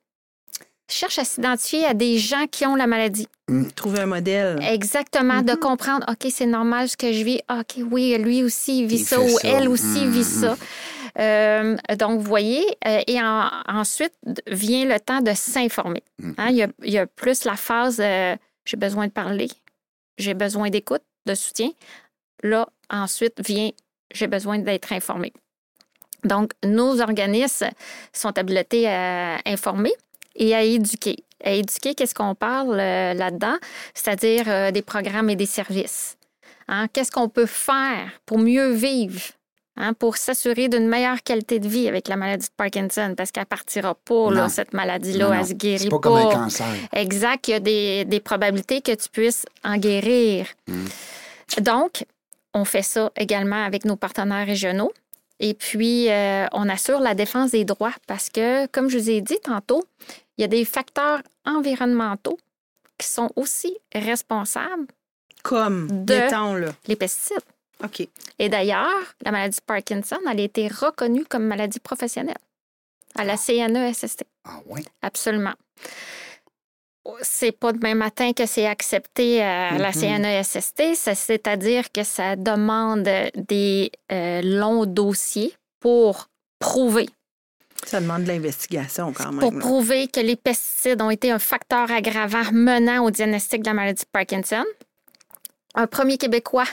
Cherchent 0.90 1.20
à 1.20 1.24
s'identifier 1.24 1.86
à 1.86 1.94
des 1.94 2.18
gens 2.18 2.48
qui 2.48 2.66
ont 2.66 2.76
la 2.76 2.88
maladie. 2.88 3.28
Trouver 3.76 4.00
un 4.00 4.06
modèle. 4.08 4.60
Exactement, 4.64 5.42
de 5.44 5.52
Mhm. 5.52 5.58
comprendre, 5.60 6.06
OK, 6.10 6.28
c'est 6.32 6.46
normal 6.48 6.90
ce 6.90 6.98
que 6.98 7.14
je 7.14 7.24
vis. 7.24 7.40
OK, 7.50 7.76
oui, 7.92 8.18
lui 8.18 8.44
aussi, 8.44 8.80
il 8.80 8.88
vit 8.88 8.96
Il 8.96 9.06
ça, 9.06 9.20
ou 9.22 9.30
ça. 9.30 9.48
elle 9.48 9.70
aussi 9.70 10.08
vit 10.08 10.24
ça. 10.24 10.58
Euh, 11.20 11.76
donc, 11.98 12.20
vous 12.20 12.26
voyez, 12.28 12.66
euh, 12.88 13.02
et 13.08 13.22
en- 13.22 13.50
ensuite 13.68 14.14
vient 14.48 14.86
le 14.86 15.00
temps 15.00 15.22
de 15.22 15.34
s'informer. 15.34 16.04
Hein, 16.38 16.48
il, 16.50 16.56
y 16.58 16.64
a, 16.64 16.68
il 16.84 16.92
y 16.92 16.98
a 16.98 17.06
plus 17.08 17.44
la 17.46 17.56
phase 17.56 18.00
euh, 18.00 18.36
j'ai 18.66 18.78
besoin 18.78 19.08
de 19.08 19.12
parler, 19.12 19.48
j'ai 20.18 20.34
besoin 20.34 20.70
d'écoute, 20.70 21.02
de 21.26 21.34
soutien. 21.36 21.72
Là, 22.44 22.68
ensuite 22.90 23.46
vient 23.48 23.70
j'ai 24.14 24.28
besoin 24.28 24.58
d'être 24.60 24.92
informé. 24.94 25.34
Donc, 26.24 26.52
nos 26.66 27.00
organismes 27.02 27.70
sont 28.14 28.38
habilités 28.38 28.88
à 28.88 29.38
informer 29.46 29.92
et 30.40 30.56
à 30.56 30.64
éduquer. 30.64 31.18
À 31.44 31.52
éduquer, 31.52 31.94
qu'est-ce 31.94 32.16
qu'on 32.16 32.34
parle 32.34 32.80
euh, 32.80 33.14
là-dedans? 33.14 33.58
C'est-à-dire 33.94 34.46
euh, 34.48 34.72
des 34.72 34.82
programmes 34.82 35.30
et 35.30 35.36
des 35.36 35.46
services. 35.46 36.18
Hein? 36.68 36.88
Qu'est-ce 36.92 37.12
qu'on 37.12 37.30
peut 37.30 37.46
faire 37.46 38.10
pour 38.26 38.40
mieux 38.40 38.72
vivre? 38.72 39.22
hein, 39.80 39.94
pour 39.94 40.18
s'assurer 40.18 40.68
d'une 40.68 40.88
meilleure 40.88 41.24
qualité 41.24 41.60
de 41.60 41.68
vie 41.68 41.88
avec 41.88 42.08
la 42.08 42.16
maladie 42.16 42.46
de 42.46 42.54
Parkinson, 42.56 43.14
parce 43.18 43.32
qu'elle 43.32 43.46
partira 43.46 43.96
pas, 43.96 44.32
là, 44.32 44.50
cette 44.50 44.74
maladie-là, 44.74 45.32
elle 45.40 45.46
se 45.48 45.54
guérit 45.54 45.80
C'est 45.80 45.90
pas 45.90 46.00
comme 46.00 46.18
un 46.18 46.30
cancer. 46.30 46.68
Exact, 46.94 47.48
il 47.48 47.52
y 47.52 47.54
a 47.56 47.60
des, 47.60 48.06
des 48.06 48.20
probabilités 48.20 48.82
que 48.82 48.92
tu 48.92 49.10
puisses 49.10 49.46
en 49.64 49.78
guérir. 49.78 50.46
Mm. 50.68 50.86
Donc, 51.62 52.06
on 52.54 52.66
fait 52.66 52.84
ça 52.84 53.12
également 53.16 53.64
avec 53.64 53.86
nos 53.86 53.96
partenaires 53.96 54.46
régionaux. 54.46 54.92
Et 55.40 55.54
puis, 55.54 56.10
euh, 56.10 56.48
on 56.52 56.68
assure 56.68 57.00
la 57.00 57.16
défense 57.16 57.52
des 57.52 57.64
droits 57.64 57.94
parce 58.08 58.30
que, 58.30 58.66
comme 58.68 58.90
je 58.90 58.98
vous 58.98 59.10
ai 59.10 59.22
dit 59.22 59.40
tantôt, 59.42 59.86
il 60.40 60.42
y 60.42 60.46
a 60.46 60.48
des 60.48 60.64
facteurs 60.64 61.22
environnementaux 61.46 62.40
qui 62.98 63.08
sont 63.08 63.30
aussi 63.36 63.78
responsables, 63.94 64.88
Comme, 65.44 66.06
De- 66.06 66.14
mettons, 66.14 66.56
là. 66.56 66.70
les 66.88 66.96
pesticides. 66.96 67.44
OK. 67.84 68.08
Et 68.40 68.50
d'ailleurs, 68.50 69.14
la 69.22 69.32
maladie 69.32 69.58
de 69.58 69.64
Parkinson, 69.66 70.18
elle 70.32 70.40
a 70.40 70.44
été 70.44 70.68
reconnue 70.70 71.26
comme 71.26 71.44
maladie 71.44 71.80
professionnelle 71.80 72.38
à 73.16 73.24
la 73.26 73.36
CNESST. 73.38 74.24
Ah 74.46 74.60
ouais? 74.68 74.84
Absolument. 75.02 75.54
C'est 77.22 77.52
pas 77.54 77.72
demain 77.74 77.96
matin 77.96 78.34
que 78.34 78.46
c'est 78.46 78.66
accepté 78.68 79.42
à 79.42 79.78
la 79.78 79.90
Mhm. 79.90 79.94
CNESST, 80.22 80.96
c'est-à-dire 81.16 81.92
que 81.92 82.04
ça 82.04 82.36
demande 82.36 83.10
des 83.36 83.92
euh, 84.12 84.42
longs 84.44 84.86
dossiers 84.86 85.54
pour 85.80 86.28
prouver, 86.60 87.10
Ça 87.86 88.02
demande 88.02 88.24
de 88.24 88.28
l'investigation 88.28 89.14
quand 89.14 89.32
même. 89.32 89.40
pour 89.40 89.58
prouver 89.58 90.08
que 90.08 90.20
les 90.20 90.36
pesticides 90.36 91.02
ont 91.02 91.10
été 91.10 91.32
un 91.32 91.40
facteur 91.40 91.90
aggravant 91.92 92.52
menant 92.52 93.06
au 93.06 93.12
diagnostic 93.12 93.62
de 93.62 93.68
la 93.68 93.74
maladie 93.74 94.04
de 94.04 94.10
Parkinson. 94.12 94.66
Un 95.76 95.88
premier 95.88 96.18
Québécois 96.18 96.68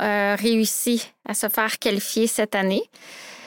euh, 0.00 0.36
réussit 0.38 1.14
à 1.28 1.34
se 1.34 1.48
faire 1.48 1.78
qualifier 1.78 2.26
cette 2.26 2.54
année. 2.54 2.82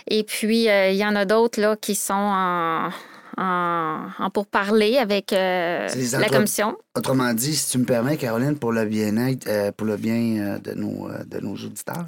Et 0.08 0.24
puis, 0.24 0.70
euh, 0.70 0.90
il 0.90 0.98
y 0.98 1.06
en 1.06 1.16
a 1.16 1.26
d'autres 1.26 1.60
là, 1.60 1.76
qui 1.76 1.96
sont 1.96 2.14
en, 2.14 2.90
en, 3.38 4.08
en 4.18 4.30
pourparlers 4.30 4.98
avec 4.98 5.34
euh, 5.34 5.88
la 6.20 6.30
commission. 6.30 6.76
Autrement 6.98 7.34
dit, 7.34 7.56
si 7.56 7.72
tu 7.72 7.78
me 7.78 7.86
permets, 7.86 8.18
Caroline, 8.18 8.58
pour 8.58 8.72
le 8.72 8.86
bien-être, 8.86 9.48
euh, 9.48 9.72
pour 9.72 9.88
le 9.88 9.96
bien 9.96 10.14
euh, 10.16 10.60
de, 10.60 10.74
nos, 10.74 11.08
euh, 11.10 11.24
de 11.26 11.40
nos 11.40 11.54
auditeurs, 11.54 12.06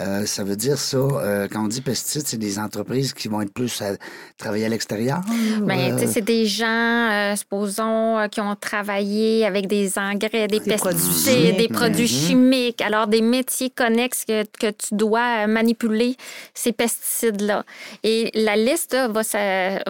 euh, 0.00 0.24
ça 0.26 0.44
veut 0.44 0.54
dire 0.56 0.78
ça, 0.78 0.96
euh, 0.98 1.48
quand 1.50 1.64
on 1.64 1.68
dit 1.68 1.80
pesticides, 1.80 2.26
c'est 2.26 2.36
des 2.36 2.58
entreprises 2.58 3.12
qui 3.14 3.28
vont 3.28 3.40
être 3.40 3.52
plus 3.52 3.82
à 3.82 3.96
travailler 4.38 4.66
à 4.66 4.68
l'extérieur. 4.68 5.20
Ben, 5.62 5.96
tu 5.96 5.98
sais, 6.02 6.04
euh, 6.06 6.10
c'est 6.12 6.20
des 6.24 6.46
gens, 6.46 6.66
euh, 7.10 7.34
supposons, 7.36 8.18
euh, 8.18 8.28
qui 8.28 8.40
ont 8.40 8.54
travaillé 8.54 9.44
avec 9.44 9.66
des 9.66 9.98
engrais, 9.98 10.46
des, 10.46 10.60
Des 10.60 10.76
produits 10.76 10.98
pesticides, 11.00 11.32
chimiques. 11.32 11.56
des 11.58 11.68
produits 11.68 12.08
chimiques. 12.08 12.80
Alors, 12.80 13.06
des 13.08 13.22
métiers 13.22 13.70
connexes 13.70 14.24
que, 14.24 14.44
que 14.60 14.70
tu 14.70 14.94
dois 14.94 15.46
manipuler 15.46 16.16
ces 16.54 16.72
pesticides-là. 16.72 17.64
Et 18.04 18.30
la 18.34 18.56
liste 18.56 18.96
va 19.10 19.22
s'a- 19.24 19.82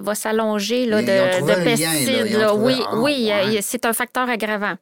là, 0.86 1.02
de, 1.02 1.36
trouvé 1.38 1.54
de 1.54 1.60
un 1.60 1.64
lien, 1.64 1.64
là. 1.64 1.74
pesticides. 1.74 2.38
Oui, 2.56 2.74
oui, 2.94 3.30
euh, 3.30 3.52
ouais. 3.52 3.62
c'est 3.62 3.86
un 3.86 3.92
facteur 3.92 4.28
aggravant. 4.28 4.76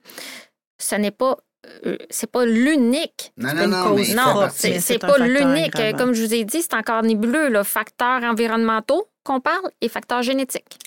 Ce 0.79 0.95
n'est 0.95 1.11
pas, 1.11 1.37
euh, 1.87 1.97
c'est 2.09 2.31
pas 2.31 2.45
l'unique. 2.45 3.33
non, 3.37 3.55
non, 3.55 3.66
non, 3.69 3.97
cause 3.97 4.14
Non, 4.14 4.49
c'est 4.53 4.99
pas 4.99 5.19
l'unique. 5.19 5.75
aggravant. 5.77 5.99
Comme 5.99 6.12
je 6.14 6.25
vous 6.25 6.35
ai 6.35 6.45
dit, 6.45 6.62
c'est 6.62 6.75
encore 6.75 7.03
nébuleux. 7.03 7.49
Là. 7.49 7.64
Facteurs 7.64 8.23
environnementaux 8.23 9.09
qu'on 9.25 9.40
parle 9.40 9.71
et 9.81 9.88
facteurs 9.88 10.23
génétiques. 10.23 10.79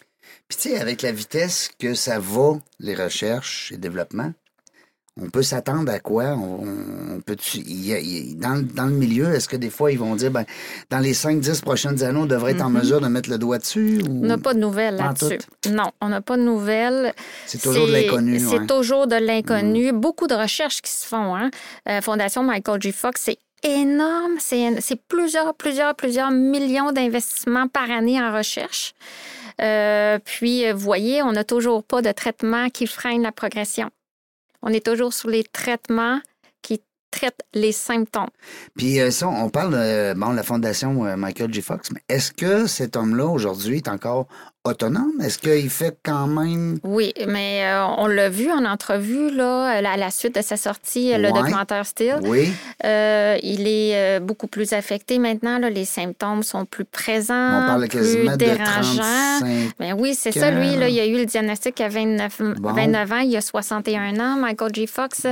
Puis 0.48 0.58
tu 0.58 0.70
sais, 0.70 0.80
avec 0.80 1.02
la 1.02 1.12
vitesse 1.12 1.70
que 1.80 1.94
ça 1.94 2.20
va, 2.20 2.54
les 2.80 2.96
recherches 2.96 3.72
et 3.72 3.76
le 3.76 3.82
développement, 3.82 4.34
on 5.22 5.30
peut 5.30 5.44
s'attendre 5.44 5.92
à 5.92 6.00
quoi? 6.00 6.36
On, 6.36 7.16
on 7.18 7.22
peut 7.22 7.36
il 7.56 7.86
y 7.86 7.94
a- 7.94 8.00
il 8.00 8.32
y 8.32 8.32
a- 8.34 8.36
dans, 8.36 8.66
dans 8.74 8.86
le 8.86 8.94
milieu, 8.94 9.34
est-ce 9.34 9.48
que 9.48 9.56
des 9.56 9.70
fois, 9.70 9.92
ils 9.92 10.00
vont 10.00 10.16
dire, 10.16 10.32
ben, 10.32 10.44
dans 10.90 11.00
les 11.00 11.14
5-10 11.14 11.62
prochaines 11.62 12.04
années, 12.04 12.18
on 12.20 12.26
devrait 12.26 12.52
être 12.54 12.62
en 12.66 12.70
Mhm. 12.70 12.80
mesure 12.80 13.02
de 13.02 13.08
mettre 13.08 13.30
le 13.30 13.38
doigt 13.38 13.60
dessus? 13.60 14.02
On 14.10 14.26
n'a 14.26 14.38
pas 14.40 14.54
de 14.56 14.60
nouvelles 14.60 14.96
là-dessus. 14.96 15.38
Non, 15.70 15.92
on 16.02 16.10
n'a 16.10 16.22
pas 16.22 16.36
de 16.38 16.42
nouvelles. 16.42 17.14
C'est 17.46 17.62
toujours 17.62 17.88
de 17.88 17.92
l'inconnu. 17.94 18.40
C'est. 18.40 18.60
Mm. 18.60 18.68
toujours 18.68 19.08
de 19.08 19.16
l'inconnu. 19.16 19.92
Beaucoup 19.94 20.26
de 20.28 20.34
recherches 20.36 20.82
qui 20.82 20.92
se 20.92 21.06
font. 21.06 21.36
Hein? 21.36 21.52
Euh, 21.88 22.02
Fondation 22.02 22.44
Michael 22.44 22.82
J. 22.82 22.92
Fox, 22.92 23.22
c'est 23.26 23.38
énorme. 23.64 24.34
C'est 24.40 24.82
c'est 24.82 25.00
plusieurs, 25.08 25.54
plusieurs, 25.54 25.96
plusieurs 25.96 26.32
millions 26.32 26.92
d'investissements 26.92 27.68
par 27.68 27.90
année 27.92 28.20
en 28.22 28.36
recherche. 28.36 28.94
Euh, 29.62 30.18
puis, 30.26 30.66
euh, 30.68 30.74
vous 30.74 30.80
voyez, 30.80 31.22
on 31.22 31.32
n'a 31.34 31.44
toujours 31.44 31.84
pas 31.84 32.02
de 32.02 32.12
traitement 32.12 32.70
qui 32.70 32.88
freine 32.88 33.22
la 33.22 33.32
progression. 33.32 33.90
On 34.64 34.70
est 34.70 34.86
toujours 34.86 35.14
sur 35.14 35.30
les 35.30 35.44
traitements 35.44 36.20
qui 36.62 36.82
traitent 37.12 37.44
les 37.54 37.74
symptômes. 37.74 38.30
Puis 38.76 39.00
euh, 39.00 39.12
on 39.22 39.50
parle, 39.50 39.76
euh, 39.76 40.14
bon, 40.16 40.32
la 40.32 40.42
fondation 40.42 41.06
euh, 41.06 41.16
Michael 41.16 41.54
J. 41.54 41.62
Fox, 41.62 41.92
mais 41.92 42.02
est-ce 42.10 42.32
que 42.32 42.66
cet 42.66 42.96
homme-là, 42.96 43.28
aujourd'hui, 43.28 43.78
est 43.78 43.90
encore 43.90 44.28
autonome? 44.64 45.12
Est-ce 45.22 45.38
qu'il 45.38 45.70
fait 45.70 45.98
quand 46.04 46.28
même... 46.28 46.80
Oui, 46.84 47.14
mais 47.28 47.66
euh, 47.66 47.86
on 47.98 48.08
l'a 48.08 48.30
vu 48.30 48.50
en 48.52 48.64
entrevue 48.66 49.30
là, 49.32 49.66
à 49.66 49.98
la, 49.98 50.10
suite 50.12 50.36
de 50.36 50.42
sa 50.42 50.56
sortie, 50.58 51.12
le 51.18 51.30
Ouais. 51.30 51.34
documentaire 51.34 51.86
Still. 51.86 52.16
Oui, 52.24 52.52
Euh, 52.86 53.38
il 53.44 53.68
est 53.68 53.96
euh, 53.96 54.20
beaucoup 54.20 54.48
plus 54.48 54.74
affecté 54.74 55.20
maintenant. 55.20 55.58
Là. 55.60 55.70
Les 55.70 55.86
symptômes 55.86 56.44
sont 56.44 56.66
plus 56.66 56.86
présents, 56.86 57.64
on 57.64 57.68
parle 57.68 57.88
plus 57.88 57.90
quasiment 58.00 58.32
de 58.34 58.38
dérangeants. 58.38 59.40
35... 59.40 59.72
Ben 59.80 59.96
oui, 59.98 60.16
c'est 60.16 60.32
ça. 60.32 60.52
Lui, 60.52 60.76
là, 60.76 60.88
il 60.90 61.00
a 61.00 61.06
eu 61.06 61.18
le 61.18 61.26
diagnostic 61.26 61.80
à 61.82 61.90
29, 61.90 62.42
Bon. 62.60 62.74
29 62.74 63.12
ans. 63.12 63.20
Il 63.20 63.36
a 63.36 63.42
61 63.42 64.20
ans, 64.20 64.38
Michael 64.38 64.72
J. 64.74 64.88
Fox. 64.88 65.28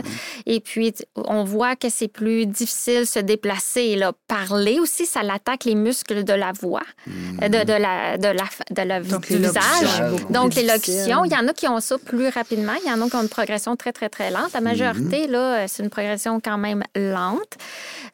Et 0.46 0.60
puis, 0.60 0.94
on 1.16 1.44
voit 1.44 1.76
que 1.76 1.90
c'est 1.90 2.08
plus 2.08 2.46
difficile 2.46 3.02
de 3.02 3.06
se 3.06 3.20
déplacer. 3.20 3.96
Là. 3.96 4.12
Parler 4.28 4.80
aussi, 4.80 5.06
ça 5.06 5.24
l'attaque 5.24 5.66
les 5.66 5.76
muscles 5.76 6.24
de 6.24 6.34
la 6.34 6.52
voix, 6.60 6.82
Mm. 7.08 7.12
euh, 7.44 7.50
de, 7.50 7.64
de 7.66 7.74
la, 7.74 8.18
de, 8.18 8.28
la, 8.28 8.44
de 8.84 8.88
la 8.88 9.00
Donc, 9.30 9.40
du 9.42 9.48
visage. 9.48 10.04
Donc, 10.30 10.56
l'élocution, 10.56 11.26
il 11.26 11.32
y 11.32 11.36
en 11.36 11.48
a 11.48 11.54
qui 11.54 11.68
ont 11.68 11.80
ça 11.80 11.98
plus 11.98 12.30
rapidement. 12.30 12.74
Il 12.84 12.90
y 12.90 12.94
en 12.94 13.02
a 13.02 13.10
qui 13.10 13.16
ont 13.16 13.22
une 13.22 13.30
progression 13.30 13.76
très, 13.76 13.92
très, 13.94 14.10
très 14.10 14.32
lente. 14.32 14.54
La 14.54 14.62
majorité, 14.62 15.28
là, 15.28 15.68
c'est 15.68 15.84
une 15.84 15.90
progression 15.90 16.40
quand 16.40 16.58
même 16.58 16.84
lente. 16.96 17.58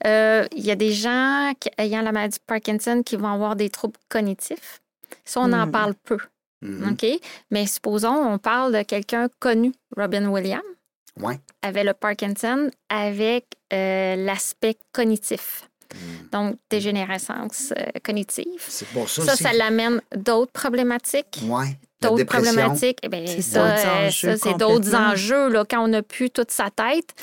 Euh, 0.06 0.46
il 0.56 0.66
y 0.66 0.72
a 0.72 0.76
des 0.76 0.92
gens 0.94 1.54
qui, 1.60 1.70
ayant 1.78 2.02
la 2.02 2.12
maladie 2.12 2.38
de 2.38 2.44
Parkinson 2.46 3.02
qui 3.06 3.16
vont 3.16 3.30
avoir 3.34 3.56
des 3.56 3.70
troubles 3.70 3.98
cognitifs. 4.10 4.82
Ça, 5.26 5.40
on 5.42 5.52
en 5.54 5.66
Mhm. 5.66 5.72
parle 5.72 5.94
peu. 6.04 6.18
Mhm. 6.62 6.92
OK? 6.94 7.06
Mais 7.52 7.66
supposons, 7.68 8.16
on 8.16 8.38
parle 8.38 8.74
de 8.74 8.82
quelqu'un 8.84 9.28
connu, 9.40 9.74
Robin 9.96 10.28
Williams, 10.28 10.62
Ouais. 11.20 11.40
avait 11.62 11.84
le 11.84 11.94
Parkinson 11.94 12.70
avec 12.90 13.46
euh, 13.74 14.16
l'aspect 14.16 14.78
cognitif. 14.94 15.68
Donc, 16.32 16.58
dégénérescence 16.70 17.74
euh, 17.78 17.84
cognitive. 18.04 18.62
C'est 18.68 18.88
pour 18.90 19.10
ça, 19.10 19.24
Ça, 19.24 19.36
ça 19.36 19.54
l'amène 19.54 20.02
d'autres 20.16 20.52
problématiques. 20.52 21.40
Ouais. 21.44 21.78
D'autres 22.00 22.26
problématiques, 22.26 23.00
eh 23.02 23.10
bien, 23.10 23.26
C'est 23.26 23.42
ça, 23.42 23.60
d'autres 23.60 23.88
euh, 23.88 24.08
enjeux 24.08 24.38
ça, 24.38 24.50
c'est 24.50 24.58
d'autres 24.58 24.94
enjeux. 24.94 25.50
Là, 25.50 25.66
quand 25.68 25.84
on 25.84 25.88
n'a 25.88 26.04
plus 26.04 26.30
toute 26.30 26.52
sa 26.52 26.70
tête, 26.70 27.16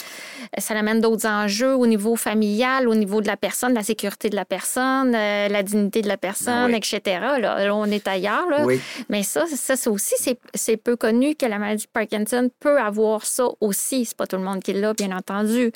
euh, 0.43 0.61
ça 0.61 0.75
amène 0.75 1.01
d'autres 1.01 1.29
enjeux 1.29 1.77
au 1.77 1.87
niveau 1.87 2.17
familial, 2.17 2.89
au 2.89 2.97
niveau 2.97 3.21
de 3.21 3.29
la 3.29 3.37
personne, 3.37 3.73
la 3.73 3.85
sécurité 3.85 4.31
de 4.31 4.35
la 4.35 4.45
personne, 4.45 5.15
euh, 5.15 5.47
la 5.47 5.63
dignité 5.63 6.03
de 6.03 6.09
la 6.09 6.17
personne, 6.17 6.73
oui. 6.73 6.77
etc. 6.77 7.01
Là, 7.39 7.65
Là, 7.65 7.75
on 7.77 7.85
est 7.85 8.09
ailleurs. 8.09 8.51
Là. 8.51 8.65
Oui. 8.65 8.81
Mais 9.09 9.23
ça, 9.23 9.45
ça 9.47 9.77
c'est 9.77 9.89
aussi, 9.89 10.15
c'est, 10.19 10.41
c'est 10.55 10.77
peu 10.77 10.97
connu 10.97 11.37
que 11.37 11.47
la 11.47 11.61
maladie 11.61 11.85
de 11.85 11.91
Parkinson 11.93 12.51
peut 12.59 12.81
avoir 12.81 13.25
ça 13.27 13.47
aussi. 13.61 14.05
C'est 14.05 14.17
pas 14.17 14.27
tout 14.27 14.37
le 14.37 14.43
monde 14.43 14.61
qui 14.61 14.73
l'a, 14.73 14.93
bien 14.93 15.17
entendu. 15.17 15.71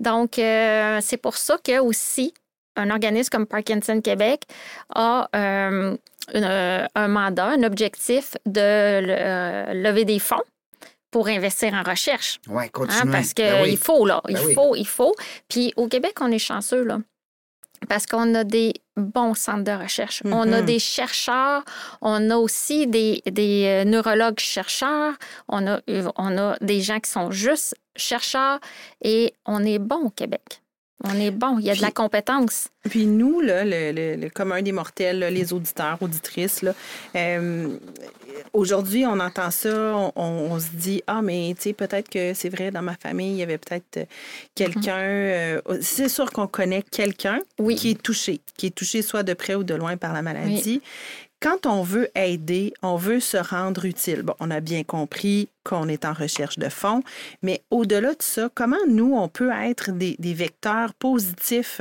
Donc, 0.00 0.38
euh, 0.38 0.98
c'est 1.02 1.16
pour 1.16 1.36
ça 1.36 1.58
que 1.62 1.78
aussi, 1.80 2.32
un 2.76 2.90
organisme 2.90 3.30
comme 3.30 3.46
Parkinson 3.46 4.00
Québec 4.00 4.42
a 4.94 5.28
euh, 5.34 5.96
une- 6.34 6.44
euh, 6.44 6.86
un 6.94 7.08
mandat, 7.08 7.46
un 7.46 7.62
objectif 7.64 8.36
de 8.46 8.60
euh, 8.60 9.74
lever 9.74 10.04
des 10.04 10.18
fonds 10.18 10.42
pour 11.10 11.28
investir 11.28 11.72
en 11.74 11.82
recherche. 11.82 12.38
Hein, 12.66 12.68
continuez. 12.72 13.12
parce 13.12 13.32
qu'il 13.34 13.44
Ben 13.46 13.62
oui. 13.64 13.76
faut, 13.76 14.04
là. 14.06 14.20
Il 14.28 14.34
Ben 14.34 14.42
oui. 14.46 14.54
faut, 14.54 14.76
il 14.76 14.86
faut. 14.86 15.14
Puis 15.48 15.72
au 15.76 15.88
Québec, 15.88 16.12
on 16.20 16.30
est 16.30 16.38
chanceux, 16.38 16.84
là. 16.84 16.98
Parce 17.88 18.06
qu'on 18.06 18.34
a 18.34 18.44
des 18.44 18.74
bons 18.96 19.34
centres 19.34 19.64
de 19.64 19.70
recherche. 19.72 20.22
On 20.26 20.52
a 20.52 20.60
Mhm. 20.60 20.66
des 20.66 20.78
chercheurs, 20.78 21.64
on 22.02 22.30
a 22.30 22.36
aussi 22.36 22.86
des, 22.86 23.22
des 23.30 23.64
euh, 23.66 23.84
neurologues 23.84 24.40
chercheurs, 24.40 25.14
on 25.48 25.66
a, 25.66 25.80
euh, 25.88 26.08
on 26.16 26.36
a 26.38 26.56
des 26.60 26.80
gens 26.80 27.00
qui 27.00 27.10
sont 27.10 27.30
juste 27.30 27.74
chercheurs 27.96 28.58
et 29.02 29.32
on 29.46 29.64
est 29.64 29.78
bon 29.78 30.06
au 30.06 30.10
Québec. 30.10 30.60
On 31.04 31.14
est 31.14 31.30
bon, 31.30 31.58
il 31.60 31.66
y 31.66 31.70
a 31.70 31.76
de 31.76 31.80
la 31.80 31.92
compétence. 31.92 32.70
Puis 32.90 33.06
nous, 33.06 33.40
là, 33.40 33.64
le, 33.64 33.92
le- 33.92 34.16
le 34.16 34.30
commun 34.30 34.62
des 34.62 34.72
mortels, 34.72 35.20
là, 35.20 35.30
les 35.30 35.52
auditeurs, 35.52 35.96
auditrices, 36.00 36.60
là, 36.62 36.74
euh, 37.14 37.76
aujourd'hui, 38.52 39.06
on 39.06 39.18
entend 39.20 39.50
ça, 39.50 39.94
on, 39.96 40.12
on 40.16 40.58
se 40.58 40.68
dit 40.74 41.02
Ah, 41.06 41.22
mais 41.22 41.54
tu 41.56 41.62
sais, 41.62 41.72
peut-être 41.72 42.08
que 42.08 42.34
c'est 42.34 42.48
vrai, 42.48 42.70
dans 42.70 42.82
ma 42.82 42.94
famille, 42.96 43.32
il 43.32 43.36
y 43.38 43.42
avait 43.42 43.58
peut-être 43.58 43.98
euh, 43.98 44.04
quelqu'un. 44.54 44.98
euh, 44.98 45.60
c'est 45.80 46.08
sûr 46.08 46.30
qu'on 46.30 46.46
connaît 46.46 46.82
quelqu'un 46.82 47.40
Oui. 47.58 47.74
qui 47.76 47.90
est 47.90 48.02
touché, 48.02 48.40
qui 48.56 48.66
est 48.66 48.74
touché 48.74 49.02
soit 49.02 49.22
de 49.22 49.34
près 49.34 49.54
ou 49.54 49.64
de 49.64 49.74
loin 49.74 49.96
par 49.96 50.12
la 50.12 50.22
maladie. 50.22 50.80
Quand 51.40 51.66
on 51.66 51.82
veut 51.82 52.08
aider, 52.16 52.74
on 52.82 52.96
veut 52.96 53.20
se 53.20 53.36
rendre 53.36 53.84
utile. 53.84 54.22
Bon, 54.22 54.34
on 54.40 54.50
a 54.50 54.58
bien 54.60 54.82
compris 54.82 55.48
qu'on 55.64 55.86
est 55.88 56.04
en 56.04 56.12
recherche 56.12 56.58
de 56.58 56.68
fonds, 56.68 57.02
mais 57.42 57.62
au-delà 57.70 58.10
de 58.10 58.22
ça, 58.22 58.48
comment 58.54 58.76
nous, 58.88 59.14
on 59.14 59.28
peut 59.28 59.50
être 59.52 59.92
des, 59.92 60.16
des 60.18 60.34
vecteurs 60.34 60.94
positifs 60.94 61.80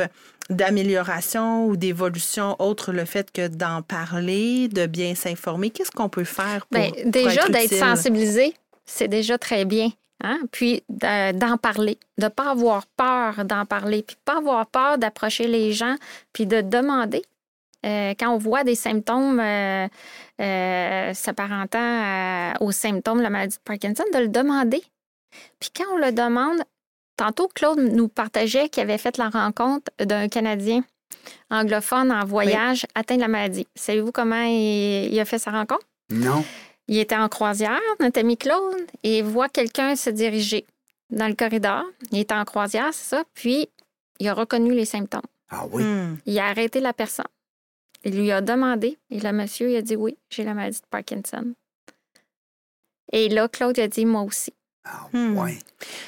d'amélioration 0.50 1.66
ou 1.66 1.78
d'évolution, 1.78 2.56
autre 2.60 2.92
le 2.92 3.06
fait 3.06 3.32
que 3.32 3.48
d'en 3.48 3.82
parler, 3.82 4.68
de 4.68 4.86
bien 4.86 5.16
s'informer? 5.16 5.70
Qu'est-ce 5.70 5.92
qu'on 5.92 6.10
peut 6.10 6.24
faire 6.24 6.66
pour, 6.68 6.80
Bien, 6.80 6.92
déjà, 7.06 7.32
être 7.32 7.52
d'être 7.52 7.70
sensibilisé, 7.80 8.54
c'est 8.86 9.08
déjà 9.08 9.38
très 9.38 9.66
bien. 9.66 9.90
Hein? 10.24 10.40
Puis 10.52 10.84
de- 10.90 11.32
d'en 11.34 11.58
parler, 11.58 11.98
de 12.18 12.24
ne 12.26 12.30
pas 12.30 12.52
avoir 12.52 12.86
peur 12.88 13.46
d'en 13.46 13.66
parler, 13.66 14.04
puis 14.04 14.18
pas 14.26 14.38
avoir 14.38 14.66
peur 14.68 14.98
d'approcher 14.98 15.48
les 15.48 15.74
gens, 15.74 15.96
puis 16.34 16.46
de 16.46 16.62
demander. 16.62 17.22
Euh, 17.88 18.14
quand 18.20 18.30
on 18.34 18.38
voit 18.38 18.64
des 18.64 18.76
symptômes 18.76 19.40
euh, 19.40 19.88
euh, 20.42 21.14
s'apparentant 21.14 21.80
à- 21.82 22.54
aux 22.60 22.72
symptômes 22.72 23.20
de 23.20 23.24
la 23.24 23.30
maladie 23.30 23.56
de 23.56 23.62
Parkinson, 23.64 24.04
de 24.14 24.20
le 24.20 24.28
demander. 24.28 24.84
Puis 25.60 25.70
quand 25.76 25.86
on 25.94 25.98
le 25.98 26.12
demande, 26.12 26.62
tantôt 27.16 27.48
Claude 27.48 27.80
nous 27.80 28.08
partageait 28.10 28.70
qu'il 28.70 28.84
avait 28.84 28.98
fait 28.98 29.18
la 29.18 29.30
rencontre 29.30 29.92
d'un 30.04 30.28
Canadien 30.28 30.84
anglophone 31.50 32.12
en 32.12 32.26
voyage 32.26 32.86
atteint 32.96 33.16
de 33.16 33.22
la 33.22 33.28
maladie. 33.28 33.68
Savez-vous 33.76 34.12
comment 34.12 34.42
il- 34.44 35.10
il 35.14 35.20
a 35.20 35.26
fait 35.26 35.40
sa 35.40 35.52
rencontre? 35.52 35.86
Non. 36.10 36.44
Il 36.88 36.98
était 37.00 37.16
en 37.18 37.28
croisière, 37.30 37.80
notre 38.00 38.20
ami 38.20 38.38
Claude, 38.38 38.76
et 39.04 39.20
il 39.20 39.24
voit 39.26 39.50
quelqu'un 39.50 39.96
se 39.96 40.10
diriger 40.10 40.66
dans 41.10 41.28
le 41.28 41.36
corridor. 41.36 41.84
Il 42.12 42.20
était 42.20 42.34
en 42.36 42.46
croisière, 42.46 42.90
c'est 42.94 43.16
ça? 43.16 43.24
Puis, 43.34 43.68
il 44.20 44.28
a 44.30 44.34
reconnu 44.34 44.74
les 44.74 44.86
symptômes. 44.86 45.22
Ah 45.50 45.66
oui. 45.72 45.84
Hmm. 45.84 46.18
Il 46.26 46.38
a 46.40 46.46
arrêté 46.48 46.80
la 46.80 46.94
personne. 46.94 47.26
Il 48.04 48.18
lui 48.20 48.32
a 48.32 48.42
demandé, 48.42 48.98
et 49.10 49.20
le 49.20 49.32
monsieur, 49.32 49.70
il 49.72 49.76
a 49.78 49.82
dit 49.82 49.96
oui, 49.96 50.18
j'ai 50.30 50.44
la 50.44 50.54
maladie 50.54 50.80
de 50.80 50.86
Parkinson. 50.90 51.54
Et 53.12 53.30
là, 53.30 53.48
Claude 53.48 53.80
a 53.80 53.88
dit 53.88 54.06
moi 54.06 54.22
aussi. 54.22 54.54
Ah 54.90 55.08
Hmm. 55.12 55.38
ouais. 55.38 55.58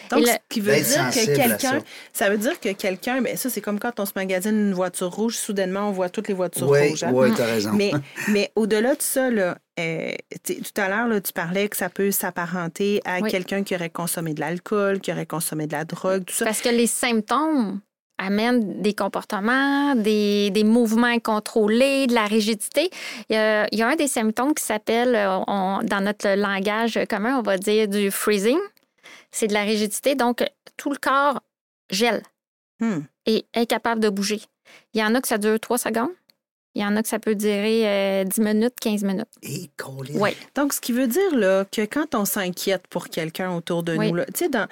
Donc, 0.10 0.26
ce 0.26 0.36
qui 0.48 0.62
veut 0.62 0.72
D'être 0.72 0.88
dire 0.88 1.10
que 1.10 1.36
quelqu'un, 1.36 1.58
ça. 1.58 1.80
ça. 2.14 2.30
veut 2.30 2.38
dire 2.38 2.58
que 2.62 2.72
quelqu'un, 2.72 3.22
ben 3.22 3.36
ça, 3.36 3.50
c'est 3.50 3.60
comme 3.60 3.78
quand 3.78 4.00
on 4.00 4.06
se 4.06 4.14
magasine 4.16 4.56
une 4.56 4.74
voiture 4.74 5.10
rouge, 5.14 5.36
soudainement, 5.36 5.90
on 5.90 5.92
voit 5.92 6.10
toutes 6.10 6.30
les 6.30 6.34
voitures 6.34 6.70
Oui, 6.70 6.90
rouges. 6.90 7.04
hein. 7.04 7.12
oui, 7.14 7.30
t'as 7.36 7.46
raison. 7.46 7.72
Mais, 7.74 7.92
mais 8.30 8.52
au-delà 8.56 8.96
de 8.96 9.02
ça, 9.02 9.30
là, 9.30 9.58
euh, 9.82 10.12
tout 10.46 10.82
à 10.82 10.88
l'heure, 10.88 11.08
là, 11.08 11.20
tu 11.20 11.34
parlais 11.34 11.68
que 11.68 11.76
ça 11.76 11.90
peut 11.90 12.12
s'apparenter 12.12 13.02
à 13.04 13.20
Oui. 13.20 13.30
quelqu'un 13.30 13.64
qui 13.64 13.76
aurait 13.76 13.90
consommé 13.90 14.34
de 14.34 14.40
l'alcool, 14.40 15.02
qui 15.02 15.12
aurait 15.12 15.26
consommé 15.26 15.68
de 15.68 15.74
la 15.74 15.84
drogue, 15.84 16.24
tout 16.26 16.34
ça. 16.34 16.46
Parce 16.46 16.62
que 16.62 16.70
les 16.70 16.88
symptômes 16.88 17.82
amènent 18.20 18.82
des 18.82 18.94
comportements, 18.94 19.96
des, 19.96 20.52
des 20.52 20.64
mouvements 20.64 21.08
incontrôlés, 21.08 22.06
de 22.06 22.14
la 22.14 22.26
rigidité. 22.26 22.92
Il 23.30 23.34
y 23.34 23.38
a, 23.38 23.68
il 23.72 23.80
y 23.80 23.82
a 23.82 23.88
un 23.88 23.96
des 23.96 24.08
symptômes 24.08 24.54
qui 24.54 24.64
s'appelle, 24.64 25.16
euh, 25.16 25.40
on- 25.48 25.80
dans 25.84 26.02
notre 26.02 26.28
langage 26.36 27.00
commun, 27.10 27.38
on 27.40 27.42
va 27.42 27.58
dire 27.58 27.88
du 27.88 28.12
freezing. 28.12 28.60
C'est 29.32 29.48
de 29.48 29.54
la 29.54 29.64
rigidité. 29.64 30.14
Donc, 30.16 30.44
tout 30.78 30.92
le 30.92 30.98
corps 30.98 31.40
gèle 31.90 32.22
Hmm. 32.82 33.00
et 33.26 33.46
est 33.54 33.62
incapable 33.62 34.00
de 34.02 34.10
bouger. 34.10 34.42
Il 34.94 35.02
y 35.02 35.04
en 35.04 35.14
a 35.16 35.20
que 35.22 35.28
ça 35.28 35.38
dure 35.38 35.60
trois 35.60 35.78
secondes. 35.78 36.12
Il 36.76 36.82
y 36.82 36.86
en 36.86 36.96
a 36.96 37.02
que 37.02 37.10
ça 37.10 37.20
peut 37.20 37.36
durer 37.36 37.82
euh, 37.86 38.24
10 38.24 38.40
minutes, 38.42 38.76
15 38.80 39.04
minutes. 39.04 39.28
Et 39.42 39.70
Colin. 39.76 40.14
Oui. 40.14 40.30
Donc, 40.56 40.72
ce 40.72 40.80
qui 40.80 40.92
veut 40.94 41.08
dire 41.08 41.36
là, 41.36 41.66
que 41.66 41.82
quand 41.82 42.14
on 42.16 42.26
s'inquiète 42.26 42.84
pour 42.88 43.10
quelqu'un 43.10 43.52
autour 43.56 43.82
de 43.84 43.98
Oui. 43.98 44.10
nous, 44.12 44.16
là, 44.16 44.26
sais, 44.36 44.50
dans, 44.50 44.68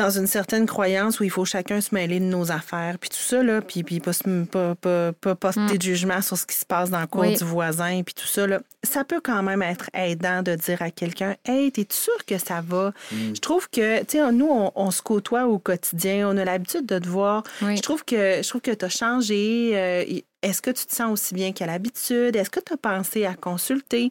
dans 0.00 0.10
une 0.10 0.26
certaine 0.26 0.66
croyance 0.66 1.20
où 1.20 1.24
il 1.24 1.30
faut 1.30 1.44
chacun 1.44 1.80
se 1.80 1.94
mêler 1.94 2.20
de 2.20 2.24
nos 2.24 2.50
affaires, 2.50 2.96
puis 2.98 3.10
tout 3.10 3.16
ça, 3.16 3.42
là, 3.42 3.60
puis, 3.60 3.82
puis 3.82 4.00
pas, 4.00 4.12
se- 4.12 4.44
pas, 4.44 4.74
pas, 4.74 5.12
pas 5.12 5.34
porter 5.34 5.76
de 5.78 5.82
jugement 5.82 6.20
sur 6.22 6.36
ce 6.38 6.46
qui 6.46 6.56
se 6.56 6.64
passe 6.66 6.90
dans 6.90 7.00
le 7.00 7.06
cours 7.06 7.24
Mm. 7.24 7.28
Oui. 7.28 7.36
du 7.36 7.44
voisin, 7.44 8.02
puis 8.04 8.14
tout 8.14 8.26
ça, 8.26 8.46
là, 8.46 8.60
ça 8.82 9.04
peut 9.04 9.20
quand 9.22 9.42
même 9.42 9.62
être 9.62 9.90
aidant 9.94 10.42
de 10.42 10.54
dire 10.54 10.80
à 10.82 10.90
quelqu'un 10.90 11.36
Hey, 11.44 11.70
t'es 11.70 11.86
sûr 11.90 12.24
que 12.26 12.38
ça 12.38 12.62
va? 12.66 12.92
Mm. 13.12 13.34
Je 13.34 13.40
trouve 13.40 13.68
que, 13.70 14.00
tu 14.00 14.18
sais, 14.18 14.32
nous, 14.32 14.48
on, 14.50 14.72
on 14.74 14.90
se 14.90 15.02
côtoie 15.02 15.46
au 15.46 15.58
quotidien, 15.58 16.28
on 16.28 16.36
a 16.38 16.44
l'habitude 16.44 16.86
de 16.86 16.98
te 16.98 17.08
voir. 17.08 17.42
Oui. 17.62 17.76
Je 17.76 17.82
trouve 17.82 18.04
que 18.04 18.40
je 18.42 18.48
trouve 18.48 18.60
que 18.62 18.70
tu 18.70 18.84
as 18.84 18.88
changé. 18.88 19.72
euh, 19.74 20.04
est-ce 20.42 20.62
que 20.62 20.70
tu 20.70 20.86
te 20.86 20.94
sens 20.94 21.12
aussi 21.12 21.34
bien 21.34 21.52
qu'à 21.52 21.66
l'habitude? 21.66 22.34
Est-ce 22.36 22.50
que 22.50 22.60
tu 22.60 22.72
as 22.72 22.76
pensé 22.76 23.26
à 23.26 23.34
consulter? 23.34 24.10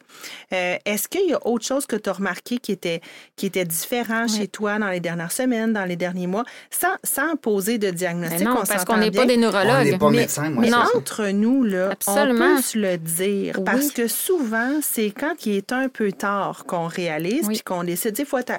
Euh, 0.52 0.76
Est-ce 0.84 1.08
qu'il 1.08 1.28
y 1.28 1.32
a 1.34 1.46
autre 1.46 1.64
chose 1.66 1.86
que 1.86 1.96
tu 1.96 2.08
as 2.08 2.12
remarqué 2.12 2.58
qui 2.58 2.72
était, 2.72 3.00
qui 3.36 3.46
était 3.46 3.64
différent 3.64 4.24
Oui. 4.28 4.36
chez 4.36 4.48
toi 4.48 4.78
dans 4.78 4.88
les 4.88 5.00
dernières 5.00 5.32
semaines, 5.32 5.72
dans 5.72 5.84
les 5.84 5.96
derniers 5.96 6.26
mois, 6.26 6.44
sans, 6.70 6.94
sans 7.02 7.36
poser 7.36 7.78
de 7.78 7.90
diagnostic? 7.90 8.38
Mais 8.40 8.44
non, 8.44 8.58
on 8.62 8.66
parce 8.66 8.84
qu'on 8.84 8.96
n'est 8.98 9.10
pas 9.10 9.26
des 9.26 9.36
On 9.36 9.40
neurologues. 9.40 9.90
n'est 9.90 9.98
pas 9.98 10.10
Mais- 10.10 10.18
médecin, 10.18 10.50
moi. 10.50 10.62
Mais 10.62 10.72
entre 10.74 11.26
nous, 11.28 11.64
là, 11.64 11.90
Absolument. 11.90 12.44
on 12.52 12.56
peut 12.56 12.62
se 12.62 12.78
le 12.78 12.96
dire. 12.98 13.54
Oui. 13.58 13.64
Parce 13.64 13.90
que 13.90 14.06
souvent, 14.06 14.78
c'est 14.82 15.10
quand 15.10 15.46
il 15.46 15.56
est 15.56 15.72
un 15.72 15.88
peu 15.88 16.12
tard 16.12 16.64
qu'on 16.66 16.86
réalise 16.86 17.46
Oui. 17.48 17.54
puis 17.54 17.62
qu'on 17.62 17.82
décide. 17.84 18.16
Il 18.18 18.24
faut 18.26 18.38
être 18.38 18.52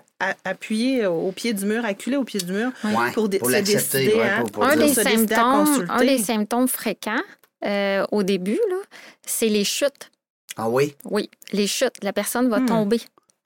appuyé 0.46 1.06
au 1.06 1.32
pied 1.32 1.54
du 1.54 1.66
mur, 1.66 1.86
acculé 1.86 2.18
au 2.18 2.24
pied 2.24 2.40
du 2.40 2.52
mur 2.52 2.72
pour, 3.14 3.30
dé- 3.30 3.40
pour 3.40 3.50
se 3.50 3.58
décider. 3.58 4.14
ouais, 4.16 4.22
hein, 4.30 4.40
pour- 4.42 4.52
pour 4.52 4.76
des, 4.76 4.94
symptômes, 4.94 5.86
un 5.90 6.00
des 6.06 6.18
symptômes 6.18 6.68
fréquents 6.68 7.22
euh, 7.66 8.06
au 8.12 8.24
début, 8.24 8.60
là, 8.70 8.78
c'est 9.26 9.50
les 9.50 9.64
chutes. 9.64 10.10
Ah 10.58 10.70
oui? 10.70 10.96
Oui, 11.06 11.30
les 11.54 11.68
chutes. 11.68 12.04
La 12.04 12.14
personne 12.14 12.50
va 12.50 12.60
Hmm. 12.60 12.66
tomber. 12.68 13.00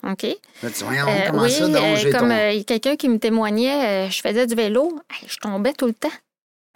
OK? 0.04 0.24
Là, 0.24 0.70
tu 0.72 0.84
voyons, 0.84 1.08
Euh, 1.08 1.32
oui, 1.34 1.52
ça? 1.52 1.68
Donc, 1.68 1.76
euh, 2.06 2.12
comme 2.12 2.30
ton- 2.30 2.36
euh, 2.36 2.64
quelqu'un 2.64 2.96
qui 2.96 3.10
me 3.10 3.18
témoignait, 3.20 4.08
euh, 4.08 4.10
je 4.10 4.22
faisais 4.22 4.46
du 4.48 4.56
vélo, 4.56 5.00
je 5.26 5.38
tombais 5.38 5.74
tout 5.74 5.88
le 5.88 5.94
temps. 5.94 6.10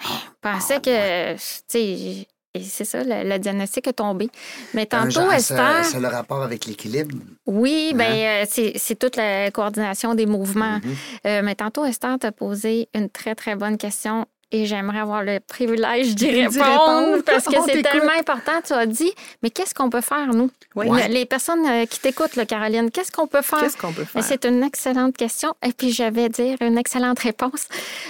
Je 0.01 0.07
pensais 0.41 0.75
Ah, 0.75 0.79
que, 0.79 1.33
tu 1.33 1.39
sais, 1.67 2.27
et 2.55 2.63
c'est 2.63 2.85
ça, 2.85 3.03
le, 3.03 3.29
le 3.29 3.37
diagnostic 3.37 3.85
est 3.87 3.93
tombé. 3.93 4.29
Mais 4.73 4.85
tantôt, 4.85 5.29
Esther, 5.31 5.39
ça, 5.41 5.83
ça 5.83 5.97
a 5.97 5.99
le 5.99 6.07
rapport 6.07 6.41
avec 6.41 6.65
l'équilibre? 6.65 7.15
oui, 7.45 7.91
Hein? 7.93 7.97
ben 7.97 8.43
euh, 8.43 8.45
c'est 8.49 8.77
c'est 8.77 8.95
toute 8.97 9.15
la 9.17 9.51
coordination 9.51 10.15
des 10.15 10.25
mouvements. 10.25 10.79
Mhm. 10.83 10.95
Euh, 11.27 11.41
mais 11.43 11.55
tantôt, 11.55 11.85
Esther 11.85 12.17
t'a 12.17 12.31
posé 12.31 12.87
une 12.95 13.09
très, 13.09 13.35
très 13.35 13.55
bonne 13.55 13.77
question. 13.77 14.25
Et 14.51 14.65
j'aimerais 14.65 14.99
avoir 14.99 15.23
le 15.23 15.39
privilège 15.39 16.15
d'y 16.15 16.29
répondre 16.41 16.63
répondre. 16.65 17.23
parce 17.23 17.45
que 17.45 17.55
c'est 17.65 17.81
tellement 17.83 18.13
important. 18.17 18.53
Tu 18.65 18.73
as 18.73 18.85
dit, 18.85 19.11
mais 19.43 19.49
qu'est-ce 19.49 19.73
qu'on 19.73 19.89
peut 19.89 20.01
faire, 20.01 20.27
nous? 20.33 20.49
Oui. 20.75 20.87
Les 21.09 21.25
personnes 21.25 21.65
euh, 21.67 21.85
qui 21.85 21.99
t'écoutent, 21.99 22.43
Caroline, 22.47 22.89
qu'est-ce 22.91 23.11
qu'on 23.11 23.27
peut 23.27 23.41
faire? 23.41 23.59
Qu'est-ce 23.61 23.77
qu'on 23.77 23.93
peut 23.93 24.05
faire? 24.05 24.23
C'est 24.23 24.45
une 24.45 24.63
excellente 24.63 25.15
question. 25.17 25.53
Et 25.65 25.71
puis, 25.73 25.91
je 25.91 26.03
vais 26.03 26.29
dire 26.29 26.57
une 26.61 26.77
excellente 26.77 27.19
réponse. 27.19 27.67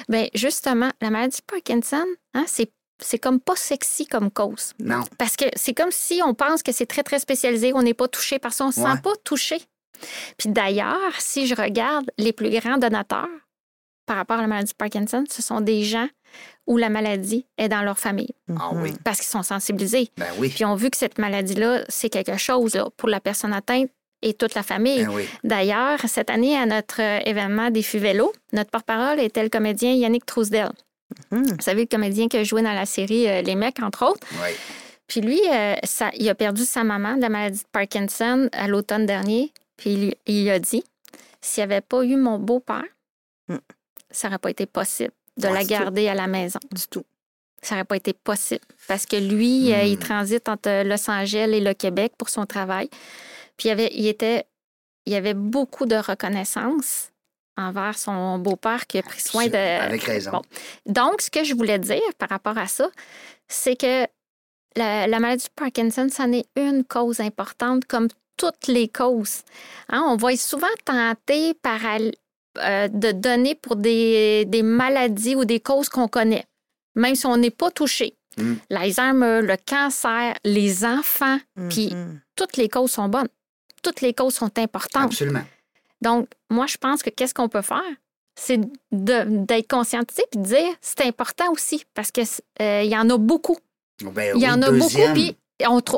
Bien, 0.08 0.28
justement, 0.34 0.90
la 1.02 1.10
maladie 1.10 1.38
de 1.40 1.44
Parkinson, 1.46 2.06
hein, 2.34 2.44
c'est, 2.48 2.72
c'est 3.02 3.20
comme 3.20 3.40
pas 3.40 3.56
sexy 3.56 4.06
comme 4.08 4.32
cause. 4.32 4.74
Non. 4.80 5.02
Parce 5.18 5.36
que 5.36 5.46
c'est 5.56 5.74
comme 5.74 5.92
si 5.92 6.22
on 6.26 6.34
pense 6.34 6.64
que 6.64 6.72
c'est 6.72 6.86
très, 6.86 7.04
très 7.04 7.20
spécialisé, 7.20 7.72
on 7.74 7.82
n'est 7.82 7.94
pas 7.94 8.08
touché 8.08 8.40
par 8.40 8.54
ça, 8.54 8.64
on 8.66 8.68
ne 8.68 8.74
se 8.74 8.80
Ouais. 8.80 8.92
sent 8.92 9.02
pas 9.04 9.14
touché. 9.24 9.58
Puis 10.38 10.48
d'ailleurs, 10.50 10.98
si 11.20 11.46
je 11.48 11.56
regarde 11.56 12.10
les 12.18 12.32
plus 12.32 12.50
grands 12.50 12.78
donateurs 12.78 13.28
par 14.06 14.16
rapport 14.18 14.38
à 14.38 14.42
la 14.42 14.48
maladie 14.48 14.72
de 14.72 14.78
Parkinson, 14.78 15.24
ce 15.30 15.42
sont 15.42 15.60
des 15.62 15.84
gens 15.84 16.08
où 16.70 16.78
la 16.78 16.88
maladie 16.90 17.46
est 17.58 17.68
dans 17.68 17.82
leur 17.82 18.00
famille 18.00 18.30
Ah 18.58 18.70
oui. 18.74 18.94
parce 19.04 19.18
qu'ils 19.18 19.28
sont 19.28 19.44
sensibilisés. 19.44 20.10
Ben 20.18 20.28
oui. 20.38 20.48
Puis 20.50 20.64
on 20.64 20.76
vu 20.76 20.90
que 20.90 20.96
cette 20.98 21.18
maladie-là, 21.18 21.84
c'est 21.90 22.10
quelque 22.10 22.38
chose 22.38 22.76
là, 22.76 22.88
pour 22.96 23.10
la 23.10 23.20
personne 23.20 23.52
atteinte 23.54 23.90
et 24.22 24.34
toute 24.34 24.54
la 24.56 24.64
famille. 24.64 25.04
Ben 25.06 25.12
oui. 25.14 25.24
D'ailleurs, 25.44 26.00
cette 26.08 26.30
année, 26.30 26.56
à 26.58 26.66
notre 26.66 27.02
euh, 27.02 27.20
événement 27.26 27.70
Vélo, 27.96 28.32
notre 28.54 28.70
porte-parole 28.70 29.20
était 29.20 29.44
le 29.44 29.50
comédien 29.50 29.92
Yannick 29.94 30.26
Trousdel. 30.26 30.70
Mhm. 31.32 31.48
Vous 31.56 31.62
savez, 31.62 31.82
le 31.82 31.88
comédien 31.88 32.28
qui 32.28 32.38
a 32.38 32.44
joué 32.44 32.62
dans 32.62 32.74
la 32.74 32.86
série 32.86 33.28
euh, 33.28 33.42
Les 33.42 33.56
Mecs, 33.56 33.82
entre 33.82 34.06
autres. 34.06 34.26
Oui. 34.44 34.50
Puis 35.08 35.22
lui, 35.22 35.42
euh, 35.52 35.74
ça- 35.84 36.12
il 36.16 36.30
a 36.30 36.36
perdu 36.36 36.64
sa 36.66 36.84
maman 36.84 37.16
de 37.18 37.22
la 37.22 37.30
maladie 37.30 37.60
de 37.62 37.68
Parkinson 37.72 38.48
à 38.52 38.68
l'automne 38.68 39.08
dernier. 39.08 39.52
Puis 39.76 39.90
il, 39.92 40.16
il 40.28 40.50
a 40.52 40.60
dit 40.60 40.84
s'il 41.42 41.62
n'y 41.66 41.72
avait 41.72 41.82
pas 41.82 42.04
eu 42.04 42.16
mon 42.16 42.38
beau-père, 42.38 42.84
Mm. 43.48 43.56
ça 44.12 44.28
n'aurait 44.28 44.38
pas 44.38 44.52
été 44.52 44.68
possible 44.68 45.10
de 45.40 45.48
Ouais, 45.48 45.54
la 45.54 45.62
c'est 45.62 45.68
garder 45.68 46.08
à 46.08 46.14
la 46.16 46.28
maison. 46.28 46.60
Du 46.72 46.88
tout. 46.88 47.04
Ça 47.62 47.76
n'aurait 47.76 47.86
pas 47.86 47.98
été 47.98 48.14
possible. 48.14 48.64
Parce 48.88 49.06
que 49.06 49.16
lui, 49.18 49.74
euh, 49.74 49.84
il 49.84 49.96
Mm. 49.96 50.00
transite 50.00 50.48
entre 50.50 50.84
Los 50.84 51.10
Angeles 51.10 51.52
et 51.54 51.60
le 51.60 51.74
Québec 51.74 52.14
pour 52.18 52.30
son 52.30 52.46
travail. 52.46 52.90
Puis 53.58 53.68
il, 53.68 53.72
avait, 53.72 53.90
il, 53.94 54.08
était, 54.08 54.46
il 55.06 55.12
y 55.14 55.16
avait 55.18 55.34
beaucoup 55.34 55.86
de 55.86 55.96
reconnaissance 55.98 57.12
envers 57.58 57.98
son 57.98 58.40
beau-père 58.40 58.88
qui 58.88 58.98
a 59.00 59.04
pris 59.04 59.20
soin 59.20 59.48
de. 59.48 59.56
Avec 59.58 60.04
raison. 60.04 60.32
Bon. 60.32 60.42
Donc, 60.86 61.22
ce 61.22 61.30
que 61.30 61.44
je 61.44 61.54
voulais 61.54 61.80
dire 61.80 62.00
par 62.18 62.30
rapport 62.30 62.58
à 62.58 62.68
ça, 62.68 62.88
c'est 63.50 63.76
que 63.76 64.06
la, 64.78 65.08
la 65.08 65.20
maladie 65.20 65.46
de 65.46 65.52
Parkinson, 65.56 66.08
ça 66.10 66.28
n'est 66.28 66.46
une 66.56 66.86
cause 66.86 67.20
importante 67.20 67.84
comme 67.86 68.08
toutes 68.38 68.68
les 68.68 68.88
causes. 68.88 69.42
Hein, 69.90 70.06
on 70.08 70.16
va 70.16 70.38
souvent 70.38 70.68
tenté 70.86 71.54
par 71.56 71.84
euh, 72.58 72.88
de 72.88 73.12
donner 73.12 73.56
pour 73.56 73.76
des, 73.76 74.46
des 74.46 74.64
maladies 74.64 75.36
ou 75.36 75.46
des 75.46 75.60
causes 75.60 75.90
qu'on 75.90 76.08
connaît, 76.08 76.46
même 76.96 77.16
si 77.16 77.26
on 77.26 77.38
n'est 77.38 77.52
pas 77.52 77.72
touché. 77.72 78.16
Mm. 78.38 78.54
L'Alzheimer, 78.70 79.42
le 79.44 79.56
cancer, 79.68 80.34
les 80.44 80.86
enfants, 80.86 81.40
puis 81.70 81.94
Mhm. 81.94 82.20
toutes 82.36 82.58
les 82.58 82.70
causes 82.70 82.92
sont 82.92 83.10
bonnes. 83.10 83.28
Toutes 83.84 84.02
les 84.02 84.14
causes 84.14 84.36
sont 84.36 84.58
importantes. 84.58 85.06
Absolument. 85.12 85.44
Donc, 86.02 86.28
moi, 86.50 86.66
je 86.68 86.78
pense 86.78 87.02
que 87.04 87.10
qu'est-ce 87.10 87.34
qu'on 87.34 87.50
peut 87.50 87.62
faire? 87.62 87.82
C'est 88.36 88.58
de- 88.92 89.46
d'être 89.46 89.68
conscientisé 89.70 90.24
puis 90.32 90.40
de 90.42 90.46
dire 90.46 90.74
c'est 90.82 91.04
important 91.06 91.52
aussi 91.52 91.84
parce 91.94 92.12
qu'il 92.12 92.26
y 92.58 92.98
en 92.98 93.10
a 93.10 93.18
beaucoup. 93.18 93.58
Ben 94.02 94.34
Il 94.36 94.42
y 94.42 94.46
oui, 94.46 94.50
en 94.52 94.62
a 94.62 94.70
deuxième 94.72 95.14
beaucoup, 95.14 95.14
puis 95.14 95.36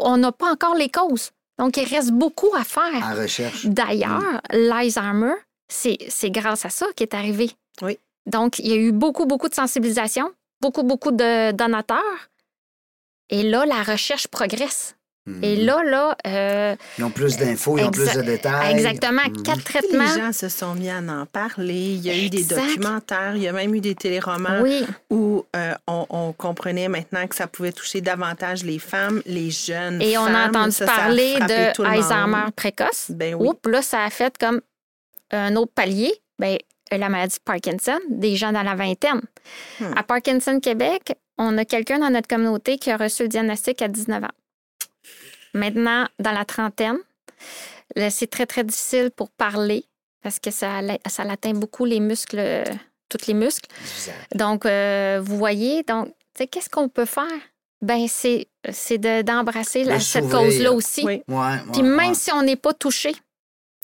on 0.03 0.17
n'a 0.17 0.31
pas 0.31 0.51
encore 0.51 0.75
les 0.75 0.89
causes. 0.89 1.31
Donc, 1.59 1.77
il 1.77 1.85
reste 1.87 2.11
beaucoup 2.11 2.49
à 2.55 2.63
faire. 2.63 3.03
En 3.03 3.13
recherche. 3.13 3.67
D'ailleurs, 3.67 4.41
l'Alzheimer, 4.51 5.33
c'est 5.71 5.97
c'est 6.09 6.29
grâce 6.31 6.65
à 6.65 6.69
ça 6.69 6.85
qui 6.95 7.03
est 7.03 7.13
arrivé. 7.13 7.49
Oui. 7.81 7.97
Donc, 8.27 8.59
il 8.59 8.67
y 8.67 8.73
a 8.73 8.75
eu 8.75 8.91
beaucoup, 8.91 9.25
beaucoup 9.25 9.49
de 9.49 9.55
sensibilisation, 9.55 10.29
beaucoup, 10.61 10.83
beaucoup 10.83 11.11
de 11.11 11.51
donateurs. 11.53 12.29
Et 13.29 13.43
là, 13.43 13.65
la 13.65 13.81
recherche 13.83 14.27
progresse. 14.27 14.95
Et 15.43 15.55
là, 15.55 15.83
là, 15.83 16.17
euh, 16.25 16.75
Ils 16.97 17.03
ont 17.03 17.11
plus 17.11 17.37
d'infos, 17.37 17.77
ils 17.77 17.83
ont 17.83 17.91
plus 17.91 18.11
de 18.11 18.21
détails. 18.23 18.71
exactement, 18.73 19.21
Mhm. 19.27 19.43
quatre 19.43 19.57
Les 19.57 19.63
traitements. 19.63 20.07
gens 20.07 20.33
se 20.33 20.49
sont 20.49 20.73
mis 20.73 20.89
à 20.89 20.97
en 20.97 21.27
parler. 21.27 21.93
Il 21.93 22.01
y 22.01 22.09
a 22.09 22.17
eu 22.17 22.27
des 22.29 22.43
documentaires, 22.43 23.35
il 23.35 23.43
y 23.43 23.47
a 23.47 23.53
même 23.53 23.73
eu 23.75 23.81
des 23.81 23.93
téléromans 23.93 24.61
Oui, 24.63 24.83
où 25.11 25.45
euh, 25.55 25.73
on, 25.87 26.07
on 26.09 26.33
comprenait 26.33 26.87
maintenant 26.89 27.27
que 27.27 27.35
ça 27.35 27.45
pouvait 27.45 27.71
toucher 27.71 28.01
davantage 28.01 28.63
les 28.63 28.79
femmes, 28.79 29.21
les 29.27 29.51
jeunes 29.51 30.01
et 30.01 30.17
on 30.17 30.25
a 30.25 30.47
entendu 30.49 30.71
Ça, 30.71 30.87
ça 30.87 30.93
a 30.93 30.97
parler 30.97 31.35
de. 31.35 31.83
Alzheimer 31.85 32.51
précoce. 32.55 33.11
Ben 33.11 33.35
oui. 33.35 33.47
Oups, 33.47 33.69
là, 33.69 33.83
ça 33.83 34.03
a 34.03 34.09
fait 34.09 34.35
comme 34.39 34.59
un 35.31 35.55
autre 35.55 35.71
palier. 35.73 36.13
Ben, 36.39 36.57
la 36.91 37.07
maladie 37.07 37.37
de 37.37 37.43
Parkinson, 37.43 37.99
des 38.09 38.35
gens 38.35 38.51
dans 38.51 38.63
la 38.63 38.75
vingtaine. 38.75 39.21
Hmm. 39.79 39.93
À 39.95 40.03
Parkinson 40.03 40.59
Québec, 40.59 41.13
on 41.37 41.57
a 41.57 41.63
quelqu'un 41.65 41.99
dans 41.99 42.09
notre 42.09 42.27
communauté 42.27 42.77
qui 42.77 42.91
a 42.91 42.97
reçu 42.97 43.23
le 43.23 43.29
diagnostic 43.29 43.81
à 43.81 43.87
19 43.87 44.23
ans. 44.25 44.27
Maintenant, 45.53 46.05
dans 46.19 46.31
la 46.31 46.45
trentaine, 46.45 46.97
c'est 48.09 48.29
très, 48.29 48.45
très 48.45 48.63
difficile 48.63 49.11
pour 49.15 49.29
parler 49.29 49.85
parce 50.21 50.39
que 50.39 50.51
ça, 50.51 50.81
ça 51.07 51.23
l'atteint 51.23 51.53
beaucoup 51.53 51.85
les 51.85 51.99
muscles, 51.99 52.63
tous 53.09 53.27
les 53.27 53.33
muscles. 53.33 53.69
Donc, 54.35 54.65
euh, 54.65 55.19
vous 55.23 55.37
voyez, 55.37 55.83
donc, 55.83 56.13
qu'est-ce 56.35 56.69
qu'on 56.69 56.89
peut 56.89 57.05
faire? 57.05 57.25
Ben, 57.81 58.05
c'est, 58.07 58.47
c'est 58.71 58.99
de- 58.99 59.23
d'embrasser 59.23 59.85
cette 59.99 60.29
cause-là 60.29 60.71
aussi. 60.71 61.03
Oui. 61.05 61.23
Ouais, 61.27 61.35
ouais, 61.37 61.57
Puis 61.73 61.81
même 61.81 62.09
ouais. 62.09 62.13
si 62.13 62.31
on 62.31 62.43
n'est 62.43 62.55
pas 62.55 62.73
touché, 62.73 63.13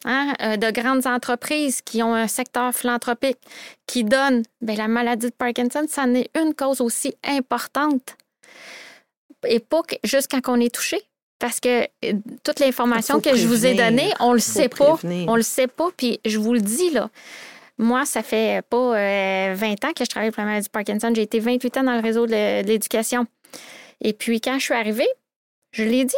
hein, 0.06 0.34
euh, 0.42 0.58
de 0.58 0.72
grandes 0.72 1.06
entreprises 1.08 1.82
qui 1.82 2.02
ont 2.04 2.14
un 2.14 2.28
secteur 2.28 2.74
philanthropique 2.74 3.38
qui 3.86 4.04
donne 4.04 4.44
ben, 4.62 4.78
la 4.78 4.88
maladie 4.88 5.28
de 5.28 5.36
Parkinson, 5.36 5.86
ça 5.90 6.04
en 6.04 6.14
est 6.14 6.30
une 6.40 6.54
cause 6.54 6.82
aussi 6.82 7.16
importante. 7.26 8.16
Et 9.48 9.60
pas 9.60 9.82
que- 9.84 9.96
juste 10.04 10.28
quand 10.32 10.42
on 10.52 10.60
est 10.60 10.74
touché. 10.74 11.02
Parce 11.40 11.60
que 11.60 11.84
euh, 11.84 12.14
toute 12.44 12.60
l'information 12.60 13.20
que 13.22 13.36
je 13.36 13.48
vous 13.48 13.66
ai 13.68 13.76
donnée, 13.76 14.12
on 14.20 14.34
le 14.34 14.40
sait 14.40 14.70
pas. 14.70 14.98
On 15.30 15.36
le 15.36 15.44
sait 15.44 15.68
pas. 15.68 15.90
Puis 15.96 16.20
je 16.26 16.40
vous 16.40 16.54
le 16.54 16.62
dis, 16.62 16.90
là. 16.90 17.10
Moi, 17.78 18.06
ça 18.06 18.24
fait 18.24 18.64
pas 18.68 18.98
euh, 18.98 19.54
20 19.56 19.86
ans 19.86 19.94
que 19.96 20.04
je 20.04 20.10
travaille 20.10 20.32
pour 20.32 20.42
la 20.42 20.48
maladie 20.48 20.66
de 20.66 20.72
Parkinson. 20.72 21.12
J'ai 21.16 21.22
été 21.22 21.40
28 21.40 21.78
ans 21.78 21.84
dans 21.84 21.94
le 21.94 22.02
réseau 22.02 22.26
de 22.26 22.64
l'éducation. 22.64 23.28
Et 24.02 24.14
puis, 24.14 24.42
quand 24.42 24.58
je 24.58 24.64
suis 24.64 24.74
arrivée, 24.74 25.08
je 25.74 25.84
l'ai 25.84 26.06
dit, 26.06 26.16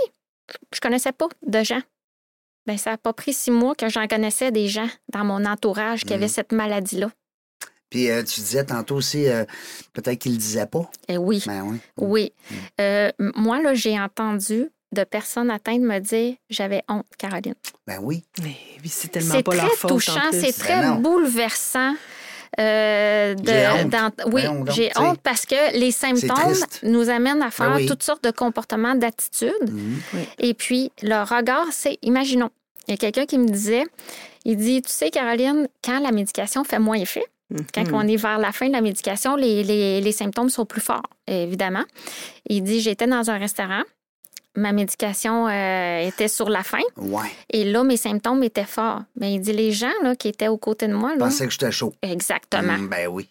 je 0.73 0.79
connaissais 0.79 1.11
pas 1.11 1.27
de 1.45 1.63
gens. 1.63 1.81
Ben, 2.67 2.77
ça 2.77 2.91
n'a 2.91 2.97
pas 2.97 3.13
pris 3.13 3.33
six 3.33 3.51
mois 3.51 3.73
que 3.75 3.89
j'en 3.89 4.07
connaissais 4.07 4.51
des 4.51 4.67
gens 4.67 4.87
dans 5.11 5.23
mon 5.23 5.45
entourage 5.45 6.03
qui 6.03 6.13
avaient 6.13 6.25
Mhm. 6.25 6.31
cette 6.31 6.51
maladie-là. 6.51 7.09
Puis 7.89 8.11
euh, 8.11 8.21
tu 8.23 8.41
disais 8.41 8.63
tantôt 8.63 8.95
aussi, 8.95 9.27
euh, 9.27 9.45
peut-être 9.93 10.19
qu'ils 10.19 10.33
le 10.33 10.37
disaient 10.37 10.67
pas. 10.67 10.89
Et 11.07 11.17
oui, 11.17 11.43
Ben 11.47 11.63
oui. 11.63 11.79
oui. 11.97 12.33
Euh, 12.79 13.11
m- 13.19 13.31
moi, 13.35 13.61
là, 13.61 13.73
j'ai 13.73 13.99
entendu 13.99 14.69
de 14.91 15.03
personnes 15.03 15.49
atteintes 15.49 15.81
me 15.81 15.97
dire 15.99 16.35
j'avais 16.51 16.83
honte, 16.87 17.07
Caroline. 17.17 17.55
Ben 17.87 17.97
oui. 18.01 18.23
Mais 18.43 18.55
oui, 18.83 18.89
c'est 18.89 19.07
tellement 19.07 19.33
C'est 19.35 19.43
pas 19.43 19.51
très 19.53 19.61
leur 19.67 19.71
faute. 19.75 19.91
en 19.91 19.95
touchant, 19.95 20.21
c'est 20.31 20.51
très 20.53 20.97
bouleversant. 20.99 21.95
Euh, 22.59 23.35
de- 23.35 23.85
honte. 23.85 24.21
oui, 24.31 24.41
j'ai 24.73 24.89
honte 24.97 25.19
parce 25.21 25.45
que 25.45 25.77
les 25.77 25.91
symptômes 25.91 26.55
nous 26.83 27.09
amènent 27.09 27.41
à 27.41 27.51
faire 27.51 27.73
oui. 27.75 27.85
toutes 27.85 28.03
sortes 28.03 28.23
de 28.23 28.31
comportements, 28.31 28.95
d'attitudes. 28.95 29.51
Mhm. 29.71 29.99
Et 30.39 30.53
puis, 30.53 30.91
le 31.01 31.23
regard, 31.23 31.67
c'est, 31.71 31.97
imaginons, 32.01 32.49
il 32.87 32.91
y 32.91 32.93
a 32.95 32.97
quelqu'un 32.97 33.25
qui 33.25 33.37
me 33.37 33.47
disait, 33.47 33.83
il 34.45 34.57
dit, 34.57 34.81
tu 34.81 34.91
sais, 34.91 35.09
Caroline, 35.11 35.67
quand 35.83 35.99
la 35.99 36.11
médication 36.11 36.63
fait 36.63 36.79
moins 36.79 36.95
effet, 36.97 37.23
quand 37.73 37.87
Mhm. 37.87 37.93
on 37.95 38.07
est 38.07 38.15
vers 38.15 38.39
la 38.39 38.51
fin 38.51 38.67
de 38.67 38.73
la 38.73 38.81
médication, 38.81 39.35
les, 39.35 39.63
les- 39.63 40.01
les 40.01 40.11
symptômes 40.11 40.49
sont 40.49 40.65
plus 40.65 40.81
forts, 40.81 41.03
évidemment. 41.27 41.83
Il 42.47 42.63
dit, 42.63 42.79
j'étais 42.79 43.07
dans 43.07 43.29
un 43.29 43.37
restaurant, 43.37 43.83
ma 44.55 44.71
médication 44.71 45.47
euh, 45.47 45.99
était 46.07 46.27
sur 46.27 46.49
la 46.49 46.63
fin, 46.63 46.79
Ouais. 46.97 47.29
et 47.51 47.63
là, 47.65 47.83
mes 47.83 47.97
symptômes 47.97 48.43
étaient 48.43 48.63
forts. 48.65 49.01
Mais 49.19 49.33
il 49.33 49.39
dit, 49.39 49.53
les 49.53 49.71
gens 49.71 49.91
là, 50.03 50.15
qui 50.15 50.27
étaient 50.27 50.47
aux 50.47 50.57
côtés 50.57 50.87
de 50.87 50.93
moi, 50.93 51.11
là, 51.11 51.25
pensais 51.25 51.45
que 51.45 51.51
j'étais 51.51 51.71
chaud. 51.71 51.93
exactement. 52.01 52.77
Mm, 52.77 52.87
ben 52.89 53.07
oui. 53.07 53.29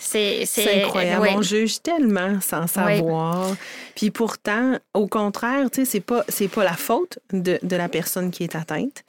C'est, 0.00 0.46
C'est 0.46 0.82
incroyable. 0.82 1.22
ouais. 1.22 1.34
On 1.36 1.42
juge 1.42 1.80
tellement 1.80 2.40
sans 2.40 2.66
savoir. 2.66 3.54
Puis 3.94 4.10
pourtant, 4.10 4.76
au 4.94 5.06
contraire, 5.06 5.70
tu 5.70 5.84
sais, 5.84 5.84
c'est 5.84 6.00
pas 6.00 6.24
c'est 6.28 6.48
pas 6.48 6.64
la 6.64 6.72
faute 6.72 7.20
de, 7.32 7.56
de 7.62 7.76
la 7.76 7.88
personne 7.88 8.32
qui 8.32 8.42
est 8.42 8.56
atteinte, 8.56 9.04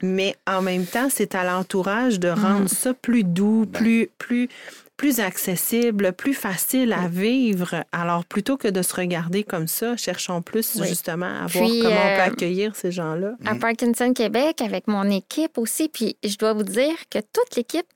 mais 0.00 0.34
en 0.46 0.62
même 0.62 0.86
temps, 0.86 1.08
c'est 1.10 1.34
à 1.34 1.44
l'entourage 1.44 2.18
de 2.18 2.28
rendre 2.30 2.62
Mm. 2.64 2.68
ça 2.68 2.94
plus 2.94 3.24
doux, 3.24 3.66
Ben. 3.68 3.78
plus 3.78 4.10
plus 4.16 4.48
plus 4.96 5.20
accessible, 5.20 6.12
plus 6.12 6.34
facile 6.34 6.92
à 6.92 7.08
vivre. 7.08 7.84
Alors 7.92 8.24
plutôt 8.24 8.56
que 8.56 8.68
de 8.68 8.82
se 8.82 8.94
regarder 8.94 9.44
comme 9.44 9.66
ça, 9.68 9.96
cherchons 9.96 10.42
plus 10.42 10.76
Oui. 10.76 10.88
justement 10.88 11.44
à 11.44 11.46
Puis, 11.46 11.58
voir 11.58 11.70
comment 11.82 11.88
on 12.04 12.08
euh, 12.08 12.16
peut 12.16 12.22
accueillir 12.32 12.76
ces 12.76 12.90
gens-là. 12.92 13.32
à 13.44 13.54
Parkinson 13.56 14.12
Québec 14.14 14.60
avec 14.62 14.88
mon 14.88 15.08
équipe 15.10 15.58
aussi. 15.58 15.88
Puis 15.88 16.16
je 16.24 16.36
dois 16.38 16.52
vous 16.54 16.62
dire 16.62 16.94
que 17.10 17.18
toute 17.18 17.56
l'équipe, 17.56 17.86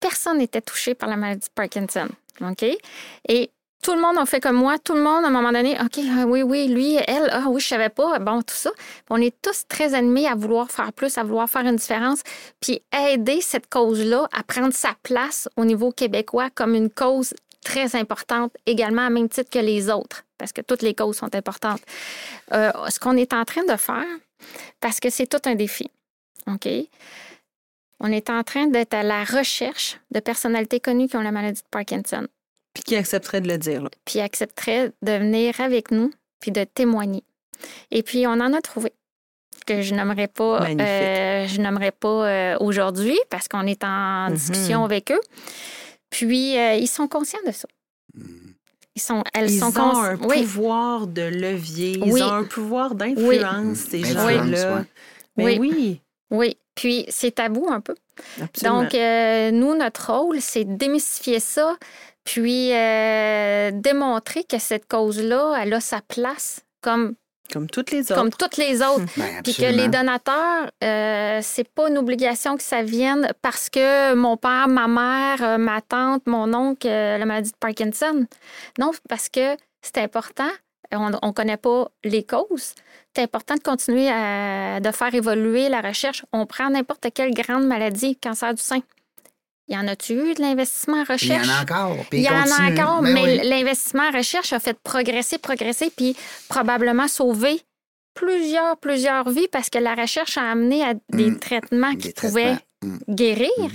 personne 0.00 0.38
n'était 0.38 0.60
touché 0.62 0.94
par 0.94 1.08
la 1.08 1.16
maladie 1.16 1.46
de 1.46 1.52
Parkinson. 1.54 2.08
OK? 2.40 2.64
Et 3.28 3.50
tout 3.82 3.94
le 3.94 4.00
monde 4.00 4.18
a 4.18 4.26
fait 4.26 4.40
comme 4.40 4.56
moi. 4.56 4.78
Tout 4.78 4.94
le 4.94 5.02
monde, 5.02 5.24
à 5.24 5.28
un 5.28 5.30
moment 5.30 5.52
donné, 5.52 5.76
OK, 5.80 6.00
ah 6.10 6.24
oui, 6.26 6.42
oui, 6.42 6.68
lui, 6.68 6.96
elle, 7.06 7.28
ah 7.30 7.44
oui, 7.48 7.60
je 7.60 7.68
savais 7.68 7.88
pas. 7.88 8.18
Bon, 8.18 8.42
tout 8.42 8.54
ça. 8.54 8.70
On 9.10 9.20
est 9.20 9.34
tous 9.42 9.66
très 9.68 9.94
animés 9.94 10.26
à 10.26 10.34
vouloir 10.34 10.70
faire 10.70 10.92
plus, 10.92 11.16
à 11.18 11.22
vouloir 11.22 11.48
faire 11.48 11.62
une 11.62 11.76
différence, 11.76 12.22
puis 12.60 12.82
aider 12.92 13.40
cette 13.40 13.68
cause-là 13.68 14.28
à 14.32 14.42
prendre 14.42 14.72
sa 14.72 14.94
place 15.02 15.48
au 15.56 15.64
niveau 15.64 15.92
québécois 15.92 16.50
comme 16.50 16.74
une 16.74 16.90
cause 16.90 17.34
très 17.62 17.96
importante 17.96 18.52
également, 18.66 19.02
à 19.02 19.10
même 19.10 19.28
titre 19.28 19.50
que 19.50 19.58
les 19.58 19.90
autres, 19.90 20.24
parce 20.38 20.52
que 20.52 20.60
toutes 20.60 20.82
les 20.82 20.94
causes 20.94 21.16
sont 21.16 21.34
importantes. 21.34 21.80
Euh, 22.52 22.70
ce 22.88 23.00
qu'on 23.00 23.16
est 23.16 23.32
en 23.32 23.44
train 23.44 23.64
de 23.64 23.76
faire, 23.76 24.06
parce 24.80 25.00
que 25.00 25.10
c'est 25.10 25.26
tout 25.26 25.42
un 25.46 25.56
défi, 25.56 25.90
OK? 26.46 26.68
On 27.98 28.12
est 28.12 28.30
en 28.30 28.42
train 28.44 28.66
d'être 28.66 28.94
à 28.94 29.02
la 29.02 29.24
recherche 29.24 29.98
de 30.10 30.20
personnalités 30.20 30.80
connues 30.80 31.08
qui 31.08 31.16
ont 31.16 31.22
la 31.22 31.32
maladie 31.32 31.62
de 31.62 31.68
Parkinson. 31.70 32.26
Puis 32.76 32.82
qui 32.82 32.96
accepteraient 32.96 33.40
de 33.40 33.48
le 33.48 33.56
dire. 33.56 33.82
Là. 33.82 33.88
Puis 34.04 34.20
accepteraient 34.20 34.92
de 35.00 35.12
venir 35.12 35.58
avec 35.62 35.90
nous, 35.90 36.10
puis 36.40 36.50
de 36.50 36.62
témoigner. 36.64 37.24
Et 37.90 38.02
puis, 38.02 38.26
on 38.26 38.32
en 38.32 38.52
a 38.52 38.60
trouvé 38.60 38.92
que 39.66 39.80
je 39.80 39.94
n'aimerais 39.94 40.28
pas, 40.28 40.62
euh, 40.68 41.46
je 41.48 41.58
n'aimerais 41.58 41.90
pas 41.90 42.28
euh, 42.28 42.56
aujourd'hui 42.60 43.18
parce 43.30 43.48
qu'on 43.48 43.66
est 43.66 43.82
en 43.82 44.28
Mhm. 44.28 44.34
discussion 44.36 44.84
avec 44.84 45.10
eux. 45.10 45.20
Puis 46.10 46.58
euh, 46.58 46.74
ils 46.74 46.86
sont 46.86 47.08
conscients 47.08 47.40
de 47.46 47.52
ça. 47.52 47.66
Ils 48.94 49.00
sont, 49.02 49.24
elles 49.34 49.50
Ils 49.50 49.58
sont 49.58 49.76
ont 49.78 49.96
un 50.02 50.16
oui, 50.16 50.42
pouvoir 50.42 51.06
de 51.06 51.22
levier, 51.22 51.92
ils 52.04 52.12
Oui. 52.12 52.22
ont 52.22 52.30
un 52.32 52.44
pouvoir 52.44 52.94
d'influence, 52.94 53.78
ces 53.78 54.00
Influence, 54.04 54.22
gens-là. 54.28 54.76
ouais. 54.76 54.82
Mais 55.36 55.44
Oui. 55.44 55.58
oui, 55.58 56.00
oui. 56.30 56.56
Puis 56.74 57.06
c'est 57.08 57.34
tabou 57.34 57.68
un 57.70 57.80
peu. 57.80 57.94
absolument. 58.40 58.82
Donc 58.82 58.94
euh, 58.94 59.50
nous, 59.50 59.74
notre 59.74 60.12
rôle, 60.12 60.40
c'est 60.40 60.64
de 60.64 60.74
démystifier 60.76 61.40
ça, 61.40 61.76
puis 62.26 62.74
euh, 62.74 63.70
démontrer 63.72 64.44
que 64.44 64.58
cette 64.58 64.86
cause-là, 64.86 65.58
elle 65.62 65.72
a 65.72 65.80
sa 65.80 66.02
place 66.02 66.60
comme 66.82 67.14
comme 67.52 67.70
toutes 67.70 67.92
les 67.92 68.10
autres. 68.10 68.20
comme 68.20 68.32
toutes 68.32 68.56
les 68.56 68.82
autres. 68.82 69.04
Ben, 69.16 69.40
Puis 69.44 69.54
que 69.54 69.62
les 69.62 69.86
donateurs, 69.86 70.68
euh, 70.82 71.38
c'est 71.42 71.68
pas 71.68 71.88
une 71.88 71.96
obligation 71.96 72.56
que 72.56 72.62
ça 72.64 72.82
vienne 72.82 73.30
parce 73.40 73.70
que 73.70 74.14
mon 74.14 74.36
père, 74.36 74.66
ma 74.66 74.88
mère, 74.88 75.42
euh, 75.44 75.56
ma 75.56 75.80
tante, 75.80 76.26
mon 76.26 76.52
oncle 76.52 76.88
a 76.88 77.18
la 77.18 77.24
maladie 77.24 77.52
de 77.52 77.56
Parkinson. 77.56 78.26
Non, 78.80 78.90
parce 79.08 79.28
que 79.28 79.56
c'est 79.80 79.98
important. 79.98 80.50
On 80.90 81.10
ne 81.10 81.32
connaît 81.32 81.56
pas 81.56 81.88
les 82.02 82.24
causes. 82.24 82.74
C'est 83.14 83.22
important 83.22 83.54
de 83.54 83.60
continuer 83.60 84.08
à 84.10 84.80
de 84.80 84.90
faire 84.90 85.14
évoluer 85.14 85.68
la 85.68 85.80
recherche. 85.80 86.24
On 86.32 86.46
prend 86.46 86.70
n'importe 86.70 87.06
quelle 87.14 87.32
grande 87.32 87.64
maladie, 87.64 88.16
cancer 88.16 88.54
du 88.54 88.62
sein. 88.62 88.80
Y 89.68 89.76
en 89.76 89.88
a-tu 89.88 90.12
eu 90.12 90.34
de 90.34 90.40
l'investissement 90.40 91.00
en 91.00 91.04
Puis 91.04 91.16
Il 91.22 91.28
y 91.28 91.32
recherche? 91.36 91.48
en 91.48 91.52
a 91.52 91.62
encore. 91.62 91.96
puis 92.08 92.18
Il 92.20 92.24
y 92.24 92.28
en 92.28 92.34
a 92.34 92.70
encore, 92.72 93.02
Ben 93.02 93.12
mais 93.14 93.22
oui. 93.40 93.48
l'investissement 93.48 94.08
en 94.08 94.16
recherche 94.16 94.52
a 94.52 94.60
fait 94.60 94.78
progresser, 94.80 95.38
progresser, 95.38 95.90
puis 95.94 96.14
probablement 96.48 97.08
sauver 97.08 97.60
plusieurs, 98.14 98.76
plusieurs 98.78 99.28
vies 99.28 99.48
parce 99.50 99.68
que 99.68 99.78
la 99.78 99.94
recherche 99.94 100.38
a 100.38 100.50
amené 100.50 100.82
à 100.84 100.94
des 101.12 101.30
Mm. 101.32 101.38
traitements 101.40 101.90
Des 101.92 101.98
qui 101.98 102.12
pouvaient 102.12 102.56
traitements. 102.82 102.98
Mm. 103.08 103.14
guérir. 103.14 103.70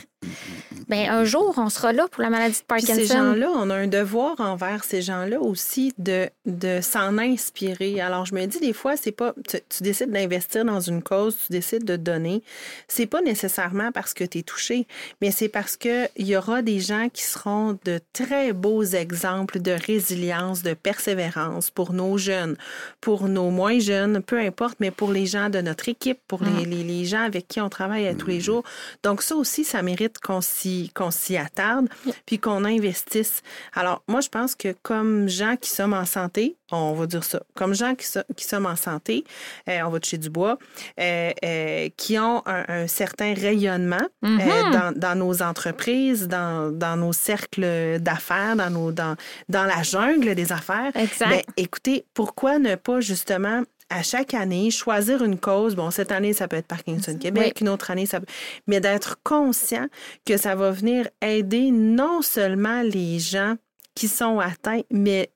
Ben, 0.91 1.09
un 1.09 1.23
jour, 1.23 1.53
on 1.55 1.69
sera 1.69 1.93
là 1.93 2.09
pour 2.11 2.21
la 2.21 2.29
maladie 2.29 2.51
de 2.51 2.57
Puis 2.57 2.65
Parkinson. 2.67 2.95
ces 2.95 3.05
gens-là, 3.05 3.49
on 3.55 3.69
a 3.69 3.75
un 3.75 3.87
devoir 3.87 4.41
envers 4.41 4.83
ces 4.83 5.01
gens-là 5.01 5.39
aussi 5.39 5.93
de, 5.97 6.29
de 6.45 6.81
s'en 6.81 7.17
inspirer. 7.17 8.01
Alors, 8.01 8.25
je 8.25 8.35
me 8.35 8.45
dis 8.45 8.59
des 8.59 8.73
fois, 8.73 8.97
c'est 8.97 9.13
pas. 9.13 9.33
Tu, 9.47 9.57
tu 9.69 9.83
décides 9.83 10.11
d'investir 10.11 10.65
dans 10.65 10.81
une 10.81 11.01
cause, 11.01 11.37
tu 11.47 11.53
décides 11.53 11.85
de 11.85 11.95
donner. 11.95 12.43
C'est 12.89 13.05
pas 13.05 13.21
nécessairement 13.21 13.93
parce 13.93 14.13
que 14.13 14.25
tu 14.25 14.39
es 14.39 14.41
touché, 14.41 14.85
mais 15.21 15.31
c'est 15.31 15.47
parce 15.47 15.77
qu'il 15.77 16.09
y 16.17 16.35
aura 16.35 16.61
des 16.61 16.81
gens 16.81 17.07
qui 17.07 17.23
seront 17.23 17.79
de 17.85 18.01
très 18.11 18.51
beaux 18.51 18.83
exemples 18.83 19.61
de 19.61 19.71
résilience, 19.71 20.61
de 20.61 20.73
persévérance 20.73 21.69
pour 21.69 21.93
nos 21.93 22.17
jeunes, 22.17 22.57
pour 22.99 23.29
nos 23.29 23.49
moins 23.49 23.79
jeunes, 23.79 24.21
peu 24.21 24.39
importe, 24.39 24.75
mais 24.81 24.91
pour 24.91 25.13
les 25.13 25.25
gens 25.25 25.49
de 25.49 25.61
notre 25.61 25.87
équipe, 25.87 26.19
pour 26.27 26.43
les, 26.43 26.65
les, 26.65 26.83
les 26.83 27.05
gens 27.05 27.23
avec 27.23 27.47
qui 27.47 27.61
on 27.61 27.69
travaille 27.69 28.07
à 28.09 28.13
tous 28.13 28.27
les 28.27 28.41
jours. 28.41 28.65
Donc, 29.03 29.21
ça 29.21 29.37
aussi, 29.37 29.63
ça 29.63 29.81
mérite 29.83 30.19
qu'on 30.19 30.41
s'y 30.41 30.80
qu'on 30.89 31.11
s'y 31.11 31.37
attarde, 31.37 31.87
puis 32.25 32.39
qu'on 32.39 32.65
investisse. 32.65 33.41
Alors, 33.73 34.03
moi, 34.07 34.21
je 34.21 34.29
pense 34.29 34.55
que 34.55 34.75
comme 34.81 35.27
gens 35.29 35.55
qui 35.55 35.69
sommes 35.69 35.93
en 35.93 36.05
santé, 36.05 36.55
on 36.71 36.93
va 36.93 37.05
dire 37.05 37.23
ça, 37.23 37.41
comme 37.53 37.73
gens 37.73 37.95
qui, 37.95 38.05
so- 38.05 38.21
qui 38.35 38.45
sommes 38.45 38.65
en 38.65 38.75
santé, 38.75 39.23
euh, 39.69 39.81
on 39.85 39.89
va 39.89 39.99
toucher 39.99 40.17
du 40.17 40.29
bois, 40.29 40.57
euh, 40.99 41.31
euh, 41.43 41.89
qui 41.97 42.17
ont 42.17 42.41
un, 42.45 42.63
un 42.67 42.87
certain 42.87 43.33
rayonnement 43.33 44.07
Mhm. 44.21 44.39
dans, 44.71 44.93
dans 44.95 45.15
nos 45.15 45.41
entreprises, 45.43 46.27
dans, 46.27 46.71
dans 46.71 46.95
nos 46.95 47.13
cercles 47.13 47.99
d'affaires, 47.99 48.55
dans, 48.55 48.69
nos, 48.69 48.91
dans, 48.91 49.15
dans 49.49 49.65
la 49.65 49.83
jungle 49.83 50.33
des 50.35 50.51
affaires. 50.51 50.91
Exact. 50.95 51.29
Ben, 51.29 51.41
écoutez, 51.57 52.05
pourquoi 52.13 52.59
ne 52.59 52.75
pas 52.75 53.01
justement 53.01 53.63
à 53.91 54.03
chaque 54.03 54.33
année 54.33 54.71
choisir 54.71 55.23
une 55.23 55.37
cause? 55.37 55.75
Bon, 55.75 55.91
cette 55.91 56.11
année, 56.11 56.33
ça 56.33 56.47
peut 56.47 56.55
être 56.55 56.67
Parkinson 56.67 57.17
Québec, 57.17 57.61
une 57.61 57.69
autre 57.69 57.91
année, 57.91 58.05
ça 58.05 58.19
peut... 58.19 58.25
Mais 58.67 58.79
d'être 58.79 59.17
conscient 59.23 59.87
que 60.25 60.37
ça 60.37 60.55
va 60.55 60.71
venir 60.71 61.07
aider 61.21 61.71
non 61.71 62.21
seulement 62.21 62.81
les 62.81 63.19
gens 63.19 63.55
qui 63.93 64.07
sont 64.07 64.39
atteints, 64.39 64.81
mais 64.89 65.29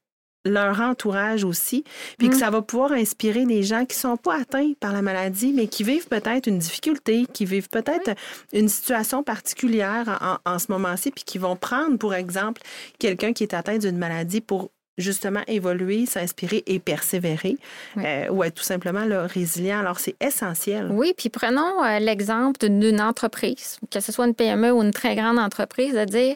leur 0.48 0.80
entourage 0.80 1.44
aussi, 1.44 1.84
puis 2.20 2.30
que 2.30 2.36
Mm. 2.36 2.40
ça 2.40 2.50
va 2.52 2.62
pouvoir 2.62 2.92
inspirer 2.92 3.46
des 3.46 3.64
gens 3.64 3.84
qui 3.86 3.98
sont 3.98 4.16
pas 4.16 4.40
atteints 4.40 4.74
par 4.80 4.94
la 4.94 5.02
maladie, 5.02 5.52
mais 5.54 5.68
qui 5.68 5.84
vivent 5.84 6.08
peut-être 6.08 6.48
une 6.48 6.60
difficulté, 6.60 7.26
qui 7.34 7.46
vivent 7.46 7.70
peut-être 7.70 8.12
une 8.54 8.70
situation 8.70 9.24
particulière 9.24 10.40
en, 10.46 10.52
en 10.54 10.60
ce 10.60 10.68
moment-ci, 10.70 11.10
puis 11.10 11.24
qui 11.24 11.40
vont 11.40 11.56
prendre, 11.56 11.98
pour 11.98 12.14
exemple, 12.14 12.62
quelqu'un 13.00 13.34
qui 13.34 13.44
est 13.44 13.56
atteint 13.56 13.80
d'une 13.80 13.98
maladie 13.98 14.40
pour 14.40 14.70
justement 14.98 15.42
évoluer, 15.48 16.06
s'inspirer 16.06 16.64
et 16.68 16.80
persévérer, 16.80 17.58
Oui. 17.96 18.04
euh, 18.06 18.30
ou 18.30 18.44
être 18.44 18.56
tout 18.56 18.64
simplement 18.64 19.06
là, 19.06 19.28
résilient. 19.28 19.80
Alors, 19.80 20.00
c'est 20.00 20.16
essentiel. 20.22 20.90
Oui, 20.92 21.14
puis 21.18 21.30
prenons 21.30 21.84
euh, 21.84 22.00
l'exemple 22.00 22.70
d'une- 22.70 23.02
entreprise, 23.02 23.78
que 23.92 24.00
ce 24.00 24.12
soit 24.12 24.26
une 24.26 24.34
PME 24.36 24.72
ou 24.72 24.82
une 24.82 24.92
très 24.92 25.16
grande 25.16 25.38
entreprise, 25.40 25.94
de 25.94 26.06
dire, 26.06 26.36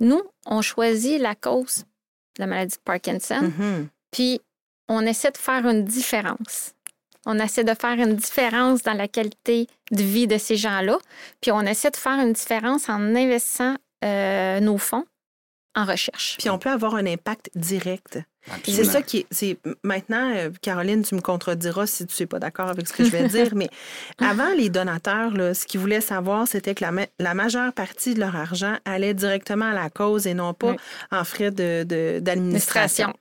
nous, 0.00 0.22
on 0.46 0.60
choisit 0.62 1.20
la 1.20 1.34
cause 1.34 1.84
de 2.36 2.40
la 2.42 2.46
maladie 2.46 2.76
de 2.76 2.82
Parkinson, 2.84 3.40
Mhm. 3.58 3.88
puis 4.10 4.40
on 4.88 5.02
essaie 5.06 5.30
de 5.30 5.36
faire 5.36 5.66
une 5.68 5.84
différence. 5.84 6.72
On 7.26 7.38
essaie 7.38 7.64
de 7.64 7.74
faire 7.74 7.92
une 7.98 8.16
différence 8.16 8.82
dans 8.82 8.94
la 8.94 9.06
qualité 9.06 9.66
de 9.92 10.02
vie 10.02 10.26
de 10.26 10.38
ces 10.38 10.56
gens-là, 10.56 10.98
puis 11.40 11.52
on 11.52 11.60
essaie 11.60 11.90
de 11.90 11.96
faire 11.96 12.18
une 12.18 12.32
différence 12.32 12.88
en 12.88 13.14
investissant 13.14 13.76
euh, 14.02 14.58
nos 14.60 14.78
fonds 14.78 15.04
en 15.76 15.84
recherche. 15.84 16.36
Puis 16.38 16.50
on 16.50 16.58
peut 16.58 16.70
avoir 16.70 16.94
un 16.96 17.06
impact 17.06 17.50
direct. 17.54 18.18
C'est 18.64 18.84
ça 18.84 19.02
qui 19.02 19.18
est. 19.18 19.26
c'est- 19.30 19.58
Maintenant, 19.84 20.32
euh, 20.34 20.50
Caroline, 20.62 21.02
tu 21.02 21.14
me 21.14 21.20
contrediras 21.20 21.86
si 21.86 22.06
tu 22.06 22.22
n'es 22.22 22.26
pas 22.26 22.38
d'accord 22.38 22.68
avec 22.70 22.88
ce 22.88 22.92
que 22.94 23.04
je 23.04 23.10
vais 23.10 23.28
dire, 23.28 23.54
mais 23.54 23.68
avant, 24.18 24.48
les 24.56 24.70
donateurs, 24.70 25.30
là, 25.32 25.52
ce 25.54 25.66
qu'ils 25.66 25.78
voulaient 25.78 26.00
savoir, 26.00 26.48
c'était 26.48 26.74
que 26.74 26.82
la, 26.82 26.90
ma- 26.90 27.06
la 27.18 27.34
majeure 27.34 27.72
partie 27.74 28.14
de 28.14 28.20
leur 28.20 28.34
argent 28.34 28.76
allait 28.86 29.12
directement 29.14 29.66
à 29.66 29.74
la 29.74 29.90
cause 29.90 30.26
et 30.26 30.32
non 30.34 30.54
pas 30.54 30.70
Oui. 30.70 30.76
en 31.12 31.22
frais 31.24 31.50
de- 31.50 31.84
de- 31.84 32.18
d'administration. 32.20 33.12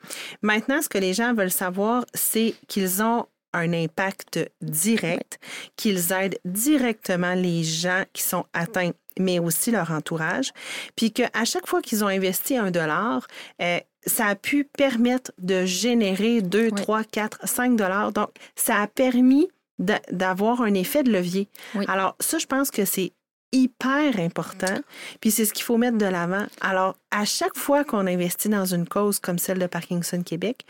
Maintenant, 0.42 0.82
ce 0.82 0.88
que 0.90 0.98
les 0.98 1.14
gens 1.14 1.34
veulent 1.34 1.52
savoir, 1.52 2.06
c'est 2.14 2.56
qu'ils 2.68 3.04
ont 3.04 3.26
un 3.54 3.74
impact 3.74 4.40
direct, 4.62 5.40
qu'ils 5.76 6.12
aident 6.12 6.38
directement 6.46 7.34
les 7.34 7.64
gens 7.64 8.04
qui 8.14 8.24
sont 8.24 8.46
atteints, 8.54 8.92
mais 9.20 9.40
aussi 9.40 9.72
leur 9.72 9.92
entourage, 9.92 10.52
puis 10.96 11.12
qu'à 11.12 11.46
chaque 11.46 11.68
fois 11.68 11.82
qu'ils 11.82 12.04
ont 12.04 12.08
investi 12.08 12.56
un 12.58 12.72
dollar, 12.72 13.28
euh, 13.62 13.80
ça 14.06 14.28
a 14.28 14.36
pu 14.36 14.64
permettre 14.64 15.32
de 15.40 15.66
générer 15.66 16.42
2, 16.42 16.66
Oui. 16.66 16.72
3, 16.74 17.04
4, 17.04 17.40
5 17.48 17.76
dollars. 17.76 18.12
Donc, 18.14 18.30
ça 18.56 18.78
a 18.82 18.88
permis 18.88 19.50
d'a- 19.78 20.02
d'avoir 20.12 20.62
un 20.62 20.74
effet 20.74 21.04
de 21.04 21.12
levier. 21.12 21.48
Oui. 21.76 21.86
Alors, 21.90 22.16
ça, 22.20 22.38
je 22.38 22.46
pense 22.46 22.72
que 22.72 22.86
c'est 22.86 23.12
hyper 23.52 24.20
important, 24.20 24.78
puis 25.22 25.32
c'est 25.32 25.44
ce 25.44 25.54
qu'il 25.54 25.64
faut 25.66 25.78
mettre 25.78 25.98
de 25.98 26.06
l'avant. 26.06 26.46
Alors, 26.62 26.96
à 27.12 27.26
chaque 27.26 27.58
fois 27.58 27.84
qu'on 27.84 28.06
investit 28.06 28.48
dans 28.48 28.66
une 28.66 28.88
cause 28.88 29.20
comme 29.20 29.40
celle 29.40 29.58
de 29.60 29.66
Parkinson 29.66 30.22
Québec, 30.24 30.66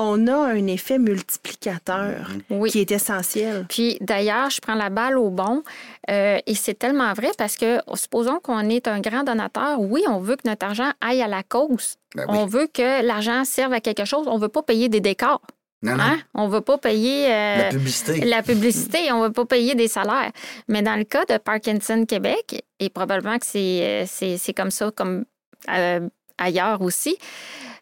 on 0.00 0.26
a 0.26 0.36
un 0.54 0.66
effet 0.66 0.98
multiplicateur 0.98 2.30
Oui. 2.50 2.70
qui 2.70 2.80
est 2.80 2.90
essentiel. 2.90 3.66
Puis 3.68 3.98
d'ailleurs, 4.00 4.50
je 4.50 4.60
prends 4.60 4.74
la 4.74 4.90
balle 4.90 5.18
au 5.18 5.30
bon 5.30 5.62
euh, 6.10 6.38
et 6.46 6.54
c'est 6.54 6.74
tellement 6.74 7.12
vrai 7.12 7.30
parce 7.36 7.56
que 7.56 7.78
supposons 7.94 8.40
qu'on 8.40 8.68
est 8.68 8.88
un 8.88 9.00
grand 9.00 9.22
donateur, 9.24 9.80
oui, 9.80 10.02
on 10.08 10.18
veut 10.20 10.36
que 10.36 10.48
notre 10.48 10.66
argent 10.66 10.90
aille 11.00 11.22
à 11.22 11.28
la 11.28 11.42
cause. 11.42 11.96
Ben 12.14 12.24
oui. 12.28 12.36
On 12.38 12.46
veut 12.46 12.66
que 12.72 13.02
l'argent 13.04 13.44
serve 13.44 13.72
à 13.72 13.80
quelque 13.80 14.04
chose. 14.04 14.26
On 14.28 14.36
ne 14.36 14.40
veut 14.42 14.48
pas 14.48 14.62
payer 14.62 14.88
des 14.88 15.00
décors. 15.00 15.42
Non, 15.82 15.96
non. 15.96 16.04
Hein? 16.04 16.18
On 16.34 16.48
ne 16.48 16.52
veut 16.52 16.60
pas 16.60 16.76
payer 16.76 17.26
euh, 17.32 17.56
La 17.56 17.68
publicité. 17.70 18.20
la 18.20 18.42
publicité, 18.42 19.12
on 19.12 19.20
ne 19.22 19.26
veut 19.28 19.32
pas 19.32 19.46
payer 19.46 19.74
des 19.74 19.88
salaires. 19.88 20.30
Mais 20.68 20.82
dans 20.82 20.96
le 20.96 21.04
cas 21.04 21.24
de 21.24 21.38
Parkinson 21.38 22.04
Québec, 22.06 22.62
et 22.80 22.90
probablement 22.90 23.38
que 23.38 23.46
c'est, 23.46 23.80
euh, 23.82 24.04
c'est, 24.06 24.36
c'est 24.36 24.52
comme 24.52 24.70
ça 24.70 24.90
comme 24.90 25.24
euh, 25.70 26.06
ailleurs 26.36 26.82
aussi, 26.82 27.16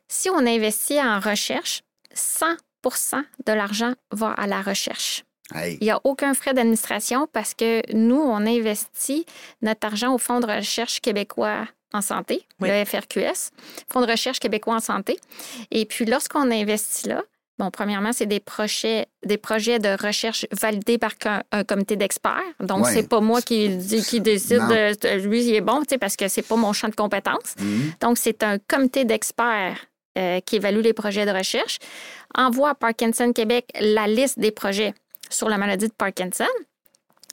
si 0.06 0.30
on 0.30 0.38
investit 0.46 1.00
en 1.00 1.18
recherche, 1.18 1.82
100% 2.14 3.22
de 3.46 3.52
l'argent 3.52 3.92
va 4.12 4.30
à 4.32 4.46
la 4.46 4.62
recherche. 4.62 5.24
Hey. 5.54 5.78
Il 5.80 5.84
n'y 5.84 5.90
a 5.90 6.00
aucun 6.04 6.34
frais 6.34 6.52
d'administration 6.52 7.26
parce 7.32 7.54
que 7.54 7.80
nous, 7.94 8.20
on 8.20 8.46
investit 8.46 9.24
notre 9.62 9.86
argent 9.86 10.14
au 10.14 10.18
Fonds 10.18 10.40
de 10.40 10.46
recherche 10.46 11.00
québécois 11.00 11.66
en 11.94 12.02
santé, 12.02 12.46
Oui. 12.60 12.68
le 12.70 12.84
FRQS, 12.84 13.50
Fonds 13.90 14.02
de 14.02 14.10
recherche 14.10 14.40
québécois 14.40 14.74
en 14.74 14.80
santé. 14.80 15.18
Et 15.70 15.86
puis, 15.86 16.04
lorsqu'on 16.04 16.50
investit 16.50 17.08
là, 17.08 17.22
Bon, 17.60 17.72
premièrement, 17.72 18.12
c'est 18.12 18.26
des 18.26 18.38
projets, 18.38 19.08
des 19.26 19.36
projets 19.36 19.80
de 19.80 20.00
recherche 20.00 20.46
validés 20.52 20.96
par 20.96 21.10
un, 21.50 21.64
comité 21.64 21.96
d'experts. 21.96 22.40
Donc, 22.60 22.84
Ouais. 22.84 22.92
c'est 22.94 23.08
pas 23.08 23.18
moi 23.20 23.42
qui, 23.42 23.68
dit- 23.70 24.04
qui 24.04 24.20
décide 24.20 24.58
de, 24.68 24.94
de- 24.94 25.26
lui, 25.26 25.42
il 25.44 25.56
est 25.56 25.60
bon, 25.60 25.80
tu 25.80 25.86
sais, 25.88 25.98
parce 25.98 26.14
que 26.14 26.28
c'est 26.28 26.42
pas 26.46 26.54
mon 26.54 26.72
champ 26.72 26.88
de 26.88 26.94
compétences. 26.94 27.56
Mhm. 27.58 27.94
Donc, 28.00 28.16
c'est 28.16 28.44
un 28.44 28.58
comité 28.60 29.04
d'experts 29.04 29.76
euh, 30.18 30.40
qui 30.40 30.56
évalue 30.56 30.80
les 30.80 30.92
projets 30.92 31.24
de 31.24 31.30
recherche, 31.30 31.78
envoie 32.34 32.70
à 32.70 32.74
Parkinson 32.74 33.32
Québec 33.32 33.70
la 33.80 34.06
liste 34.06 34.38
des 34.38 34.50
projets 34.50 34.92
sur 35.30 35.48
la 35.48 35.56
maladie 35.58 35.88
de 35.88 35.92
Parkinson. 35.94 36.44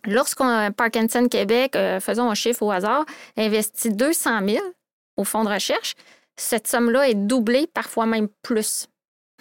Lorsqu'on 0.05 0.71
Parkinson 0.71 1.27
Québec, 1.27 1.75
euh, 1.75 1.99
faisons 1.99 2.29
un 2.29 2.35
chiffre 2.35 2.61
au 2.63 2.71
hasard, 2.71 3.05
investit 3.37 3.89
200 3.89 4.47
000 4.47 4.63
au 5.17 5.23
fonds 5.23 5.43
de 5.43 5.49
recherche, 5.49 5.95
cette 6.37 6.67
somme-là 6.67 7.09
est 7.09 7.15
doublée, 7.15 7.65
parfois 7.73 8.05
même 8.05 8.27
plus, 8.43 8.87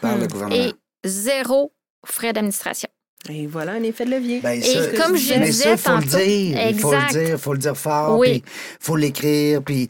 Par 0.00 0.16
le 0.16 0.24
Hmm. 0.24 0.28
gouvernement. 0.28 0.62
et 0.64 0.72
zéro 1.04 1.72
frais 2.06 2.32
d'administration. 2.32 2.88
Et 3.30 3.46
voilà 3.46 3.72
un 3.72 3.82
effet 3.82 4.04
de 4.04 4.10
levier. 4.10 4.40
Ben, 4.40 4.58
Et 4.58 4.62
ça, 4.62 4.80
comme 5.02 5.16
je 5.16 5.32
mais 5.34 5.46
disais 5.46 5.76
ça, 5.76 5.92
faut 5.92 5.96
le 5.98 6.04
dire. 6.04 6.60
Il 6.68 6.78
faut 6.78 6.92
le 6.92 7.10
dire, 7.10 7.40
faut 7.40 7.52
le 7.54 7.58
dire 7.58 7.76
fort, 7.76 8.18
Oui. 8.18 8.40
puis 8.40 8.52
faut 8.80 8.96
l'écrire, 8.96 9.62
puis... 9.62 9.88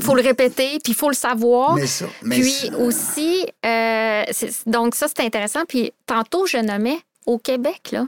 faut 0.00 0.14
le 0.16 0.22
répéter, 0.22 0.78
puis 0.82 0.92
il 0.92 0.94
faut 0.94 1.08
le 1.08 1.14
savoir. 1.14 1.74
Mais 1.74 1.86
ça, 1.86 2.06
mais 2.22 2.40
Puis 2.40 2.50
ça- 2.50 2.76
aussi, 2.78 3.46
euh, 3.64 4.24
donc 4.66 4.96
ça, 4.96 5.06
c'est 5.08 5.22
intéressant. 5.24 5.60
Puis 5.68 5.92
tantôt, 6.06 6.46
je 6.46 6.56
nommais 6.56 6.98
au 7.26 7.38
Québec, 7.38 7.90
là, 7.92 8.06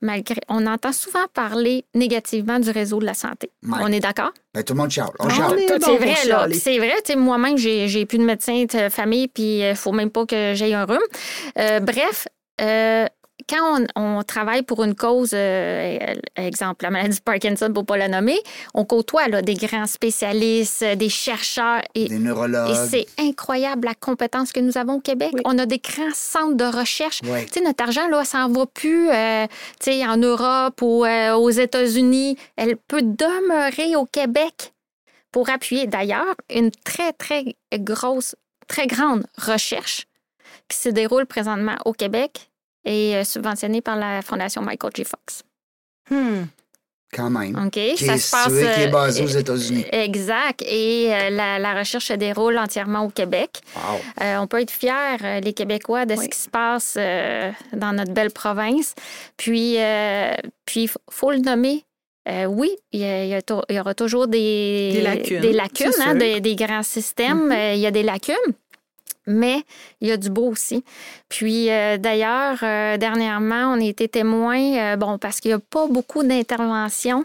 malgré, 0.00 0.36
on 0.48 0.66
entend 0.68 0.92
souvent 0.92 1.26
parler 1.34 1.84
négativement 1.94 2.60
du 2.60 2.70
réseau 2.70 3.00
de 3.00 3.06
la 3.06 3.14
santé. 3.14 3.50
Ouais. 3.64 3.78
On 3.80 3.88
est 3.88 3.98
d'accord? 3.98 4.30
ben, 4.54 4.62
tout 4.62 4.74
le 4.74 4.78
monde 4.78 4.90
chiale. 4.92 5.08
On 5.18 5.26
Ah, 5.28 5.48
on 5.50 5.54
bon 5.56 5.56
c'est 5.84 5.96
vrai, 5.96 6.14
là. 6.28 6.46
C'est 6.52 6.78
vrai, 6.78 6.94
moi-même, 7.16 7.58
j'ai, 7.58 7.88
j'ai 7.88 8.06
plus 8.06 8.18
de 8.18 8.24
médecin 8.24 8.66
de 8.72 8.88
famille, 8.88 9.26
puis 9.26 9.60
il 9.68 9.74
faut 9.74 9.90
même 9.92 10.10
pas 10.10 10.26
que 10.26 10.52
j'aie 10.54 10.72
un 10.74 10.84
rhume. 10.84 10.98
Euh, 11.58 11.80
bref, 11.80 12.28
euh, 12.60 13.06
quand 13.48 13.80
on, 13.96 14.18
on 14.18 14.22
travaille 14.22 14.62
pour 14.62 14.82
une 14.82 14.94
cause, 14.94 15.30
euh, 15.34 15.98
exemple, 16.36 16.84
la 16.84 16.90
maladie 16.90 17.18
de 17.18 17.22
Parkinson, 17.22 17.72
pour 17.72 17.84
pas 17.86 17.96
la 17.96 18.08
nommer, 18.08 18.38
on 18.74 18.84
côtoie 18.84 19.28
là, 19.28 19.42
des 19.42 19.54
grands 19.54 19.86
spécialistes, 19.86 20.82
euh, 20.82 20.94
des 20.96 21.08
chercheurs, 21.08 21.82
et, 21.94 22.08
Des 22.08 22.16
et 22.16 22.18
neurologues. 22.18 22.74
c'est 22.90 23.06
incroyable 23.18 23.86
la 23.86 23.94
compétence 23.94 24.52
que 24.52 24.60
nous 24.60 24.78
avons 24.78 24.94
au 24.94 25.00
Québec. 25.00 25.30
Oui. 25.34 25.42
On 25.44 25.58
a 25.58 25.66
des 25.66 25.78
grands 25.78 26.14
centres 26.14 26.56
de 26.56 26.64
recherche. 26.64 27.20
Tu 27.22 27.28
sais, 27.52 27.60
notre 27.60 27.82
argent, 27.84 28.08
là, 28.08 28.24
ça 28.24 28.38
n'en 28.38 28.50
va 28.50 28.66
plus 28.66 29.10
euh, 29.10 29.46
tu 29.80 29.92
sais, 29.92 30.06
en 30.06 30.16
Europe 30.16 30.80
ou 30.82 31.04
euh, 31.04 31.34
aux 31.34 31.50
États-Unis. 31.50 32.36
Elle 32.56 32.76
peut 32.76 33.02
demeurer 33.02 33.96
au 33.96 34.06
Québec 34.06 34.72
pour 35.32 35.50
appuyer 35.50 35.86
d'ailleurs 35.86 36.34
une 36.52 36.70
très, 36.84 37.12
très 37.12 37.56
grosse, 37.74 38.34
très 38.68 38.86
grande 38.86 39.26
recherche 39.36 40.06
qui 40.68 40.76
se 40.78 40.88
déroule 40.88 41.26
présentement 41.26 41.76
au 41.84 41.92
Québec 41.92 42.50
et 42.86 43.16
euh, 43.16 43.24
subventionnée 43.24 43.82
par 43.82 43.96
la 43.96 44.22
Fondation 44.22 44.62
Michael 44.62 44.92
J. 44.96 45.04
Fox. 45.04 45.42
Hmm. 46.10 46.44
Quand 47.12 47.30
même. 47.30 47.56
OK? 47.66 47.72
Qui 47.96 48.04
ça 48.04 48.14
est 48.14 48.18
se 48.18 48.30
passe. 48.30 48.48
qui 48.48 48.58
est 48.58 48.86
euh, 48.88 48.90
basé 48.90 49.22
aux 49.22 49.26
États-Unis. 49.28 49.84
Exact. 49.92 50.62
Et 50.62 51.08
euh, 51.14 51.30
la, 51.30 51.58
la 51.58 51.74
recherche 51.78 52.06
se 52.06 52.12
déroule 52.14 52.58
entièrement 52.58 53.04
au 53.04 53.08
Québec. 53.10 53.60
Wow. 53.76 54.00
Euh, 54.22 54.36
on 54.38 54.46
peut 54.46 54.60
être 54.60 54.70
fiers, 54.72 54.90
euh, 55.22 55.40
les 55.40 55.52
Québécois, 55.52 56.04
de 56.04 56.16
ce 56.16 56.26
qui 56.28 56.36
se 56.38 56.48
passe 56.48 56.96
euh, 56.98 57.50
dans 57.72 57.92
notre 57.92 58.12
belle 58.12 58.32
province. 58.32 58.94
Puis, 59.36 59.76
euh, 59.78 60.32
puis 60.66 60.84
il 60.84 60.90
faut 61.10 61.30
le 61.30 61.38
nommer. 61.38 61.84
Euh, 62.28 62.46
oui, 62.46 62.70
il 62.90 63.00
y, 63.02 63.04
a- 63.04 63.38
il 63.70 63.78
aura 63.80 63.94
toujours 63.94 64.26
des, 64.26 64.90
Des 64.94 65.00
lacunes, 65.02 65.40
des, 65.40 65.52
lacunes, 65.52 65.92
hein, 66.04 66.16
des, 66.16 66.40
des 66.40 66.56
grands 66.56 66.82
systèmes. 66.82 67.52
Euh, 67.52 67.74
il 67.74 67.78
y 67.80 67.86
a 67.86 67.92
des 67.92 68.02
lacunes, 68.02 68.34
mais 69.26 69.62
il 70.00 70.08
y 70.08 70.12
a 70.12 70.16
du 70.16 70.30
beau 70.30 70.50
aussi. 70.50 70.84
Puis 71.28 71.70
euh, 71.70 71.98
d'ailleurs, 71.98 72.58
euh, 72.62 72.96
dernièrement, 72.96 73.74
on 73.74 73.80
a 73.80 73.84
été 73.84 74.08
témoin, 74.08 74.58
euh, 74.58 74.96
bon, 74.96 75.18
parce 75.18 75.40
qu'il 75.40 75.50
n'y 75.50 75.56
a 75.56 75.58
pas 75.58 75.86
beaucoup 75.88 76.22
d'interventions 76.22 77.24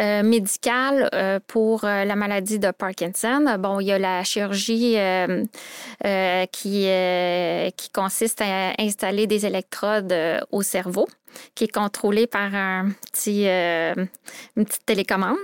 euh, 0.00 0.22
médicales 0.22 1.10
pour 1.46 1.82
la 1.84 2.16
maladie 2.16 2.58
de 2.58 2.70
Parkinson. 2.70 3.56
Bon, 3.58 3.80
il 3.80 3.86
y 3.86 3.92
a 3.92 3.98
la 3.98 4.24
chirurgie 4.24 4.96
qui, 6.52 7.90
consiste 7.94 8.42
à 8.42 8.72
installer 8.78 9.26
des 9.26 9.46
électrodes 9.46 10.14
au 10.50 10.62
cerveau, 10.62 11.08
qui 11.54 11.64
est 11.64 11.72
contrôlée 11.72 12.26
par 12.26 12.54
une 12.54 12.86
petite 14.54 14.84
télécommande. 14.84 15.38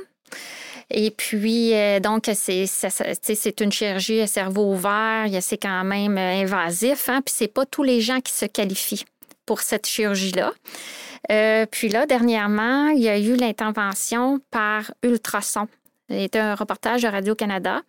Et 0.95 1.11
puis, 1.11 1.75
euh, 1.75 2.01
donc, 2.01 2.31
c'est 2.35 3.61
une 3.61 3.73
chirurgie 3.73 4.21
à 4.21 4.27
cerveau 4.27 4.75
ouvert, 4.75 5.27
c'est 5.41 5.57
quand 5.57 5.85
même 5.85 6.19
euh, 6.19 6.43
invasif, 6.43 7.09
hein, 7.09 7.23
puis 7.25 7.35
c'est 7.35 7.49
pas 7.49 7.65
tous 7.65 7.83
les 7.83 8.03
gens 8.03 8.21
qui 8.21 8.33
se 8.33 8.45
qualifient 8.45 9.07
pour 9.47 9.63
cette 9.63 9.87
chirurgie-là. 9.87 10.53
Euh, 11.31 11.67
puis 11.71 11.89
là, 11.89 12.05
dernièrement, 12.05 12.89
il 12.89 13.03
y 13.03 13.09
a 13.09 13.19
eu 13.19 13.37
l'intervention 13.37 14.41
par 14.51 14.93
ultrason. 15.03 15.67
C'était 16.13 16.41
un 16.41 16.55
reportage 16.55 17.03
de 17.03 17.09
Radio-Canada. 17.09 17.81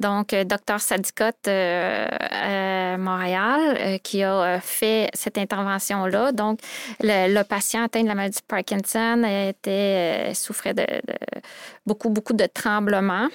Donc, 0.00 0.32
euh, 0.32 0.42
Dr 0.42 0.80
Sadicot 0.80 1.24
euh, 1.46 2.06
à 2.08 2.96
Montréal 2.98 3.76
euh, 3.78 3.98
qui 3.98 4.24
a 4.24 4.34
euh, 4.34 4.60
fait 4.60 5.08
cette 5.14 5.38
intervention-là. 5.38 6.32
Donc, 6.32 6.58
le, 7.00 7.42
patient 7.44 7.84
atteint 7.84 8.02
de 8.02 8.08
la 8.08 8.16
maladie 8.16 8.38
de 8.38 8.46
Parkinson 8.46 9.22
était, 9.24 10.30
euh, 10.30 10.34
souffrait 10.34 10.74
de, 10.74 10.82
de 10.82 11.14
beaucoup, 11.86 12.10
beaucoup 12.10 12.32
de 12.32 12.46
tremblements. 12.46 13.28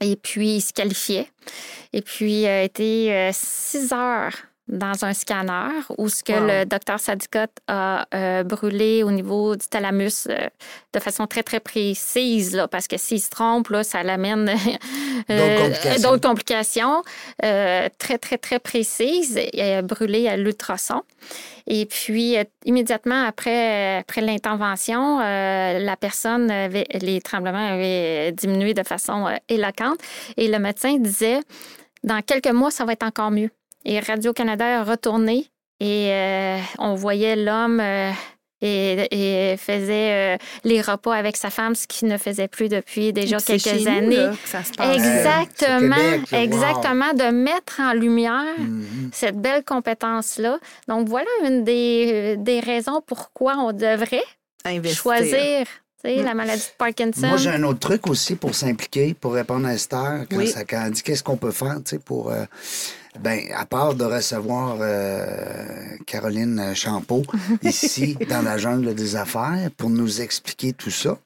Et 0.00 0.16
puis, 0.16 0.56
il 0.56 0.60
se 0.62 0.72
qualifiait. 0.72 1.28
Et 1.92 2.00
puis, 2.00 2.46
a 2.46 2.62
été 2.62 3.12
euh, 3.12 3.30
six 3.32 3.92
heures 3.92 4.32
dans 4.70 5.04
un 5.04 5.12
scanner 5.12 5.70
où 5.98 6.08
ce 6.08 6.22
que 6.22 6.30
Wow. 6.32 6.46
le 6.46 6.64
docteur 6.64 7.00
Sadicot 7.00 7.50
a 7.66 8.06
euh, 8.14 8.44
brûlé 8.44 9.02
au 9.02 9.10
niveau 9.10 9.56
du 9.56 9.66
thalamus 9.66 10.28
euh, 10.28 10.48
de 10.92 11.00
façon 11.00 11.26
très, 11.26 11.42
très 11.42 11.60
précise, 11.60 12.54
là, 12.54 12.68
parce 12.68 12.86
que 12.86 12.96
s'il 12.96 13.20
se 13.20 13.30
trompe, 13.30 13.68
là, 13.68 13.82
ça 13.82 14.02
l'amène 14.02 14.48
euh, 15.30 15.58
complications. 15.58 16.10
d'autres 16.10 16.28
complications 16.28 17.02
euh, 17.44 17.88
très, 17.98 18.18
très, 18.18 18.38
très 18.38 18.58
précises. 18.60 19.38
A 19.58 19.82
brûlé 19.82 20.28
à 20.28 20.36
l'ultrason. 20.36 21.02
Et 21.66 21.86
puis, 21.86 22.36
immédiatement 22.64 23.24
après, 23.24 23.98
après 23.98 24.20
l'intervention, 24.20 25.18
la 25.18 25.96
personne, 25.96 26.50
avait, 26.50 26.86
les 27.00 27.20
tremblements 27.20 27.74
avaient 27.74 28.32
diminué 28.32 28.74
de 28.74 28.82
façon 28.82 29.28
éloquente. 29.48 29.98
Et 30.36 30.48
le 30.48 30.58
médecin 30.58 30.96
disait, 30.98 31.40
dans 32.02 32.22
quelques 32.22 32.50
mois, 32.52 32.70
ça 32.70 32.84
va 32.84 32.92
être 32.92 33.04
encore 33.04 33.30
mieux. 33.30 33.50
Et 33.84 34.00
Radio-Canada 34.00 34.80
a 34.80 34.84
retourné 34.84 35.46
et 35.80 36.08
euh, 36.10 36.58
on 36.78 36.94
voyait 36.94 37.36
l'homme 37.36 37.80
euh, 37.80 38.10
et, 38.60 39.52
et 39.52 39.56
faisait 39.56 40.34
euh, 40.34 40.36
les 40.64 40.82
repas 40.82 41.14
avec 41.14 41.38
sa 41.38 41.48
femme, 41.48 41.74
ce 41.74 41.86
qu'il 41.86 42.08
ne 42.08 42.18
faisait 42.18 42.48
plus 42.48 42.68
depuis 42.68 43.12
déjà 43.14 43.38
quelques 43.38 43.62
chez 43.62 43.80
nous, 43.80 43.88
années. 43.88 44.16
là, 44.16 44.30
que 44.42 44.48
ça 44.48 44.62
se 44.62 44.72
passe. 44.72 44.96
Exactement, 44.96 45.96
Québec, 45.96 46.20
wow. 46.32 46.38
exactement, 46.38 47.12
de 47.14 47.30
mettre 47.30 47.80
en 47.80 47.94
lumière 47.94 48.44
Mhm. 48.58 49.10
cette 49.14 49.38
belle 49.40 49.64
compétence-là. 49.64 50.58
Donc, 50.88 51.08
voilà 51.08 51.30
une 51.46 51.64
des, 51.64 52.36
des 52.36 52.60
raisons 52.60 53.00
pourquoi 53.06 53.56
on 53.56 53.72
devrait 53.72 54.24
Investir. 54.66 55.00
choisir 55.02 55.66
Mm. 56.02 56.22
la 56.24 56.32
maladie 56.32 56.62
de 56.62 56.76
Parkinson. 56.78 57.26
Moi, 57.26 57.36
j'ai 57.36 57.50
un 57.50 57.62
autre 57.62 57.78
truc 57.80 58.06
aussi 58.08 58.34
pour 58.34 58.54
s'impliquer, 58.54 59.12
pour 59.12 59.34
répondre 59.34 59.66
à 59.66 59.74
Esther, 59.74 60.24
quand, 60.30 60.36
Oui. 60.38 60.48
ça, 60.48 60.64
quand 60.64 60.82
elle 60.86 60.92
dit 60.92 61.02
qu'est-ce 61.02 61.22
qu'on 61.22 61.36
peut 61.36 61.50
faire, 61.50 61.76
tu 61.84 61.90
sais, 61.90 61.98
pour... 61.98 62.30
euh, 62.30 62.44
ben, 63.18 63.40
à 63.56 63.64
part 63.66 63.94
de 63.94 64.04
recevoir 64.04 64.76
euh, 64.80 65.26
Caroline 66.06 66.74
Champeau 66.74 67.22
ici, 67.62 68.16
dans 68.28 68.42
la 68.42 68.56
jungle 68.58 68.94
des 68.94 69.16
affaires, 69.16 69.70
pour 69.76 69.90
nous 69.90 70.20
expliquer 70.20 70.72
tout 70.72 70.90
ça, 70.90 71.18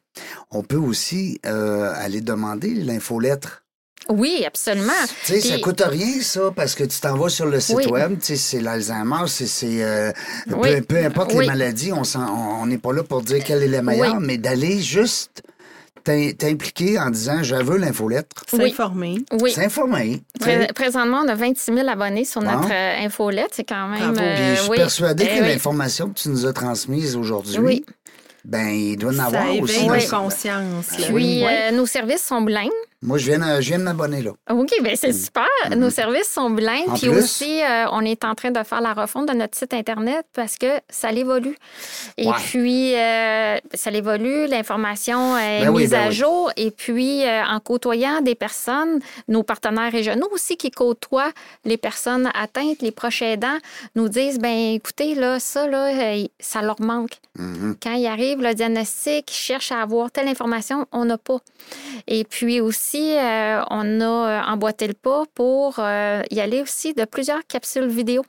on 0.50 0.62
peut 0.62 0.76
aussi 0.78 1.40
euh, 1.44 1.92
aller 1.96 2.20
demander 2.20 2.70
l'infolettre. 2.74 3.62
Oui, 4.10 4.44
absolument. 4.46 4.92
Tu 5.24 5.32
sais, 5.32 5.40
ça 5.40 5.58
coûte 5.60 5.80
rien, 5.84 6.20
ça, 6.20 6.50
parce 6.54 6.74
que 6.74 6.84
tu 6.84 7.00
t'en 7.00 7.16
vas 7.16 7.30
sur 7.30 7.46
le 7.46 7.58
site 7.58 7.76
Oui. 7.76 7.86
web, 7.86 8.18
tu 8.18 8.26
sais, 8.26 8.36
c'est 8.36 8.60
l'Alzheimer, 8.60 9.26
c'est... 9.28 9.46
c'est, 9.46 9.82
euh, 9.82 10.12
Oui. 10.48 10.76
peu, 10.76 10.82
peu 10.82 11.04
importe 11.04 11.32
Oui. 11.32 11.40
les 11.40 11.46
maladies, 11.46 11.92
on 11.92 12.04
s'en- 12.04 12.60
on 12.60 12.66
n'est 12.66 12.76
pas 12.78 12.92
là 12.92 13.02
pour 13.02 13.22
dire 13.22 13.42
quelle 13.42 13.62
est 13.62 13.68
la 13.68 13.80
meilleure, 13.82 14.20
mais 14.20 14.36
d'aller 14.36 14.80
juste 14.82 15.42
t'impliquer 16.04 16.98
en 16.98 17.10
disant 17.10 17.40
«je 17.42 17.54
veux 17.56 17.76
l'infolettre. 17.78 18.44
S'informer. 18.46 19.16
Oui. 19.40 19.52
S'informer. 19.52 20.22
Pré- 20.38 20.68
Présentement, 20.74 21.22
on 21.24 21.28
a 21.28 21.34
26 21.34 21.74
000 21.74 21.88
abonnés 21.88 22.24
sur 22.24 22.40
Bon. 22.42 22.50
notre 22.50 22.70
euh, 22.72 23.04
infolette. 23.04 23.50
C'est 23.52 23.64
quand 23.64 23.88
même. 23.88 24.14
Euh, 24.18 24.34
Puis 24.34 24.44
je 24.56 24.60
suis 24.60 24.70
oui. 24.70 24.76
persuadé 24.76 25.28
Eh 25.30 25.38
que 25.38 25.42
oui. 25.42 25.48
l'information 25.48 26.08
que 26.10 26.14
tu 26.18 26.28
nous 26.28 26.46
as 26.46 26.52
transmise 26.52 27.16
aujourd'hui, 27.16 27.58
Oui. 27.58 27.84
ben 28.44 28.68
il 28.68 28.96
doit 28.96 29.12
en 29.12 29.16
Ça 29.16 29.24
avoir 29.24 29.50
aussi. 29.60 29.74
éveille 29.76 29.86
dans 29.88 29.94
nos 29.94 30.00
ce- 30.00 30.10
consciences. 30.10 30.98
là. 30.98 31.06
Puis, 31.06 31.12
Oui. 31.14 31.44
euh, 31.48 31.70
nos 31.72 31.86
services 31.86 32.22
sont 32.22 32.42
bilingues. 32.42 32.70
Moi, 33.04 33.18
je 33.18 33.26
viens, 33.30 33.60
je 33.60 33.68
viens 33.68 33.78
de 33.78 33.84
m'abonner 33.84 34.22
là. 34.22 34.30
OK, 34.50 34.70
bien 34.82 34.94
c'est 34.96 35.12
super. 35.12 35.44
Nos 35.76 35.90
services 35.90 36.30
sont 36.32 36.48
bilingues. 36.48 36.88
En 36.88 36.94
Puis 36.96 37.08
plus? 37.08 37.18
aussi, 37.18 37.62
euh, 37.62 37.84
on 37.92 38.00
est 38.00 38.24
en 38.24 38.34
train 38.34 38.50
de 38.50 38.62
faire 38.64 38.80
la 38.80 38.94
refonte 38.94 39.28
de 39.28 39.34
notre 39.34 39.56
site 39.58 39.74
Internet 39.74 40.24
parce 40.32 40.56
que 40.56 40.80
ça 40.88 41.12
l'évolue. 41.12 41.54
Et 42.16 42.26
Ouais. 42.26 42.32
puis, 42.46 42.96
euh, 42.96 43.58
ça 43.74 43.90
l'évolue, 43.90 44.46
l'information 44.46 45.36
est 45.36 45.64
Ben 45.66 45.68
oui, 45.70 45.82
mise 45.82 45.90
ben 45.90 46.04
à 46.04 46.08
oui. 46.08 46.14
jour. 46.14 46.50
Et 46.56 46.70
puis, 46.70 47.24
euh, 47.26 47.44
en 47.44 47.60
côtoyant 47.60 48.22
des 48.22 48.34
personnes, 48.34 49.00
nos 49.28 49.42
partenaires 49.42 49.92
régionaux 49.92 50.28
aussi 50.32 50.56
qui 50.56 50.70
côtoient 50.70 51.32
les 51.66 51.76
personnes 51.76 52.30
atteintes, 52.34 52.80
les 52.80 52.90
proches 52.90 53.20
aidants, 53.20 53.58
nous 53.96 54.08
disent, 54.08 54.38
ben 54.38 54.72
écoutez, 54.74 55.14
là, 55.14 55.38
ça, 55.40 55.68
là, 55.68 56.16
ça 56.40 56.62
leur 56.62 56.80
manque. 56.80 57.18
Mhm. 57.38 57.76
Quand 57.82 57.92
il 57.92 58.06
arrive 58.06 58.40
le 58.40 58.54
diagnostic, 58.54 59.30
ils 59.30 59.34
cherchent 59.34 59.72
à 59.72 59.82
avoir 59.82 60.10
telle 60.10 60.28
information, 60.28 60.86
on 60.90 61.04
n'a 61.04 61.18
pas. 61.18 61.38
Et 62.06 62.24
puis 62.24 62.60
aussi, 62.60 62.93
euh, 62.98 63.62
on 63.70 64.00
a 64.00 64.04
euh, 64.04 64.42
emboîté 64.42 64.86
le 64.86 64.94
pas 64.94 65.24
pour 65.34 65.76
euh, 65.78 66.22
y 66.30 66.40
aller 66.40 66.62
aussi 66.62 66.94
de 66.94 67.04
plusieurs 67.04 67.46
capsules 67.46 67.88
vidéo. 67.88 68.24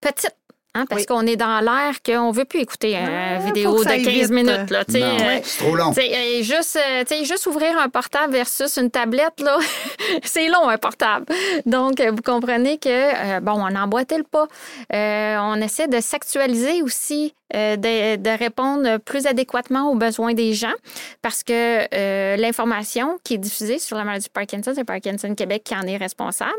Petites. 0.00 0.36
Hein, 0.74 0.84
parce 0.88 1.02
Oui. 1.02 1.06
qu'on 1.06 1.26
est 1.26 1.36
dans 1.36 1.60
l'air 1.60 2.02
qu'on 2.04 2.28
ne 2.30 2.34
veut 2.34 2.44
plus 2.44 2.60
écouter 2.60 2.92
une 2.94 3.08
Ah, 3.08 3.40
faut 3.40 3.46
vidéo 3.46 3.78
de 3.78 3.82
ça 3.84 3.96
15 3.96 4.06
aille 4.06 4.20
vite. 4.20 4.30
minutes. 4.30 4.70
Là, 4.70 4.84
Non, 4.88 4.94
euh, 5.00 5.40
c'est 5.42 5.58
trop 5.64 5.74
long. 5.76 5.92
tu 5.92 6.00
sais, 6.02 6.12
euh, 6.14 6.42
juste, 6.42 6.76
euh, 6.76 7.04
tu 7.04 7.14
sais, 7.16 7.24
juste 7.24 7.46
ouvrir 7.46 7.78
un 7.78 7.88
portable 7.88 8.32
versus 8.32 8.76
une 8.78 8.90
tablette, 8.90 9.40
là, 9.40 9.58
c'est 10.24 10.48
long, 10.48 10.68
un 10.68 10.78
portable. 10.78 11.26
Donc, 11.66 12.00
euh, 12.00 12.10
vous 12.10 12.22
comprenez 12.22 12.78
que, 12.78 12.88
euh, 12.88 13.40
bon, 13.40 13.52
on 13.52 13.74
a 13.74 13.82
emboîté 13.82 14.16
le 14.16 14.24
pas. 14.24 14.46
Euh, 14.94 15.36
on 15.40 15.56
essaie 15.60 15.88
de 15.88 16.00
s'actualiser 16.00 16.82
aussi, 16.82 17.34
euh, 17.54 17.76
de, 17.76 18.16
de 18.16 18.30
répondre 18.38 18.96
plus 18.98 19.26
adéquatement 19.26 19.90
aux 19.90 19.94
besoins 19.94 20.32
des 20.32 20.54
gens 20.54 20.72
parce 21.20 21.42
que 21.42 21.52
euh, 21.94 22.36
l'information 22.36 23.18
qui 23.24 23.34
est 23.34 23.38
diffusée 23.38 23.78
sur 23.78 23.96
la 23.98 24.04
maladie 24.04 24.26
de 24.28 24.32
Parkinson, 24.32 24.72
c'est 24.74 24.84
Parkinson 24.84 25.34
Québec 25.34 25.62
qui 25.64 25.74
en 25.76 25.82
est 25.82 25.98
responsable. 25.98 26.50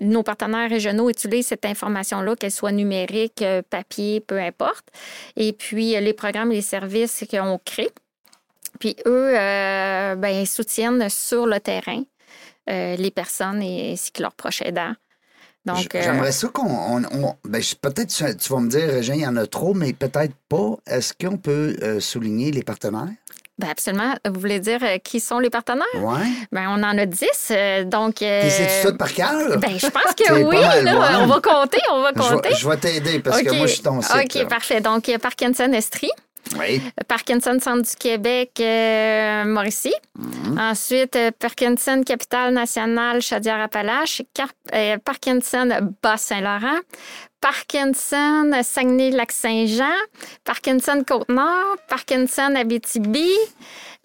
Nos 0.00 0.22
partenaires 0.24 0.68
régionaux 0.68 1.08
utilisent 1.08 1.46
cette 1.46 1.64
information-là, 1.64 2.34
qu'elle 2.36 2.50
soit 2.50 2.72
numérique, 2.72 3.42
euh, 3.42 3.62
papier, 3.68 4.20
peu 4.20 4.38
importe. 4.40 4.88
Et 5.36 5.52
puis, 5.52 5.94
euh, 5.96 6.00
les 6.00 6.12
programmes 6.12 6.50
et 6.52 6.56
les 6.56 6.62
services 6.62 7.24
qu'on 7.30 7.60
crée. 7.64 7.90
Puis 8.80 8.96
eux, 9.06 9.38
euh, 9.38 10.16
ben, 10.16 10.30
ils 10.30 10.48
soutiennent 10.48 11.08
sur 11.08 11.46
le 11.46 11.60
terrain 11.60 12.02
euh, 12.68 12.96
les 12.96 13.10
personnes 13.10 13.62
et 13.62 13.92
ainsi 13.92 14.10
que 14.10 14.22
leurs 14.22 14.34
proches 14.34 14.62
aidants. 14.62 14.94
Donc, 15.64 15.94
euh, 15.94 16.02
J'aimerais 16.02 16.32
ça 16.32 16.48
qu'on. 16.48 16.66
on- 16.66 17.04
on- 17.04 17.36
ben, 17.44 17.62
peut-être 17.80 18.36
tu, 18.36 18.52
vas 18.52 18.60
me 18.60 18.68
dire, 18.68 18.88
Régin, 18.88 19.14
il 19.14 19.20
y 19.20 19.26
en 19.26 19.36
a 19.36 19.46
trop, 19.46 19.74
mais 19.74 19.92
peut-être 19.92 20.34
pas. 20.48 20.76
Est-ce 20.86 21.14
qu'on 21.14 21.38
peut 21.38 22.00
souligner 22.00 22.50
les 22.50 22.62
partenaires? 22.62 23.08
Ben, 23.58 23.68
absolument. 23.70 24.14
Vous 24.28 24.40
voulez 24.40 24.58
dire 24.60 24.80
euh, 24.82 24.98
qui 24.98 25.20
sont 25.20 25.38
les 25.38 25.50
partenaires? 25.50 25.84
Ouais. 25.96 26.26
Ben, 26.52 26.66
on 26.68 26.82
en 26.82 26.98
a 26.98 27.06
10. 27.06 27.28
euh, 27.52 27.84
donc, 27.84 28.20
euh, 28.22 28.48
c'est 28.50 28.88
tout 28.90 28.96
par 28.96 29.12
cœur? 29.12 29.58
ben, 29.58 29.78
je 29.78 29.86
pense 29.86 30.14
que 30.16 30.32
oui. 30.48 30.56
mal, 30.60 30.84
là, 30.84 30.98
ouais. 30.98 31.06
on 31.22 31.26
va 31.26 31.40
compter, 31.40 31.78
on 31.92 32.02
va 32.02 32.10
Je 32.16 32.22
vais- 32.22 32.28
compter. 32.34 32.54
je 32.54 32.68
vais 32.68 32.76
t'aider 32.76 33.20
parce 33.20 33.42
que 33.42 33.50
moi, 33.52 33.66
je 33.66 33.72
suis 33.74 33.82
ton 33.82 34.00
site. 34.02 34.14
OK, 34.16 34.34
là. 34.34 34.46
parfait. 34.46 34.80
Donc, 34.80 35.08
a 35.08 35.18
Parkinson 35.18 35.72
Estrie, 35.72 36.10
Oui. 36.58 36.82
Parkinson 37.08 37.58
Centre 37.60 37.88
du 37.88 37.96
Québec, 37.96 38.50
euh, 38.60 39.44
Mauricie. 39.44 39.94
Mhm. 40.18 40.58
Ensuite, 40.58 41.16
euh, 41.16 41.30
Parkinson 41.38 42.02
Capitale 42.04 42.52
Nationale, 42.52 43.22
Chaudière-Appalaches. 43.22 44.22
Euh, 44.74 44.98
Parkinson 45.04 45.68
Bas-Saint-Laurent. 46.02 46.80
Parkinson 47.44 48.52
Saguenay-Lac-Saint-Jean. 48.62 49.92
Parkinson 50.44 51.04
Côte-Nord. 51.06 51.76
Parkinson 51.90 52.54
Abitibi. 52.56 53.28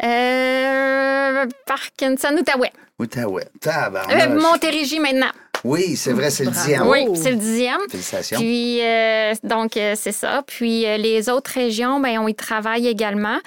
euh, 0.04 1.46
Parkinson 1.66 2.36
Outaouais. 2.38 2.74
Outaouais. 3.00 3.48
Euh. 3.66 4.40
Montérégie 4.42 5.00
maintenant. 5.00 5.32
Oui, 5.64 5.96
c'est 5.96 6.12
vrai, 6.12 6.32
c'est 6.32 6.44
le 6.44 6.52
dixième. 6.52 6.86
Oui, 6.86 7.06
c'est 7.16 7.32
le 7.32 7.38
dixième. 7.38 7.80
Félicitations. 7.90 8.40
Puis, 8.40 8.82
euh, 8.82 9.34
donc, 9.44 9.78
euh, 9.78 9.94
c'est 9.96 10.12
ça. 10.12 10.44
Puis, 10.46 10.86
euh, 10.86 10.98
les 10.98 11.30
autres 11.30 11.52
régions, 11.52 12.02
ben, 12.02 12.20
on 12.20 12.28
y 12.28 12.36
travaille 12.36 12.88
également. 12.88 13.40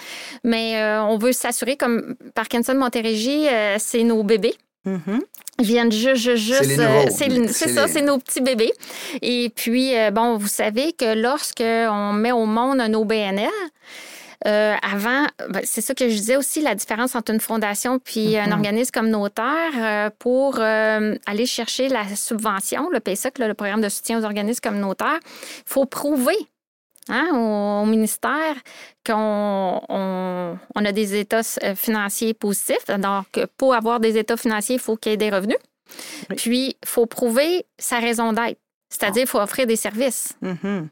Mais 0.42 0.82
on 1.02 1.18
veut 1.18 1.32
s'assurer, 1.32 1.76
comme 1.76 2.14
Parkinson 2.34 2.74
Montérégie, 2.74 3.46
c'est 3.78 4.04
nos 4.04 4.22
bébés. 4.22 4.54
Mhm. 4.84 5.22
Ils 5.60 5.64
viennent 5.66 5.92
juste, 5.92 6.16
juste, 6.16 6.36
juste. 6.38 6.78
euh, 6.80 7.04
c'est 7.10 7.68
ça, 7.68 7.86
les- 7.86 7.92
c'est 7.92 8.02
nos 8.02 8.18
petits 8.18 8.40
bébés. 8.40 8.72
Et 9.20 9.50
puis, 9.54 9.96
euh, 9.96 10.10
bon, 10.10 10.36
vous 10.36 10.48
savez 10.48 10.92
que 10.92 11.14
lorsqu'on 11.14 12.12
met 12.14 12.32
au 12.32 12.46
monde 12.46 12.80
un 12.80 12.92
OBNL, 12.94 13.48
euh, 14.44 14.74
avant, 14.82 15.24
ben, 15.50 15.60
c'est 15.62 15.82
ça 15.82 15.94
que 15.94 16.08
je 16.08 16.14
disais 16.16 16.34
aussi, 16.36 16.62
la 16.62 16.74
différence 16.74 17.14
entre 17.14 17.32
une 17.32 17.38
fondation 17.38 18.00
puis 18.00 18.36
un 18.36 18.50
organisme 18.50 18.90
communautaire 18.92 19.70
euh, 19.78 20.10
pour 20.18 20.56
euh, 20.58 21.14
aller 21.26 21.46
chercher 21.46 21.88
la 21.88 22.02
subvention, 22.16 22.88
le 22.90 22.98
PSOC, 22.98 23.38
le 23.38 23.54
programme 23.54 23.82
de 23.82 23.88
soutien 23.88 24.18
aux 24.20 24.24
organismes 24.24 24.60
communautaires, 24.60 25.20
il 25.22 25.62
faut 25.66 25.84
prouver 25.84 26.34
hein, 27.08 27.30
au, 27.32 27.82
au 27.82 27.86
ministère 27.86 28.54
qu'on 29.04 29.80
on, 29.88 30.58
on 30.74 30.84
a 30.84 30.92
des 30.92 31.18
états 31.18 31.40
euh, 31.62 31.74
financiers 31.74 32.34
positifs. 32.34 32.86
Donc, 32.98 33.26
pour 33.56 33.74
avoir 33.74 34.00
des 34.00 34.16
états 34.18 34.36
financiers, 34.36 34.76
il 34.76 34.80
faut 34.80 34.96
qu'il 34.96 35.12
y 35.12 35.14
ait 35.14 35.18
des 35.18 35.30
revenus. 35.30 35.58
Oui. 36.30 36.36
Puis, 36.36 36.76
il 36.82 36.88
faut 36.88 37.06
prouver 37.06 37.66
sa 37.78 37.98
raison 37.98 38.32
d'être. 38.32 38.58
C'est-à-dire, 38.88 39.22
il 39.22 39.28
faut 39.28 39.40
offrir 39.40 39.66
des 39.66 39.76
services. 39.76 40.34
Mhm. 40.42 40.88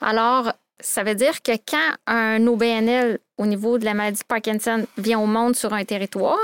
Alors, 0.00 0.52
ça 0.80 1.02
veut 1.04 1.14
dire 1.14 1.42
que 1.42 1.52
quand 1.52 1.94
un 2.06 2.44
OBNL 2.46 3.18
au 3.38 3.46
niveau 3.46 3.78
de 3.78 3.84
la 3.84 3.94
maladie 3.94 4.20
de 4.20 4.26
Parkinson 4.26 4.86
vient 4.98 5.20
au 5.20 5.26
monde 5.26 5.56
sur 5.56 5.72
un 5.72 5.84
territoire, 5.84 6.38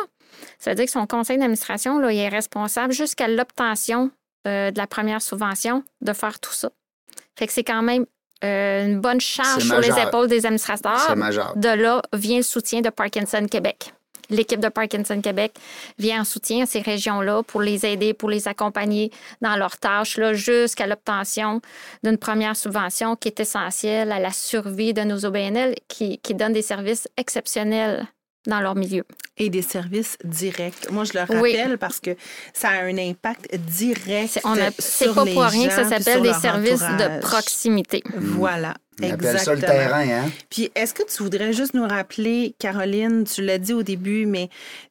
ça 0.59 0.71
veut 0.71 0.77
dire 0.77 0.87
que 0.87 0.91
son 0.91 1.07
conseil 1.07 1.39
d'administration 1.39 1.99
là, 1.99 2.13
il 2.13 2.19
est 2.19 2.29
responsable 2.29 2.93
jusqu'à 2.93 3.29
l'obtention 3.29 4.11
euh, 4.47 4.71
de 4.71 4.79
la 4.79 4.87
première 4.87 5.21
subvention 5.21 5.85
de 6.01 6.13
faire 6.13 6.41
tout 6.41 6.53
ça. 6.53 6.71
Fait 7.39 7.47
que 7.47 7.53
c'est 7.53 7.65
quand 7.65 7.83
même 7.83 8.07
euh, 8.45 8.86
une 8.86 9.01
bonne 9.01 9.20
charge 9.20 9.64
sur 9.64 9.78
les 9.80 9.99
épaules 10.01 10.28
des 10.28 10.40
C'est 10.40 10.47
administrateurs. 10.47 11.16
majeur. 11.16 11.53
De 11.57 11.68
là 11.68 12.03
vient 12.12 12.38
le 12.38 12.43
soutien 12.43 12.80
de 12.80 12.90
Parkinson 12.90 13.47
Québec. 13.51 13.93
L'équipe 14.30 14.61
de 14.61 14.68
Parkinson 14.68 15.20
Québec 15.20 15.53
vient 15.99 16.22
en 16.22 16.24
soutien 16.24 16.62
à 16.62 16.66
ces 16.66 16.80
régions-là 16.80 17.43
pour 17.43 17.61
les 17.61 17.84
aider, 17.84 18.14
pour 18.14 18.30
les 18.30 18.49
accompagner 18.49 19.11
dans 19.43 19.57
leurs 19.57 19.76
tâches, 19.76 20.16
là, 20.16 20.32
jusqu'à 20.32 20.86
l'obtention 20.86 21.61
d'une 22.03 22.16
première 22.16 22.57
subvention 22.57 23.14
qui 23.14 23.28
est 23.28 23.40
essentielle 23.40 24.11
à 24.11 24.18
la 24.20 24.30
survie 24.30 24.95
de 24.95 25.03
nos 25.03 25.24
OBNL 25.26 25.74
qui, 25.88 26.18
qui 26.18 26.34
donnent 26.34 26.55
des 26.55 26.62
services 26.62 27.09
exceptionnels 27.18 28.07
dans 28.47 28.61
leur 28.61 28.74
milieu. 28.74 29.05
Et 29.38 29.51
des 29.51 29.62
services 29.62 30.18
directs. 30.24 30.90
Moi, 30.90 31.05
je 31.05 31.12
le 31.14 31.40
Oui. 31.40 31.57
rappelle 31.57 31.78
parce 31.78 32.01
que 32.01 32.11
ça 32.53 32.68
a 32.68 32.82
un 32.84 32.99
impact 32.99 33.55
direct 33.57 34.30
C'est 34.32 34.40
on 34.45 34.53
a- 34.53 34.70
c'est 34.78 35.05
sur 35.07 35.14
pas 35.14 35.24
les 35.24 35.32
pour 35.34 35.43
rien 35.45 35.68
que 35.68 35.74
ça 35.74 35.82
gens 35.84 35.88
s'appelle 35.90 36.22
des 36.22 36.32
services 36.34 36.80
de 36.80 36.84
entourage. 36.86 37.20
proximité. 37.20 38.03
Voilà. 38.14 38.74
On 39.03 39.11
appelle 39.13 39.39
ça 39.39 39.53
le 39.53 39.59
Exactement. 39.59 39.73
terrain, 39.73 40.09
hein? 40.09 40.31
Puis, 40.51 40.71
est-ce 40.75 40.95
que 40.95 41.03
tu 41.05 41.23
voudrais 41.23 41.53
juste 41.53 41.75
nous 41.75 41.87
rappeler, 41.87 42.55
Caroline, 42.59 43.25
tu 43.25 43.43
l'as 43.43 43.59
dit 43.59 43.73
au 43.73 43.83
début, 43.83 44.27
mais 44.27 44.49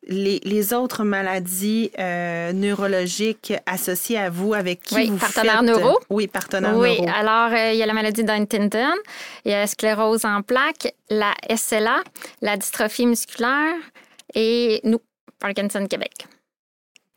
les, 0.07 0.39
les 0.43 0.73
autres 0.73 1.03
maladies 1.03 1.91
euh, 1.99 2.51
neurologiques 2.53 3.53
associées 3.65 4.17
à 4.17 4.29
vous, 4.29 4.53
avec 4.53 4.81
qui 4.81 4.95
Oui, 4.95 5.07
vous 5.09 5.17
partenaires 5.17 5.59
faites... 5.59 5.63
neuro. 5.67 5.99
Oui, 6.09 6.27
partenaires 6.27 6.75
Oui, 6.77 6.99
neuro. 7.01 7.09
alors 7.15 7.51
euh, 7.53 7.71
il 7.71 7.77
y 7.77 7.83
a 7.83 7.85
la 7.85 7.93
maladie 7.93 8.23
d'Huntington, 8.23 8.93
il 9.45 9.51
y 9.51 9.53
a 9.53 9.59
la 9.59 9.67
sclérose 9.67 10.25
en 10.25 10.41
plaques, 10.41 10.93
la 11.09 11.33
SLA, 11.55 12.03
la 12.41 12.57
dystrophie 12.57 13.05
musculaire 13.05 13.75
et 14.35 14.81
nous, 14.83 14.99
Parkinson 15.39 15.85
Québec. 15.87 16.27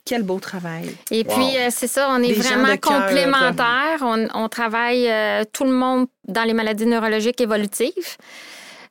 Quel 0.04 0.22
beau 0.22 0.38
travail. 0.38 0.94
Et 1.10 1.24
Wow. 1.26 1.34
puis, 1.34 1.56
euh, 1.58 1.68
c'est 1.70 1.86
ça, 1.86 2.08
on 2.10 2.22
est 2.22 2.28
Des 2.28 2.34
vraiment 2.34 2.76
complémentaires. 2.76 4.00
On, 4.02 4.28
on 4.34 4.48
travaille 4.48 5.08
euh, 5.08 5.44
tout 5.52 5.64
le 5.64 5.70
monde 5.72 6.06
dans 6.28 6.42
les 6.44 6.52
maladies 6.52 6.86
neurologiques 6.86 7.40
évolutives. 7.40 8.16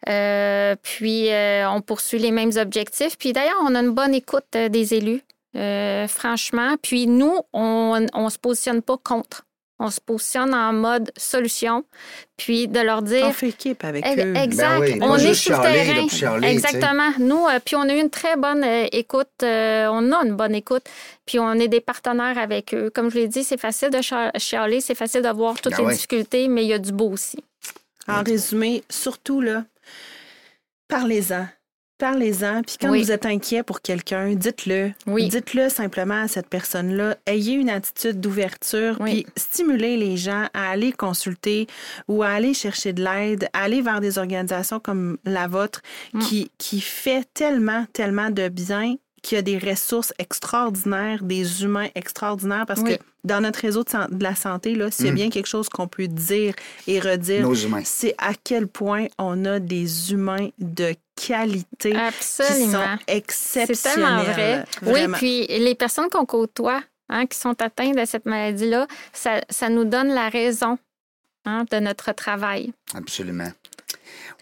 Euh, 0.10 0.76
puis, 0.82 1.32
euh, 1.32 1.70
on 1.70 1.82
poursuit 1.82 2.20
les 2.20 2.32
mêmes 2.32 2.52
objectifs. 2.58 3.18
Puis, 3.18 3.32
d'ailleurs, 3.32 3.60
on 3.64 3.76
a 3.76 3.80
une 3.82 3.92
bonne 3.92 4.14
écoute 4.14 4.44
euh, 4.56 4.70
des 4.70 4.94
élus, 4.96 5.22
euh, 5.56 6.08
franchement. 6.08 6.76
Puis, 6.82 7.08
nous, 7.08 7.38
on 7.54 8.00
ne 8.00 8.30
se 8.30 8.38
positionne 8.40 8.82
pas 8.82 8.98
contre. 8.98 9.44
On 9.80 9.90
se 9.90 10.00
positionne 10.00 10.54
en 10.54 10.72
mode 10.72 11.12
solution, 11.18 11.84
puis 12.38 12.68
de 12.68 12.80
leur 12.80 13.02
dire... 13.02 13.26
On 13.26 13.34
fait 13.34 13.50
équipe 13.50 13.84
avec 13.84 14.06
eux. 14.06 14.36
Exact. 14.36 14.80
Ben 14.80 14.94
oui, 14.94 15.00
on 15.02 15.18
est 15.18 15.34
sur 15.34 15.58
le 15.58 15.64
terrain. 15.64 16.42
Exactement. 16.44 17.12
Nous, 17.20 17.48
euh, 17.48 17.60
puis 17.64 17.76
on 17.76 17.82
a 17.82 17.94
eu 17.94 18.00
une 18.00 18.10
très 18.12 18.38
bonne 18.38 18.64
euh, 18.64 18.86
écoute. 18.92 19.28
euh, 19.42 19.88
on 19.92 20.12
a 20.14 20.18
une 20.26 20.36
bonne 20.36 20.54
écoute. 20.56 20.84
Puis 21.26 21.40
on 21.40 21.54
est 21.54 21.68
des 21.68 21.82
partenaires 21.82 22.38
avec 22.38 22.74
eux. 22.74 22.92
Comme 22.94 23.10
je 23.10 23.16
l'ai 23.16 23.28
dit, 23.28 23.44
c'est 23.44 23.60
facile 23.60 23.90
de 23.90 23.98
chia- 23.98 24.32
chialer, 24.38 24.80
c'est 24.80 24.96
facile 24.96 25.24
de 25.24 25.30
voir 25.30 25.56
toutes 25.60 25.74
Ben 25.74 25.80
les 25.80 25.86
oui. 25.88 25.94
difficultés, 25.96 26.48
mais 26.48 26.64
il 26.64 26.68
y 26.68 26.74
a 26.74 26.80
du 26.80 26.92
beau 26.92 27.10
aussi. 27.10 27.44
En 28.08 28.22
résumé, 28.24 28.84
surtout, 28.90 29.42
là, 29.42 29.66
parlez-en. 30.88 31.48
Parlez-en. 32.04 32.64
Puis 32.64 32.76
quand 32.82 32.90
Oui. 32.92 33.02
vous 33.02 33.12
êtes 33.14 33.26
inquiet 33.26 33.64
pour 33.64 33.80
quelqu'un, 33.82 34.34
dites-le. 34.36 34.92
Oui. 35.08 35.30
Dites-le 35.30 35.70
simplement 35.70 36.24
à 36.24 36.28
cette 36.28 36.50
personne-là. 36.50 37.16
Ayez 37.26 37.54
une 37.54 37.70
attitude 37.70 38.20
d'ouverture. 38.20 38.98
Oui. 39.00 39.24
Puis 39.24 39.26
stimulez 39.38 39.96
les 39.96 40.18
gens 40.18 40.48
à 40.54 40.70
aller 40.70 40.92
consulter 40.92 41.66
ou 42.10 42.22
à 42.22 42.28
aller 42.28 42.54
chercher 42.54 42.92
de 42.92 43.02
l'aide, 43.02 43.48
à 43.54 43.64
aller 43.64 43.82
vers 43.82 44.02
des 44.02 44.18
organisations 44.18 44.82
comme 44.82 45.18
la 45.24 45.48
vôtre 45.48 45.82
Mm. 46.14 46.20
qui, 46.20 46.52
qui 46.58 46.82
fait 46.82 47.26
tellement, 47.34 47.86
tellement 47.94 48.30
de 48.32 48.50
bien 48.50 48.96
qu'il 49.22 49.38
y 49.38 49.40
a 49.40 49.42
des 49.42 49.58
ressources 49.58 50.12
extraordinaires, 50.20 51.24
des 51.24 51.64
humains 51.64 51.88
extraordinaires, 51.96 52.66
parce 52.68 52.82
Oui. 52.82 52.98
que 52.98 53.04
dans 53.24 53.40
notre 53.40 53.60
réseau 53.62 53.86
de, 53.86 54.22
la 54.22 54.36
santé, 54.36 54.76
là, 54.76 54.92
s'il 54.92 55.06
y 55.06 55.10
a 55.10 55.14
bien 55.14 55.30
quelque 55.30 55.48
chose 55.48 55.70
qu'on 55.70 55.88
peut 55.88 56.08
dire 56.10 56.54
et 56.88 57.00
redire, 57.00 57.40
Mm. 57.48 57.50
Nos 57.50 57.56
humains. 57.56 57.82
c'est 57.86 58.16
à 58.18 58.34
quel 58.44 58.68
point 58.68 59.06
on 59.18 59.46
a 59.46 59.60
des 59.60 60.12
humains 60.12 60.50
de 60.60 60.94
qualité 61.16 61.92
qui 61.92 61.98
Absolument. 61.98 62.72
sont 62.72 62.98
C'est 63.08 63.16
exceptionnels. 63.18 63.94
tellement 63.96 64.24
vrai. 64.24 64.66
Vraiment. 64.82 65.18
Oui, 65.20 65.46
puis 65.48 65.60
les 65.60 65.76
personnes 65.76 66.10
qu'on 66.10 66.26
côtoie, 66.26 66.82
hein, 67.10 67.26
qui 67.26 67.38
sont 67.38 67.62
atteintes 67.62 67.96
de 67.98 68.06
cette 68.06 68.26
maladie-là, 68.26 68.88
ça, 69.12 69.42
ça 69.50 69.70
nous 69.70 69.86
donne 69.86 70.10
la 70.10 70.30
raison 70.30 70.78
hein, 71.46 71.66
de 71.72 71.80
notre 71.80 72.12
travail. 72.14 72.74
Absolument. 72.96 73.52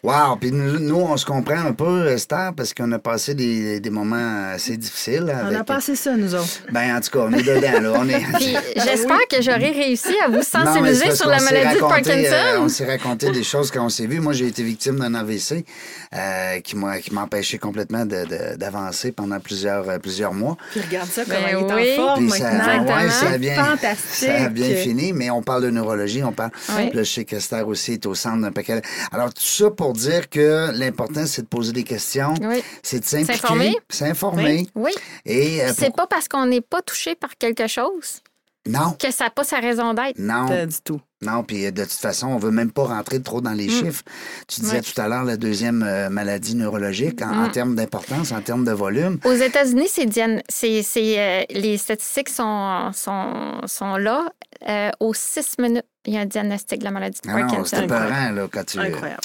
Wow! 0.04 0.36
Puis 0.40 0.52
nous, 0.52 0.80
nous, 0.80 0.96
on 0.96 1.16
se 1.16 1.26
comprend 1.26 1.60
un 1.60 1.74
peu, 1.74 2.08
Esther, 2.08 2.54
parce 2.58 2.74
qu'on 2.74 2.92
a 2.92 2.98
passé 2.98 3.36
des, 3.36 3.80
des 3.80 3.90
moments 3.92 4.50
assez 4.54 4.76
difficiles. 4.76 5.32
On 5.50 5.54
a 5.56 5.64
passé 5.64 5.96
ça, 5.96 6.16
nous 6.18 6.34
autres. 6.34 6.62
Ben, 6.72 6.96
en 6.98 7.02
tout 7.02 7.12
cas, 7.12 7.26
on 7.30 7.34
est 7.34 7.44
dedans, 7.44 7.80
là. 7.82 7.94
On 8.00 8.10
est... 8.10 8.20
Puis 8.40 8.56
j'espère 8.76 9.28
que 9.30 9.42
j'aurai 9.42 9.70
réussi 9.70 10.16
à 10.26 10.30
vous 10.30 10.42
sensibiliser 10.42 11.14
sur 11.14 11.30
la 11.30 11.40
maladie 11.40 11.78
de 11.78 11.84
raconté, 11.84 12.12
euh, 12.28 12.30
Parkinson. 12.32 12.62
on 12.64 12.70
s'est 12.70 12.86
raconté 12.86 13.32
des 13.32 13.44
choses 13.44 13.70
quand 13.70 13.86
on 13.86 13.90
s'est 13.90 14.08
vu. 14.08 14.20
Moi, 14.20 14.34
j'ai 14.34 14.48
été 14.48 14.64
victime 14.64 14.98
d'un 14.98 15.14
AVC 15.14 15.66
euh, 16.16 16.60
qui 16.62 16.76
m'a 16.76 16.98
qui 17.00 17.14
m'a 17.14 17.22
empêché 17.22 17.60
complètement 17.60 18.06
d'avancer 18.06 19.12
pendant 19.12 19.40
plusieurs, 19.40 19.88
euh, 19.88 20.00
plusieurs 20.00 20.34
mois. 20.34 20.58
Puis 20.72 20.82
regarde 20.82 21.10
ça, 21.10 21.24
Ben 21.26 21.38
comment 21.54 21.76
oui. 21.76 21.84
il 21.84 21.88
est 21.90 22.00
en 22.00 22.06
forme 22.08 22.30
Puis 22.32 22.40
ça, 22.40 22.52
maintenant. 22.52 22.96
ouais, 22.96 23.10
ça 23.10 23.28
a 23.28 23.32
C'est 23.34 23.38
bien, 23.40 23.64
fantastique. 23.66 24.30
ça 24.30 24.44
a 24.46 24.50
bien 24.50 24.76
fini, 24.76 25.14
mais 25.14 25.30
on 25.30 25.44
parle 25.44 25.64
de 25.64 25.70
neurologie, 25.70 26.24
on 26.24 26.32
parle. 26.32 26.52
Oui. 26.76 26.88
Puis 26.90 26.98
Là, 26.98 27.04
je 27.04 27.12
sais 27.12 27.24
qu'Esther 27.26 27.68
aussi 27.68 27.94
est 27.94 28.06
au 28.08 28.16
centre 28.16 28.42
d'un 28.42 28.52
paquet. 28.52 28.82
Alors, 29.12 29.32
tout 29.34 29.42
ça 29.44 29.70
pour 29.70 29.91
dire 29.94 30.30
que 30.30 30.72
l'important, 30.74 31.26
c'est 31.26 31.44
de 31.44 31.48
poser 31.48 31.72
des 31.74 31.84
questions, 31.84 32.34
Oui. 32.42 32.64
c'est 32.84 33.00
de 33.00 33.06
s'impliquer, 33.06 33.34
S'informer. 33.34 33.76
s'informer. 33.90 34.68
Oui. 34.76 34.92
Et 35.26 35.62
euh, 35.64 35.72
C'est 35.76 35.88
pour- 35.88 35.96
pas 35.96 36.08
parce 36.08 36.28
qu'on 36.28 36.46
n'est 36.46 36.62
pas 36.62 36.82
touché 36.82 37.16
par 37.16 37.38
quelque 37.38 37.68
chose 37.68 38.22
non, 38.68 38.92
que 39.00 39.10
ça 39.12 39.24
n'a 39.26 39.30
pas 39.32 39.44
sa 39.44 39.60
raison 39.60 39.94
d'être. 39.96 40.20
non. 40.20 40.48
Pas 40.48 40.66
du 40.68 40.76
tout. 40.84 41.02
Non, 41.24 41.44
puis 41.44 41.66
euh, 41.66 41.72
de 41.72 41.82
toute 41.84 41.92
façon, 41.94 42.28
on 42.28 42.38
veut 42.38 42.52
même 42.52 42.72
pas 42.72 42.84
rentrer 42.84 43.22
trop 43.22 43.42
dans 43.42 43.52
les 43.54 43.70
chiffres. 43.70 44.04
Tu 44.48 44.62
disais 44.62 44.80
Mm. 44.80 44.84
Tout 44.84 45.02
à 45.02 45.08
l'heure 45.08 45.24
la 45.24 45.38
deuxième 45.38 45.82
euh, 45.84 46.10
maladie 46.10 46.56
neurologique 46.56 47.22
en, 47.24 47.30
en 47.32 47.48
Mm. 47.48 47.52
termes 47.52 47.76
d'importance, 47.76 48.32
en 48.32 48.42
termes 48.42 48.64
de 48.66 48.72
volume. 48.72 49.18
Aux 49.26 49.34
États-Unis, 49.34 49.88
c'est 49.92 50.08
c'est- 50.50 50.84
c'est, 50.84 51.20
euh, 51.20 51.44
les 51.52 51.78
statistiques 51.78 52.30
sont, 52.30 52.92
sont, 52.94 53.62
sont 53.66 53.96
là. 53.98 54.30
Euh, 54.70 54.90
aux 55.00 55.14
six 55.16 55.58
minutes, 55.60 55.86
il 56.06 56.14
y 56.14 56.18
a 56.18 56.22
un 56.22 56.26
diagnostic 56.26 56.80
de 56.80 56.84
la 56.86 56.92
maladie 56.92 57.20
de 57.24 57.30
Ah 57.30 57.34
non, 57.34 57.40
Parkinson. 57.48 57.64
c'était 57.66 57.88
peurant, 57.88 58.32
là, 58.32 58.48
quand 58.52 58.64
tu... 58.64 58.80
Incroyable. 58.80 59.22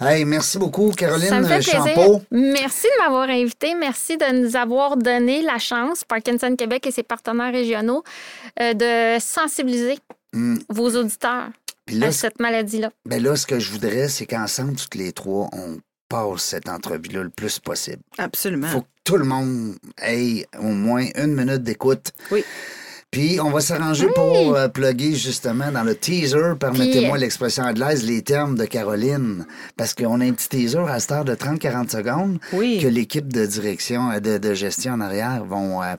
Hey, 0.00 0.24
merci 0.24 0.58
beaucoup, 0.58 0.90
Caroline 0.90 1.28
Ça 1.28 1.40
me 1.40 1.46
fait 1.46 1.58
plaisir. 1.60 1.84
Champeau. 1.94 2.22
Merci 2.30 2.86
de 2.86 3.02
m'avoir 3.04 3.28
invité. 3.28 3.74
Merci 3.74 4.16
de 4.16 4.32
nous 4.42 4.56
avoir 4.56 4.96
donné 4.96 5.42
la 5.42 5.58
chance, 5.58 6.02
Parkinson 6.04 6.54
Québec 6.56 6.86
et 6.86 6.90
ses 6.90 7.02
partenaires 7.04 7.52
régionaux, 7.52 8.02
euh, 8.60 8.74
de 8.74 9.20
sensibiliser 9.20 9.98
Mm. 10.32 10.56
vos 10.68 10.90
auditeurs 10.96 11.48
là, 11.92 12.06
à 12.08 12.12
ce- 12.12 12.18
cette 12.20 12.40
maladie-là. 12.40 12.90
ben 13.06 13.22
là, 13.22 13.36
ce 13.36 13.46
que 13.46 13.60
je 13.60 13.70
voudrais, 13.70 14.08
c'est 14.08 14.26
qu'ensemble, 14.26 14.74
toutes 14.74 14.96
les 14.96 15.12
trois, 15.12 15.48
on 15.52 15.78
passe 16.08 16.42
cette 16.42 16.68
entrevue-là 16.68 17.22
le 17.22 17.30
plus 17.30 17.60
possible. 17.60 18.02
Absolument. 18.18 18.66
faut 18.68 18.80
que 18.82 18.86
tout 19.04 19.16
le 19.16 19.24
monde 19.24 19.76
ait 20.02 20.44
au 20.58 20.64
moins 20.72 21.06
une 21.16 21.34
minute 21.34 21.62
d'écoute. 21.62 22.10
Oui. 22.32 22.44
Puis 23.14 23.40
on 23.40 23.50
va 23.50 23.60
s'arranger 23.60 24.08
pour 24.14 24.56
euh, 24.56 24.66
plugger 24.68 25.14
justement 25.14 25.70
dans 25.70 25.84
le 25.84 25.94
teaser, 25.94 26.54
permettez-moi 26.58 27.12
Puis- 27.12 27.20
l'expression 27.20 27.62
anglaise, 27.62 28.04
les 28.04 28.22
termes 28.22 28.56
de 28.56 28.64
Caroline. 28.64 29.46
Parce 29.76 29.94
qu'on 29.94 30.20
a 30.20 30.24
un 30.24 30.32
petit 30.32 30.48
teaser 30.48 30.78
à 30.88 30.98
cette 30.98 31.12
heure 31.12 31.24
de 31.24 31.34
30-40 31.34 31.90
secondes 31.90 32.38
Oui. 32.52 32.80
que 32.82 32.88
l'équipe 32.88 33.32
de 33.32 33.46
direction, 33.46 34.10
euh, 34.10 34.20
de, 34.20 34.38
de 34.38 34.54
gestion 34.54 34.94
en 34.94 35.00
arrière 35.00 35.44
vont, 35.44 35.82
euh, 35.82 35.94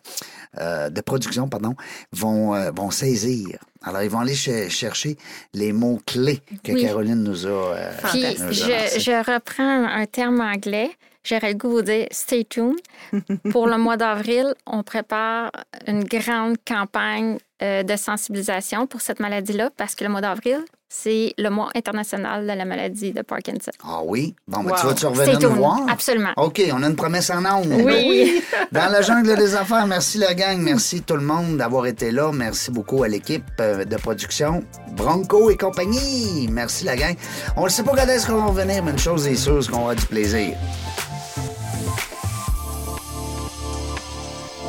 euh, 0.59 0.89
de 0.89 1.01
production, 1.01 1.47
pardon, 1.47 1.75
vont, 2.11 2.53
euh, 2.53 2.71
vont 2.75 2.91
saisir. 2.91 3.59
Alors, 3.83 4.01
ils 4.01 4.09
vont 4.09 4.19
aller 4.19 4.35
ch- 4.35 4.69
chercher 4.71 5.15
les 5.53 5.71
mots-clés 5.71 6.41
que 6.63 6.71
Oui. 6.73 6.81
Caroline 6.81 7.23
nous 7.23 7.45
a. 7.45 7.49
euh, 7.49 7.91
Puis, 8.11 8.21
nous 8.39 8.43
a 8.43 8.45
lancés. 8.47 8.95
je, 8.95 8.99
je 8.99 9.31
reprends 9.33 9.85
un 9.87 10.05
terme 10.05 10.41
anglais. 10.41 10.89
J'aurais 11.25 11.53
le 11.53 11.57
goût 11.57 11.69
de 11.69 11.73
vous 11.73 11.81
dire 11.81 12.07
stay 12.11 12.45
tuned. 12.45 12.75
Pour 13.51 13.67
le 13.67 13.77
mois 13.77 13.97
d'avril, 13.97 14.53
on 14.67 14.83
prépare 14.83 15.51
une 15.87 16.03
grande 16.03 16.55
campagne 16.67 17.37
euh, 17.63 17.83
de 17.83 17.95
sensibilisation 17.95 18.85
pour 18.85 19.01
cette 19.01 19.19
maladie-là 19.19 19.69
parce 19.75 19.95
que 19.95 20.03
le 20.03 20.09
mois 20.09 20.21
d'avril, 20.21 20.59
c'est 20.89 21.33
le 21.37 21.49
mois 21.49 21.69
international 21.75 22.43
de 22.43 22.51
la 22.53 22.63
maladie 22.63 23.11
de 23.11 23.21
Parkinson. 23.21 23.71
Ah 23.83 24.01
oui? 24.05 24.35
Bon, 24.47 24.61
ben, 24.63 24.71
Wow. 24.71 24.77
tu 24.77 24.85
vas-tu 24.87 24.99
Stay 24.99 25.07
revenir 25.07 25.49
nous 25.49 25.55
voir? 25.55 25.79
Absolument. 25.89 26.29
OK, 26.37 26.61
on 26.71 26.83
a 26.83 26.87
une 26.87 26.95
promesse 26.95 27.29
en 27.31 27.43
ondes. 27.43 27.73
Oui. 27.83 28.41
Dans 28.71 28.91
la 28.91 29.01
jungle 29.01 29.35
des 29.35 29.55
affaires, 29.55 29.87
merci 29.87 30.19
la 30.19 30.33
gang, 30.35 30.59
merci 30.59 31.01
tout 31.01 31.15
le 31.15 31.23
monde 31.23 31.57
d'avoir 31.57 31.87
été 31.87 32.11
là. 32.11 32.31
Merci 32.31 32.69
beaucoup 32.71 33.03
à 33.03 33.07
l'équipe 33.07 33.43
euh, 33.59 33.83
de 33.83 33.95
production, 33.97 34.63
Bronco 34.91 35.49
et 35.49 35.57
compagnie. 35.57 36.47
Merci 36.51 36.85
la 36.85 36.95
gang. 36.95 37.15
On 37.57 37.63
ne 37.63 37.69
sait 37.69 37.83
pas 37.83 37.93
quand 37.95 38.07
est-ce 38.07 38.27
qu'on 38.27 38.35
va 38.35 38.45
revenir, 38.45 38.83
mais 38.83 38.91
une 38.91 38.99
chose 38.99 39.25
est 39.27 39.35
sûre, 39.35 39.63
c'est 39.63 39.71
qu'on 39.71 39.81
aura 39.83 39.95
du 39.95 40.05
plaisir. 40.05 40.55